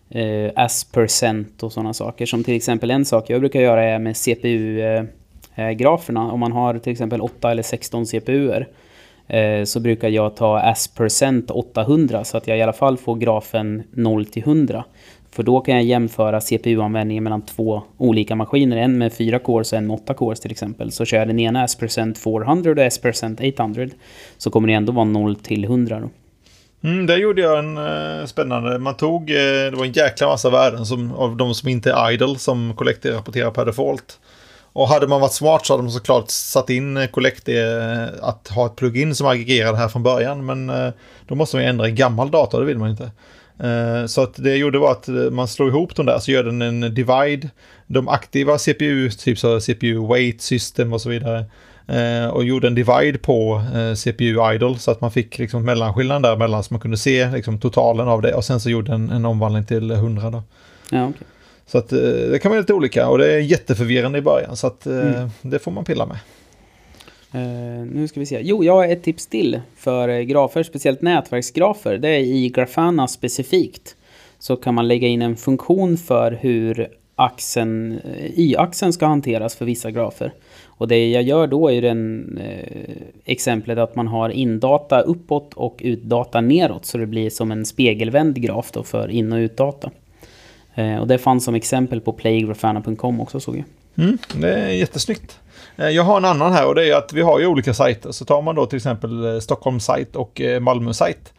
eh, 0.10 0.52
as 0.56 0.84
percent 0.84 1.64
och 1.64 1.72
sådana 1.72 1.94
saker. 1.94 2.26
Som 2.26 2.44
till 2.44 2.56
exempel 2.56 2.92
en 2.92 3.06
sak 3.06 3.30
jag 3.30 3.40
brukar 3.40 3.62
göra 3.62 3.84
är 3.84 4.00
med 4.00 4.18
CPU-graferna. 4.18 6.32
Om 6.32 6.40
man 6.40 6.52
har 6.52 6.80
till 6.80 6.92
exempel 6.92 7.22
8 7.22 7.52
eller 7.52 7.64
16 7.64 8.06
CPUer 8.06 8.68
Eh, 9.28 9.64
så 9.64 9.80
brukar 9.80 10.10
jag 10.10 10.36
ta 10.36 10.60
as 10.60 10.88
percent 10.88 11.52
800 11.52 12.24
så 12.24 12.38
att 12.38 12.48
jag 12.48 12.58
i 12.58 12.62
alla 12.62 12.74
fall 12.74 12.98
får 12.98 13.16
grafen 13.16 13.84
0 13.92 14.26
till 14.26 14.44
100. 14.44 14.84
För 15.32 15.44
då 15.44 15.60
kan 15.60 15.76
jag 15.76 15.84
jämföra 15.84 16.42
CPU-användningen 16.42 17.24
mellan 17.24 17.42
två 17.42 17.84
olika 17.98 18.36
maskiner. 18.36 18.78
En 18.78 18.98
med 18.98 19.14
4 19.14 19.40
cores 19.40 19.74
och 19.74 19.78
en 19.78 19.88
med 19.88 19.94
8 19.94 20.14
cores 20.14 20.40
till 20.40 20.52
exempel. 20.52 20.92
Så 20.92 21.06
kör 21.06 21.18
jag 21.18 21.28
den 21.28 21.40
ena 21.40 21.64
as 21.64 21.76
percent 21.76 22.18
400 22.18 22.72
och 22.72 22.78
as 22.78 22.98
percent 22.98 23.40
800. 23.40 23.88
Så 24.38 24.52
kommer 24.52 24.68
det 24.68 24.74
ändå 24.74 24.92
vara 24.92 25.06
0 25.06 25.36
till 25.36 25.64
100 25.64 26.00
då. 26.00 26.10
Mm, 26.90 27.06
där 27.06 27.18
gjorde 27.18 27.42
jag 27.42 27.60
en 27.60 27.78
eh, 27.78 28.26
spännande. 28.26 28.80
Man 28.80 28.98
tog, 28.98 29.30
eh, 29.30 29.36
det 29.72 29.76
var 29.76 29.86
en 29.86 29.92
jäkla 29.92 30.28
massa 30.28 30.50
värden 30.50 30.86
som, 30.86 31.14
av 31.14 31.38
de 31.38 31.54
som 31.54 31.70
inte 31.70 31.92
är 31.92 32.12
idle 32.12 32.36
som 32.36 32.74
Collector 32.76 33.12
rapporterar 33.12 33.52
per 33.52 33.66
default. 33.66 34.20
Och 34.74 34.88
hade 34.88 35.08
man 35.08 35.22
varit 35.22 35.34
smart 35.34 35.66
så 35.66 35.74
hade 35.74 35.84
man 35.84 35.92
såklart 35.92 36.30
satt 36.30 36.70
in 36.70 37.08
Collect 37.12 37.50
eh, 37.50 38.04
att 38.22 38.48
ha 38.48 38.66
ett 38.66 38.76
plugin 38.76 39.16
som 39.16 39.28
aggregerar 39.28 39.72
det 39.72 39.78
här 39.78 39.88
från 39.88 40.04
början. 40.04 40.46
Men 40.46 40.70
eh, 40.70 40.94
då 41.28 41.36
måste 41.36 41.56
man 41.56 41.64
ju 41.64 41.70
ändra 41.70 41.88
i 41.88 41.92
gammal 41.92 42.32
data, 42.32 42.60
det 42.60 42.66
vill 42.66 42.78
man 42.78 42.90
inte. 42.90 43.12
Eh, 43.60 44.06
så 44.06 44.22
att 44.22 44.34
det 44.36 44.50
jag 44.50 44.58
gjorde 44.58 44.80
var 44.80 44.92
att 44.92 45.08
man 45.32 45.48
slår 45.48 45.70
ihop 45.70 45.96
de 45.96 46.06
där, 46.06 46.20
så 46.20 46.32
gör 46.32 46.44
den 46.44 46.62
en 46.62 46.82
divide. 46.82 47.50
De 47.88 48.08
aktiva 48.08 48.58
CPU, 48.58 49.10
typ 49.10 49.40
så 49.40 49.60
CPU 49.60 50.08
weight 50.08 50.42
system 50.42 50.94
och 50.94 51.02
så 51.02 51.10
vidare. 51.10 51.46
Och 52.32 52.44
gjorde 52.44 52.68
en 52.68 52.76
divide 52.76 53.18
på 53.18 53.62
CPU 53.96 54.54
idle 54.54 54.80
så 54.80 54.92
att 54.92 55.02
man 55.02 55.12
fick 55.12 55.38
liksom 55.38 55.66
mellanskillnaden 55.66 56.22
däremellan 56.22 56.64
så 56.64 56.74
man 56.74 56.82
kunde 56.82 56.98
se 56.98 57.32
liksom 57.32 57.60
totalen 57.60 58.08
av 58.08 58.22
det. 58.22 58.34
Och 58.34 58.46
sen 58.46 58.60
så 58.60 58.70
gjorde 58.70 58.94
en, 58.94 59.10
en 59.10 59.26
omvandling 59.26 59.66
till 59.66 59.92
100 59.92 60.30
då. 60.30 60.44
Ja, 60.90 61.08
okay. 61.08 61.28
Så 61.66 61.78
att 61.78 61.92
eh, 61.92 62.00
det 62.00 62.42
kan 62.42 62.52
vara 62.52 62.62
lite 62.62 62.74
olika 62.74 63.10
och 63.10 63.18
det 63.18 63.34
är 63.34 63.40
jätteförvirrande 63.40 64.18
i 64.18 64.22
början 64.22 64.56
så 64.56 64.68
att 64.68 64.88
eh, 64.88 65.16
mm. 65.16 65.30
det 65.42 65.60
får 65.60 65.72
man 65.72 65.86
pilla 65.86 66.06
med. 66.06 66.18
Uh, 67.36 67.86
nu 67.86 68.08
ska 68.08 68.20
vi 68.20 68.26
se. 68.26 68.40
Jo, 68.44 68.64
jag 68.64 68.74
har 68.74 68.88
ett 68.88 69.04
tips 69.04 69.28
till 69.28 69.62
för 69.76 70.22
grafer, 70.22 70.64
speciellt 70.64 71.02
nätverksgrafer. 71.02 71.98
Det 71.98 72.10
är 72.10 72.20
i 72.20 72.50
Grafana 72.50 73.08
specifikt. 73.08 73.96
Så 74.40 74.56
kan 74.56 74.76
man 74.76 74.88
lägga 74.88 75.08
in 75.08 75.22
en 75.22 75.36
funktion 75.36 75.98
för 75.98 76.32
hur 76.32 76.90
axeln, 77.16 78.00
y-axeln 78.36 78.94
ska 78.94 79.06
hanteras 79.06 79.56
för 79.56 79.66
vissa 79.66 79.92
grafer. 79.92 80.34
Och 80.66 80.88
det 80.88 81.10
jag 81.10 81.24
gör 81.24 81.48
då 81.48 81.72
är 81.72 81.82
den 81.82 82.38
eh, 82.38 82.96
exemplet 83.26 83.78
att 83.78 83.96
man 83.96 84.08
har 84.08 84.30
indata 84.30 85.02
uppåt 85.02 85.54
och 85.54 85.80
utdata 85.84 86.42
neråt. 86.42 86.86
Så 86.86 86.98
det 86.98 87.06
blir 87.06 87.30
som 87.30 87.52
en 87.52 87.66
spegelvänd 87.66 88.42
graf 88.42 88.72
då 88.72 88.84
för 88.84 89.10
in 89.10 89.34
och 89.34 89.38
utdata. 89.38 89.92
Eh, 90.76 90.98
och 90.98 91.08
det 91.08 91.18
fanns 91.18 91.46
som 91.46 91.56
exempel 91.56 92.02
på 92.02 92.14
playgrafana.com 92.14 93.22
också 93.22 93.40
såg 93.40 93.56
jag. 93.56 93.66
Mm, 94.06 94.18
det 94.36 94.54
är 94.54 94.68
jättesnyggt. 94.68 95.40
Eh, 95.76 95.90
jag 95.90 96.04
har 96.04 96.18
en 96.18 96.26
annan 96.26 96.54
här 96.54 96.68
och 96.68 96.76
det 96.76 96.90
är 96.90 96.96
att 96.96 97.14
vi 97.14 97.22
har 97.22 97.40
ju 97.40 97.48
olika 97.48 97.74
sajter. 97.74 98.12
Så 98.12 98.26
tar 98.26 98.42
man 98.42 98.56
då 98.56 98.66
till 98.66 98.78
exempel 98.78 99.26
eh, 99.26 99.40
Stockholmssajt 99.40 100.14
sajt 100.14 100.16
och 100.16 100.42
Malmö 100.62 100.94
sajt 100.94 101.34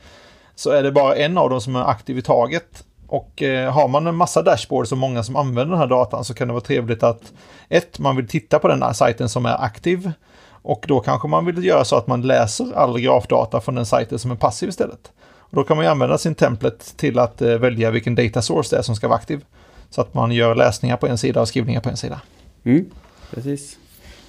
så 0.54 0.70
är 0.70 0.82
det 0.82 0.92
bara 0.92 1.16
en 1.16 1.38
av 1.38 1.50
dem 1.50 1.60
som 1.60 1.76
är 1.76 1.90
aktiv 1.90 2.18
i 2.18 2.22
taget. 2.22 2.84
Och 3.06 3.42
har 3.70 3.88
man 3.88 4.06
en 4.06 4.14
massa 4.14 4.42
dashboards 4.42 4.92
och 4.92 4.98
många 4.98 5.22
som 5.22 5.36
använder 5.36 5.70
den 5.70 5.78
här 5.78 5.86
datan 5.86 6.24
så 6.24 6.34
kan 6.34 6.48
det 6.48 6.54
vara 6.54 6.64
trevligt 6.64 7.02
att 7.02 7.32
ett, 7.68 7.98
man 7.98 8.16
vill 8.16 8.28
titta 8.28 8.58
på 8.58 8.68
den 8.68 8.82
här 8.82 8.92
sajten 8.92 9.28
som 9.28 9.46
är 9.46 9.64
aktiv. 9.64 10.12
Och 10.46 10.84
då 10.88 11.00
kanske 11.00 11.28
man 11.28 11.46
vill 11.46 11.64
göra 11.64 11.84
så 11.84 11.96
att 11.96 12.06
man 12.06 12.22
läser 12.22 12.76
all 12.76 13.00
grafdata 13.00 13.60
från 13.60 13.74
den 13.74 13.86
sajten 13.86 14.18
som 14.18 14.30
är 14.30 14.36
passiv 14.36 14.68
istället. 14.68 15.12
Då 15.54 15.64
kan 15.64 15.76
man 15.76 15.86
använda 15.86 16.18
sin 16.18 16.34
template 16.34 16.96
till 16.96 17.18
att 17.18 17.42
eh, 17.42 17.48
välja 17.48 17.90
vilken 17.90 18.14
data 18.14 18.42
source 18.42 18.76
det 18.76 18.78
är 18.78 18.82
som 18.82 18.96
ska 18.96 19.08
vara 19.08 19.18
aktiv. 19.18 19.44
Så 19.90 20.00
att 20.00 20.14
man 20.14 20.32
gör 20.32 20.54
läsningar 20.54 20.96
på 20.96 21.06
en 21.06 21.18
sida 21.18 21.40
och 21.40 21.48
skrivningar 21.48 21.80
på 21.80 21.88
en 21.88 21.96
sida. 21.96 22.20
Mm, 22.64 22.84
precis. 23.30 23.78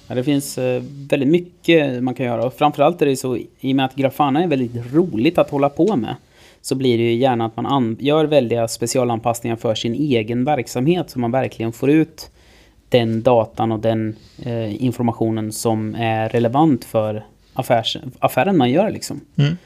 Ja, 0.08 0.14
det 0.14 0.24
finns 0.24 0.58
eh, 0.58 0.82
väldigt 1.10 1.28
mycket 1.28 2.02
man 2.02 2.14
kan 2.14 2.26
göra. 2.26 2.44
Och 2.44 2.54
framförallt 2.54 3.02
är 3.02 3.06
det 3.06 3.16
så, 3.16 3.36
i 3.36 3.72
och 3.72 3.76
med 3.76 3.84
att 3.84 3.94
Grafana 3.94 4.42
är 4.42 4.46
väldigt 4.46 4.92
roligt 4.92 5.38
att 5.38 5.50
hålla 5.50 5.68
på 5.68 5.96
med, 5.96 6.16
så 6.62 6.74
blir 6.74 6.98
det 6.98 7.04
ju 7.04 7.14
gärna 7.14 7.46
att 7.46 7.56
man 7.56 7.96
gör 8.00 8.24
väldiga 8.24 8.68
specialanpassningar 8.68 9.56
för 9.56 9.74
sin 9.74 9.94
egen 9.94 10.44
verksamhet, 10.44 11.10
så 11.10 11.18
man 11.18 11.30
verkligen 11.30 11.72
får 11.72 11.90
ut 11.90 12.30
den 12.88 13.22
datan 13.22 13.72
och 13.72 13.80
den 13.80 14.16
eh, 14.42 14.84
informationen 14.84 15.52
som 15.52 15.94
är 15.94 16.28
relevant 16.28 16.84
för 16.84 17.24
affärs, 17.54 17.96
affären 18.18 18.56
man 18.56 18.70
gör. 18.70 18.90
Liksom. 18.90 19.20
Mm. 19.36 19.56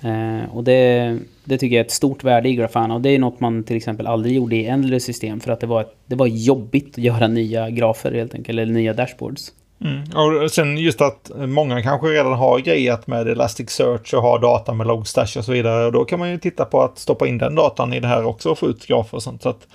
Eh, 0.00 0.56
och 0.56 0.64
det, 0.64 1.18
det 1.44 1.58
tycker 1.58 1.76
jag 1.76 1.80
är 1.80 1.84
ett 1.84 1.90
stort 1.90 2.24
värde 2.24 2.48
i 2.48 2.54
Grafana. 2.54 2.94
Och 2.94 3.00
det 3.00 3.10
är 3.10 3.18
något 3.18 3.40
man 3.40 3.64
till 3.64 3.76
exempel 3.76 4.06
aldrig 4.06 4.34
gjorde 4.34 4.56
i 4.56 4.66
äldre 4.66 5.00
system. 5.00 5.40
För 5.40 5.52
att 5.52 5.60
det 5.60 5.66
var, 5.66 5.86
det 6.06 6.16
var 6.16 6.26
jobbigt 6.26 6.98
att 6.98 7.04
göra 7.04 7.28
nya 7.28 7.70
grafer 7.70 8.12
helt 8.12 8.34
enkelt, 8.34 8.58
eller 8.58 8.72
nya 8.72 8.92
dashboards. 8.92 9.52
Mm. 9.84 10.02
Och 10.42 10.50
sen 10.50 10.78
just 10.78 11.00
att 11.00 11.30
många 11.34 11.82
kanske 11.82 12.06
redan 12.06 12.32
har 12.32 12.58
grejat 12.58 13.06
med 13.06 13.28
Elasticsearch 13.28 14.14
och 14.14 14.22
har 14.22 14.38
data 14.38 14.74
med 14.74 14.86
Logstash 14.86 15.38
och 15.38 15.44
så 15.44 15.52
vidare. 15.52 15.86
Och 15.86 15.92
då 15.92 16.04
kan 16.04 16.18
man 16.18 16.30
ju 16.30 16.38
titta 16.38 16.64
på 16.64 16.82
att 16.82 16.98
stoppa 16.98 17.26
in 17.26 17.38
den 17.38 17.54
datan 17.54 17.92
i 17.92 18.00
det 18.00 18.08
här 18.08 18.24
också 18.24 18.50
och 18.50 18.58
få 18.58 18.66
ut 18.66 18.86
grafer 18.86 19.16
och 19.16 19.22
sånt. 19.22 19.42
Så 19.42 19.48
att, 19.48 19.66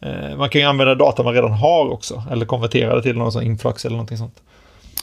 eh, 0.00 0.36
man 0.36 0.48
kan 0.48 0.60
ju 0.60 0.66
använda 0.66 0.94
data 0.94 1.22
man 1.22 1.34
redan 1.34 1.52
har 1.52 1.88
också. 1.90 2.22
Eller 2.30 2.46
konvertera 2.46 2.96
det 2.96 3.02
till 3.02 3.16
någon 3.16 3.32
sån 3.32 3.42
influx 3.42 3.84
eller 3.84 3.96
någonting 3.96 4.18
sånt. 4.18 4.42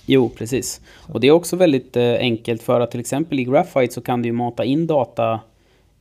Jo, 0.05 0.29
precis. 0.29 0.81
Och 1.07 1.19
det 1.19 1.27
är 1.27 1.31
också 1.31 1.55
väldigt 1.55 1.97
eh, 1.97 2.13
enkelt 2.13 2.63
för 2.63 2.79
att 2.79 2.91
till 2.91 2.99
exempel 2.99 3.39
i 3.39 3.43
Graphite 3.43 3.93
så 3.93 4.01
kan 4.01 4.21
du 4.21 4.29
ju 4.29 4.33
mata 4.33 4.65
in 4.65 4.87
data, 4.87 5.39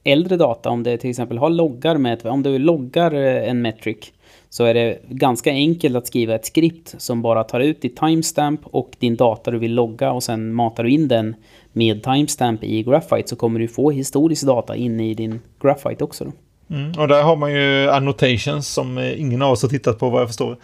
äldre 0.05 0.37
data, 0.37 0.71
om 0.71 0.83
det 0.83 0.97
till 0.97 1.11
exempel 1.11 1.39
har 1.39 1.51
loggar 1.51 1.97
med, 1.97 2.27
om 2.27 2.43
du 2.43 2.59
loggar 2.59 3.15
eh, 3.15 3.49
en 3.49 3.63
metric 3.63 4.13
så 4.55 4.65
är 4.65 4.75
det 4.75 4.99
ganska 5.09 5.51
enkelt 5.51 5.97
att 5.97 6.07
skriva 6.07 6.35
ett 6.35 6.47
skript 6.47 6.95
som 6.99 7.23
bara 7.23 7.45
tar 7.45 7.61
ut 7.61 7.83
ditt 7.83 7.97
timestamp 7.97 8.61
och 8.65 8.91
din 8.99 9.17
data 9.17 9.51
du 9.51 9.59
vill 9.59 9.75
logga 9.75 10.13
och 10.13 10.23
sen 10.23 10.55
matar 10.55 10.85
du 10.85 10.91
in 10.91 11.09
den 11.09 11.37
med 11.73 12.03
timestamp 12.03 12.65
i 12.65 12.83
Graphite 12.83 13.29
så 13.29 13.37
kommer 13.37 13.61
du 13.61 13.69
få 13.69 13.91
historisk 13.91 14.47
data 14.47 14.77
inne 14.77 15.11
i 15.11 15.15
din 15.15 15.41
Graphite 15.63 16.05
också. 16.05 16.25
Då. 16.25 16.33
Mm, 16.75 16.93
och 16.99 17.09
där 17.09 17.23
har 17.23 17.37
man 17.37 17.53
ju 17.53 17.91
annotations 17.91 18.69
som 18.69 18.99
eh, 18.99 19.21
ingen 19.21 19.43
av 19.43 19.53
oss 19.53 19.63
har 19.63 19.69
tittat 19.69 19.99
på 19.99 20.11
vad 20.11 20.21
jag 20.21 20.29
förstår. 20.29 20.57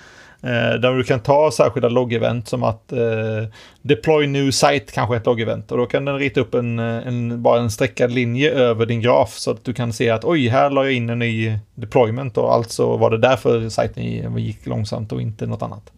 Eh, 0.43 0.81
där 0.81 0.97
du 0.97 1.05
kan 1.05 1.21
ta 1.21 1.51
särskilda 1.51 1.89
loggevent 1.89 2.49
som 2.49 2.63
att 2.63 2.93
eh, 2.93 2.99
deploy 3.83 4.27
new 4.27 4.51
site 4.51 4.93
kanske 4.93 5.15
är 5.15 5.21
ett 5.21 5.27
loggevent 5.27 5.73
och 5.73 5.79
då 5.79 5.87
kan 5.87 6.05
den 6.05 6.19
rita 6.19 6.41
upp 6.41 6.55
en, 6.55 6.79
eh, 6.79 7.07
en, 7.07 7.43
bara 7.43 7.61
en 7.61 7.71
streckad 7.71 8.13
linje 8.13 8.51
över 8.51 8.87
din 8.87 9.01
graf 9.01 9.39
så 9.39 9.51
att 9.51 9.65
du 9.65 9.75
kan 9.75 9.93
se 9.93 10.11
att 10.11 10.25
oj, 10.25 10.49
här 10.49 10.71
la 10.71 10.85
jag 10.85 10.93
in 10.93 11.11
en 11.11 11.19
ny 11.19 11.59
deployment 11.75 12.39
och 12.39 12.55
alltså 12.55 12.97
var 12.97 13.11
det 13.11 13.19
därför 13.19 13.69
sajten 13.69 14.05
gick 14.37 14.67
långsamt 14.67 15.13
och 15.13 15.23
inte 15.23 15.47
något 15.47 15.63
annat. 15.63 15.93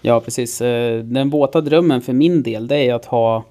Ja, 0.00 0.20
precis. 0.20 0.60
Eh, 0.60 0.98
den 0.98 1.30
våta 1.30 1.60
drömmen 1.60 2.02
för 2.02 2.12
min 2.12 2.42
del 2.42 2.68
det 2.68 2.76
är 2.76 2.94
att 2.94 3.04
ha 3.04 3.44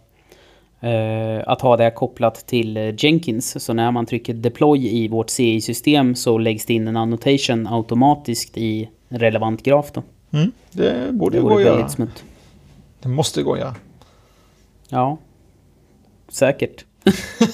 eh, 0.79 1.43
att 1.45 1.61
ha 1.61 1.77
det 1.77 1.91
kopplat 1.91 2.47
till 2.47 2.95
Jenkins. 2.97 3.63
Så 3.63 3.73
när 3.73 3.91
man 3.91 4.05
trycker 4.05 4.33
deploy 4.33 4.87
i 4.87 5.07
vårt 5.07 5.29
CI-system 5.29 6.15
så 6.15 6.37
läggs 6.37 6.65
det 6.65 6.73
in 6.73 6.87
en 6.87 6.97
annotation 6.97 7.67
automatiskt 7.67 8.57
i 8.57 8.89
relevant 9.09 9.63
graf 9.63 9.91
då. 9.93 10.03
Mm, 10.31 10.51
det 10.71 11.11
borde 11.13 11.37
Det 11.37 11.41
gå 11.41 11.57
att 11.57 11.63
göra. 11.63 11.89
smutt. 11.89 12.23
Det 13.01 13.09
måste 13.09 13.43
gå 13.43 13.53
att 13.53 13.59
göra. 13.59 13.75
Ja, 14.89 15.17
säkert. 16.31 16.85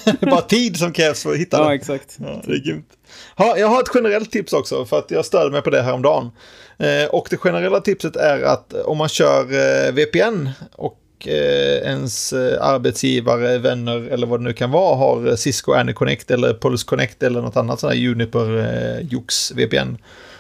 Det 0.06 0.22
är 0.22 0.26
bara 0.32 0.42
tid 0.42 0.78
som 0.78 0.94
krävs 0.94 1.24
för 1.24 1.32
att 1.32 1.38
hitta 1.38 1.58
Ja, 1.58 1.70
det. 1.70 1.76
exakt. 1.76 2.18
Ja, 2.22 2.42
det 2.46 2.52
är 2.54 2.60
grymt. 2.66 2.90
Ha, 3.38 3.58
jag 3.58 3.68
har 3.68 3.80
ett 3.82 3.90
generellt 3.96 4.32
tips 4.32 4.54
också, 4.54 4.86
för 4.86 5.00
att 5.00 5.12
jag 5.12 5.26
störde 5.26 5.52
mig 5.52 5.62
på 5.62 5.70
det 5.70 5.82
här 5.82 5.94
om 5.94 6.02
dagen. 6.02 6.32
Eh, 6.78 7.06
och 7.10 7.28
det 7.30 7.38
generella 7.38 7.82
tipset 7.82 8.16
är 8.16 8.42
att 8.42 8.74
om 8.74 8.98
man 8.98 9.10
kör 9.10 9.42
eh, 9.42 9.92
VPN 9.94 10.50
och 10.76 11.00
eh, 11.28 11.78
ens 11.92 12.34
eh, 12.34 12.64
arbetsgivare, 12.68 13.58
vänner 13.58 14.08
eller 14.12 14.28
vad 14.28 14.40
det 14.40 14.44
nu 14.44 14.54
kan 14.54 14.72
vara 14.72 14.96
har 14.96 15.36
Cisco 15.36 15.74
AnyConnect 15.74 16.32
eller 16.32 16.54
Pulse 16.54 16.86
Connect 16.86 17.24
eller 17.24 17.42
något 17.42 17.56
annat 17.58 17.80
sånt 17.80 17.94
här 17.94 18.00
Juniper 18.00 18.58
eh, 18.58 19.08
Jux 19.12 19.52
VPN 19.52 19.98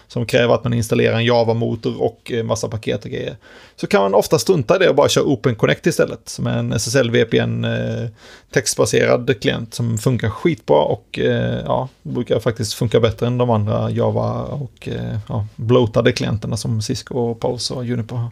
som 0.08 0.26
kräver 0.26 0.53
att 0.53 0.64
man 0.64 0.74
installerar 0.74 1.16
en 1.16 1.26
Java-motor 1.26 2.01
och 2.01 2.32
eh, 2.32 2.43
massa 2.43 2.68
paket 2.68 3.05
och 3.05 3.12
grejer. 3.12 3.36
Så 3.76 3.88
kan 3.88 4.01
man 4.01 4.14
ofta 4.14 4.39
strunta 4.39 4.76
i 4.76 4.80
det 4.80 4.89
och 4.89 4.95
bara 4.95 5.10
köra 5.10 5.26
OpenConnect 5.26 5.88
istället, 5.88 6.30
som 6.30 6.47
är 6.47 6.58
en 6.58 6.74
SSL-VPN 6.74 7.66
eh, 7.66 8.10
textbaserad 8.51 9.41
klient 9.41 9.74
som 9.74 9.97
funkar 9.97 10.30
skitbra 10.30 10.82
och 10.82 11.20
eh, 11.20 11.60
ja, 11.66 11.89
brukar 12.03 12.39
faktiskt 12.39 12.74
funka 12.74 12.99
bättre 12.99 13.28
än 13.28 13.38
de 13.38 13.49
andra 13.49 13.89
Java 13.89 14.43
och 14.43 14.89
ja, 15.30 15.45
bloatade 15.55 16.12
klienterna 16.12 16.58
som 16.58 16.82
Cisco, 16.82 17.36
Pulse 17.36 17.74
och 17.74 17.86
Juniper 17.86 18.16
har. 18.16 18.30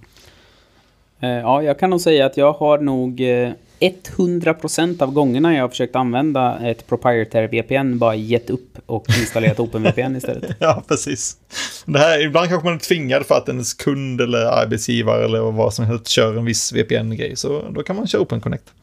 Ja, 1.19 1.63
jag 1.63 1.79
kan 1.79 1.89
nog 1.89 2.01
säga 2.01 2.25
att 2.25 2.37
jag 2.37 2.53
har 2.53 2.77
nog 2.77 3.21
100% 3.79 5.03
av 5.03 5.13
gångerna 5.13 5.55
jag 5.55 5.63
har 5.63 5.69
försökt 5.69 5.95
använda 5.95 6.59
ett 6.69 6.87
proprietary 6.87 7.47
VPN 7.47 7.97
bara 7.97 8.15
gett 8.15 8.49
upp 8.49 8.77
och 8.85 9.05
installerat 9.09 9.59
OpenVPN 9.59 10.15
istället. 10.15 10.55
Ja, 10.59 10.83
precis. 10.87 11.37
Det 11.85 11.99
här, 11.99 12.25
ibland 12.25 12.49
kanske 12.49 12.65
man 12.65 12.75
är 12.75 12.79
tvingad 12.79 13.25
för 13.25 13.35
att 13.35 13.49
ens 13.49 13.73
kund 13.73 14.21
eller 14.21 14.45
arbetsgivare 14.45 15.25
eller 15.25 15.39
vad 15.39 15.73
som 15.73 15.85
helst 15.85 16.07
kör 16.07 16.37
en 16.37 16.45
viss 16.45 16.73
VPN-grej. 16.73 17.35
Så 17.35 17.63
då 17.69 17.83
kan 17.83 17.95
man 17.95 18.07
köra 18.07 18.21
OpenConnect. 18.21 18.73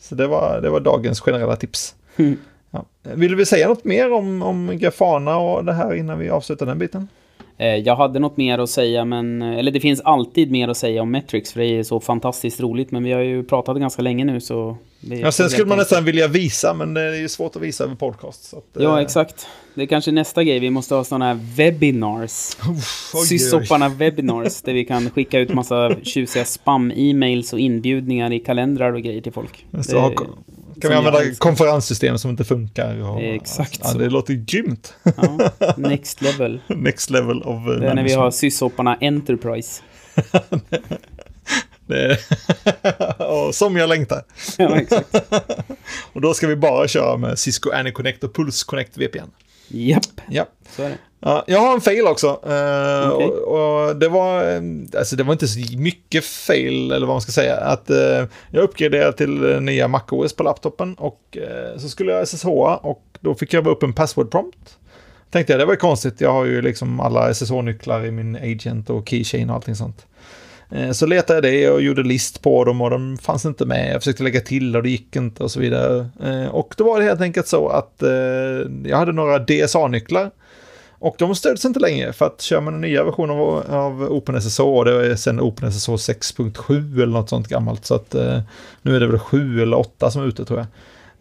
Så 0.00 0.14
det 0.14 0.26
var, 0.26 0.60
det 0.60 0.70
var 0.70 0.80
dagens 0.80 1.20
generella 1.20 1.56
tips. 1.56 1.94
Mm. 2.16 2.38
Ja. 2.70 2.84
Vill 3.02 3.34
vi 3.34 3.46
säga 3.46 3.68
något 3.68 3.84
mer 3.84 4.12
om, 4.12 4.42
om 4.42 4.78
Grafana 4.78 5.36
och 5.36 5.64
det 5.64 5.72
här 5.72 5.94
innan 5.94 6.18
vi 6.18 6.30
avslutar 6.30 6.66
den 6.66 6.78
biten? 6.78 7.08
Eh, 7.58 7.66
Jag 7.76 7.96
hade 7.96 8.18
något 8.18 8.36
mer 8.36 8.58
att 8.58 8.70
säga, 8.70 9.04
men... 9.04 9.42
Eller 9.42 9.70
det 9.72 9.80
finns 9.80 10.00
alltid 10.00 10.50
mer 10.50 10.68
att 10.68 10.76
säga 10.76 11.02
om 11.02 11.10
Metrics, 11.10 11.52
för 11.52 11.60
det 11.60 11.66
är 11.66 11.82
så 11.82 12.00
fantastiskt 12.00 12.60
roligt. 12.60 12.90
Men 12.90 13.04
vi 13.04 13.12
har 13.12 13.20
ju 13.20 13.42
pratat 13.44 13.76
ganska 13.76 14.02
länge 14.02 14.24
nu, 14.24 14.40
så... 14.40 14.76
Ja, 15.00 15.32
sen 15.32 15.50
skulle 15.50 15.66
man 15.66 15.72
enkelt- 15.72 15.90
nästan 15.90 16.04
vilja 16.04 16.28
visa, 16.28 16.74
men 16.74 16.94
det 16.94 17.00
är 17.00 17.14
ju 17.20 17.28
svårt 17.28 17.56
att 17.56 17.62
visa 17.62 17.84
över 17.84 17.94
podcast. 17.94 18.44
Så 18.44 18.56
att, 18.56 18.64
Ja, 18.72 18.96
eh, 18.98 19.02
exakt. 19.04 19.46
Det 19.74 19.82
är 19.82 19.86
kanske 19.86 20.12
nästa 20.12 20.44
grej. 20.44 20.58
Vi 20.58 20.70
måste 20.70 20.94
ha 20.94 21.04
sådana 21.04 21.24
här 21.26 21.38
webinars. 21.56 22.56
Sysopparna 23.28 23.88
webinars, 23.88 24.62
där 24.62 24.72
vi 24.72 24.84
kan 24.84 25.10
skicka 25.10 25.38
ut 25.38 25.54
massa 25.54 25.94
tjusiga 26.02 26.44
spam-e-mails 26.44 27.52
och 27.52 27.58
inbjudningar 27.60 28.32
i 28.32 28.38
kalendrar 28.40 28.92
och 28.92 29.02
grejer 29.02 29.20
till 29.20 29.32
folk. 29.32 29.66
Så 29.82 30.08
Det- 30.08 30.16
kan 30.82 30.90
vi 30.90 30.96
använda 30.96 31.34
konferenssystem 31.38 32.18
som 32.18 32.30
inte 32.30 32.44
funkar? 32.44 33.02
Och, 33.10 33.22
Exakt 33.22 33.80
ja, 33.82 33.88
så. 33.88 33.98
Det 33.98 34.08
låter 34.10 34.34
grymt. 34.34 34.94
Ja, 35.02 35.50
next 35.76 36.22
level. 36.22 36.60
Next 36.68 37.10
level 37.10 37.42
of... 37.42 37.56
eh, 37.68 37.72
Det 37.80 37.88
är 37.88 37.94
när 37.94 38.02
vi 38.04 38.12
har 38.12 38.30
sysopparna 38.30 38.98
Enterprise. 39.00 39.82
Det 41.86 42.02
är... 42.04 43.52
som 43.52 43.76
jag 43.76 43.88
längtar. 43.88 44.22
Ja, 44.58 44.76
exakt. 44.80 45.14
Och 46.12 46.20
då 46.20 46.34
ska 46.34 46.46
vi 46.46 46.56
bara 46.56 46.88
köra 46.88 47.16
med 47.16 47.38
Cisco 47.38 47.70
AnyConnect 47.70 48.24
och 48.24 48.34
Pulse 48.34 48.64
Connect 48.66 48.96
VPN. 48.98 49.30
Japp, 49.68 50.02
Ja. 50.30 50.46
så 50.76 50.82
är 50.82 50.88
det. 50.88 50.98
Ja, 51.24 51.44
jag 51.46 51.58
har 51.58 51.74
en 51.74 51.80
fail 51.80 52.06
också. 52.06 52.26
Eh, 52.26 53.10
Okej. 53.12 53.26
och, 53.26 53.88
och 53.88 53.96
det 53.96 54.08
var, 54.08 54.54
eh, 54.54 54.62
alltså 54.98 55.16
det 55.16 55.22
var 55.22 55.32
inte 55.32 55.48
så 55.48 55.60
mycket 55.78 56.24
fail, 56.24 56.92
eller 56.92 57.06
vad 57.06 57.14
man 57.14 57.20
ska 57.20 57.32
säga. 57.32 57.56
Att 57.56 57.90
eh, 57.90 58.24
jag 58.50 58.62
uppgraderade 58.62 59.12
till 59.12 59.60
nya 59.60 59.88
MacOS 59.88 60.32
på 60.32 60.42
laptopen 60.42 60.94
och 60.94 61.38
så 61.76 61.88
skulle 61.88 62.12
jag 62.12 62.28
SSH 62.28 62.46
och 62.82 63.02
då 63.20 63.34
fick 63.34 63.52
jag 63.52 63.64
bara 63.64 63.74
upp 63.74 63.82
en 63.82 63.92
password 63.92 64.30
prompt. 64.30 64.78
Tänkte 65.30 65.52
jag, 65.52 65.60
det 65.60 65.64
var 65.64 65.76
konstigt. 65.76 66.20
Jag 66.20 66.32
har 66.32 66.44
ju 66.44 66.62
liksom 66.62 67.00
alla 67.00 67.34
SSH-nycklar 67.34 68.06
i 68.06 68.10
min 68.10 68.36
agent 68.36 68.90
och 68.90 69.08
keychain 69.08 69.50
och 69.50 69.56
allting 69.56 69.74
sånt. 69.76 70.06
Så 70.92 71.06
letade 71.06 71.34
jag 71.34 71.42
det 71.42 71.70
och 71.70 71.82
gjorde 71.82 72.02
list 72.02 72.42
på 72.42 72.64
dem 72.64 72.80
och 72.80 72.90
de 72.90 73.18
fanns 73.18 73.44
inte 73.44 73.66
med. 73.66 73.94
Jag 73.94 74.00
försökte 74.00 74.22
lägga 74.22 74.40
till 74.40 74.76
och 74.76 74.82
det 74.82 74.90
gick 74.90 75.16
inte 75.16 75.42
och 75.42 75.50
så 75.50 75.60
vidare. 75.60 76.08
Och 76.50 76.74
då 76.76 76.84
var 76.84 77.00
det 77.00 77.04
helt 77.04 77.20
enkelt 77.20 77.46
så 77.46 77.68
att 77.68 78.02
jag 78.84 78.96
hade 78.96 79.12
några 79.12 79.38
DSA-nycklar. 79.38 80.30
Och 81.02 81.14
de 81.18 81.34
stöds 81.34 81.64
inte 81.64 81.80
längre 81.80 82.12
för 82.12 82.26
att 82.26 82.40
kör 82.40 82.60
man 82.60 82.74
en 82.74 82.80
nya 82.80 83.04
version 83.04 83.30
av, 83.30 83.38
av 83.70 84.02
OpenSSH, 84.02 84.60
och 84.60 84.84
det 84.84 85.06
är 85.06 85.16
sen 85.16 85.40
OpenSSH 85.40 85.88
6.7 85.88 86.94
eller 87.02 87.12
något 87.12 87.28
sånt 87.28 87.48
gammalt, 87.48 87.86
så 87.86 87.94
att 87.94 88.14
eh, 88.14 88.40
nu 88.82 88.96
är 88.96 89.00
det 89.00 89.06
väl 89.06 89.18
7 89.18 89.62
eller 89.62 89.76
8 89.78 90.10
som 90.10 90.22
är 90.22 90.26
ute 90.26 90.44
tror 90.44 90.58
jag. 90.58 90.68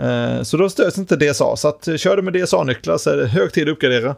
Eh, 0.07 0.43
så 0.43 0.57
då 0.57 0.69
stöds 0.69 0.97
inte 0.97 1.15
DSA, 1.15 1.55
så 1.55 1.67
att 1.67 1.88
eh, 1.88 1.95
kör 1.95 2.15
du 2.15 2.21
med 2.21 2.34
DSA-nycklar 2.34 2.97
så 2.97 3.09
är 3.09 3.17
det 3.17 3.27
hög 3.27 3.53
tid 3.53 3.67
att 3.67 3.73
uppgradera. 3.73 4.15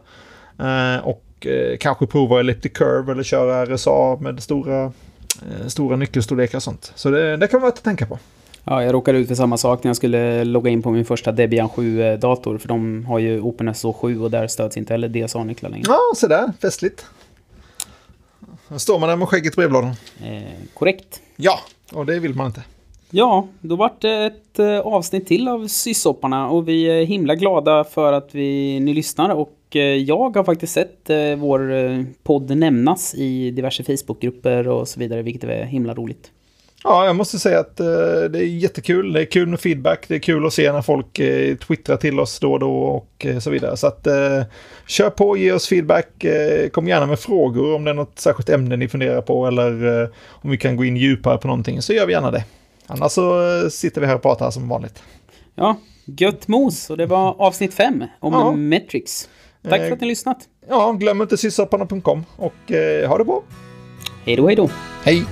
Eh, 0.58 1.06
och 1.06 1.46
eh, 1.46 1.76
kanske 1.76 2.06
prova 2.06 2.40
Elliptic 2.40 2.72
Curve 2.72 3.12
eller 3.12 3.22
köra 3.22 3.66
RSA 3.66 4.16
med 4.20 4.42
stora, 4.42 4.84
eh, 4.84 5.66
stora 5.66 5.96
nyckelstorlekar 5.96 6.58
och 6.58 6.62
sånt. 6.62 6.92
Så 6.94 7.10
det, 7.10 7.36
det 7.36 7.46
kan 7.46 7.60
vara 7.60 7.70
värt 7.70 7.78
att 7.78 7.84
tänka 7.84 8.06
på. 8.06 8.18
Ja, 8.66 8.82
jag 8.84 8.94
råkade 8.94 9.18
ut 9.18 9.28
för 9.28 9.34
samma 9.34 9.56
sak 9.56 9.84
när 9.84 9.88
jag 9.88 9.96
skulle 9.96 10.44
logga 10.44 10.70
in 10.70 10.82
på 10.82 10.90
min 10.90 11.04
första 11.04 11.32
Debian 11.32 11.68
7-dator. 11.68 12.58
För 12.58 12.68
de 12.68 13.04
har 13.04 13.18
ju 13.18 13.40
OpenSSH 13.40 13.86
7 14.00 14.20
och 14.20 14.30
där 14.30 14.46
stöds 14.46 14.76
inte 14.76 14.92
heller 14.92 15.08
DSA-nycklar 15.08 15.70
längre. 15.70 15.84
Ja, 15.88 16.00
så 16.16 16.26
där, 16.26 16.52
festligt. 16.62 17.06
Då 18.68 18.78
står 18.78 18.98
man 18.98 19.08
där 19.08 19.16
med 19.16 19.28
skägget 19.28 19.52
i 19.52 19.56
brevlådan. 19.56 19.90
Eh, 20.24 20.42
korrekt. 20.74 21.20
Ja, 21.36 21.60
och 21.92 22.06
det 22.06 22.18
vill 22.18 22.34
man 22.34 22.46
inte. 22.46 22.62
Ja, 23.10 23.48
då 23.60 23.76
vart 23.76 24.00
det 24.00 24.24
ett 24.24 24.58
eh, 24.58 24.78
avsnitt 24.78 25.26
till 25.26 25.48
av 25.48 25.66
Sysopparna 25.66 26.50
och 26.50 26.68
vi 26.68 26.84
är 26.84 27.04
himla 27.04 27.34
glada 27.34 27.84
för 27.84 28.12
att 28.12 28.34
vi, 28.34 28.80
ni 28.80 28.94
lyssnar 28.94 29.30
och 29.30 29.58
eh, 29.70 29.80
jag 29.80 30.36
har 30.36 30.44
faktiskt 30.44 30.72
sett 30.72 31.10
eh, 31.10 31.34
vår 31.36 32.04
podd 32.22 32.56
nämnas 32.56 33.14
i 33.14 33.50
diverse 33.50 33.84
Facebookgrupper 33.84 34.68
och 34.68 34.88
så 34.88 35.00
vidare, 35.00 35.22
vilket 35.22 35.44
är 35.44 35.64
himla 35.64 35.94
roligt. 35.94 36.30
Ja, 36.86 37.06
jag 37.06 37.16
måste 37.16 37.38
säga 37.38 37.60
att 37.60 37.80
eh, 37.80 37.86
det 38.30 38.38
är 38.38 38.46
jättekul. 38.46 39.12
Det 39.12 39.20
är 39.20 39.24
kul 39.24 39.48
med 39.48 39.60
feedback. 39.60 40.04
Det 40.08 40.14
är 40.14 40.18
kul 40.18 40.46
att 40.46 40.52
se 40.52 40.72
när 40.72 40.82
folk 40.82 41.18
eh, 41.18 41.56
twittrar 41.56 41.96
till 41.96 42.20
oss 42.20 42.38
då 42.40 42.52
och 42.52 42.60
då 42.60 42.72
och 42.82 43.26
eh, 43.26 43.38
så 43.38 43.50
vidare. 43.50 43.76
Så 43.76 43.86
att 43.86 44.06
eh, 44.06 44.42
kör 44.86 45.10
på, 45.10 45.36
ge 45.36 45.52
oss 45.52 45.68
feedback. 45.68 46.24
Eh, 46.24 46.68
kom 46.68 46.88
gärna 46.88 47.06
med 47.06 47.18
frågor 47.18 47.74
om 47.74 47.84
det 47.84 47.90
är 47.90 47.94
något 47.94 48.18
särskilt 48.18 48.48
ämne 48.48 48.76
ni 48.76 48.88
funderar 48.88 49.22
på 49.22 49.46
eller 49.46 50.02
eh, 50.02 50.08
om 50.28 50.50
vi 50.50 50.56
kan 50.56 50.76
gå 50.76 50.84
in 50.84 50.96
djupare 50.96 51.38
på 51.38 51.46
någonting 51.46 51.82
så 51.82 51.92
gör 51.92 52.06
vi 52.06 52.12
gärna 52.12 52.30
det. 52.30 52.44
Annars 52.86 53.12
så 53.12 53.70
sitter 53.70 54.00
vi 54.00 54.06
här 54.06 54.14
och 54.14 54.22
pratar 54.22 54.50
som 54.50 54.68
vanligt. 54.68 55.02
Ja, 55.54 55.76
gött 56.04 56.48
mos 56.48 56.90
och 56.90 56.96
det 56.96 57.06
var 57.06 57.40
avsnitt 57.42 57.74
5 57.74 58.04
om 58.20 58.32
Ja. 58.32 58.52
Metrics. 58.52 59.28
Tack 59.68 59.80
för 59.80 59.92
att 59.92 60.00
ni 60.00 60.06
lyssnat. 60.06 60.38
Ja, 60.68 60.92
glöm 60.92 61.22
inte 61.22 61.36
sysopparna.com 61.36 62.24
och 62.36 62.54
ha 63.08 63.18
det 63.18 63.24
bra. 63.24 63.42
Hej 64.24 64.36
då, 64.36 64.46
hej 64.46 64.56
då. 64.56 64.70
Hej! 65.04 65.24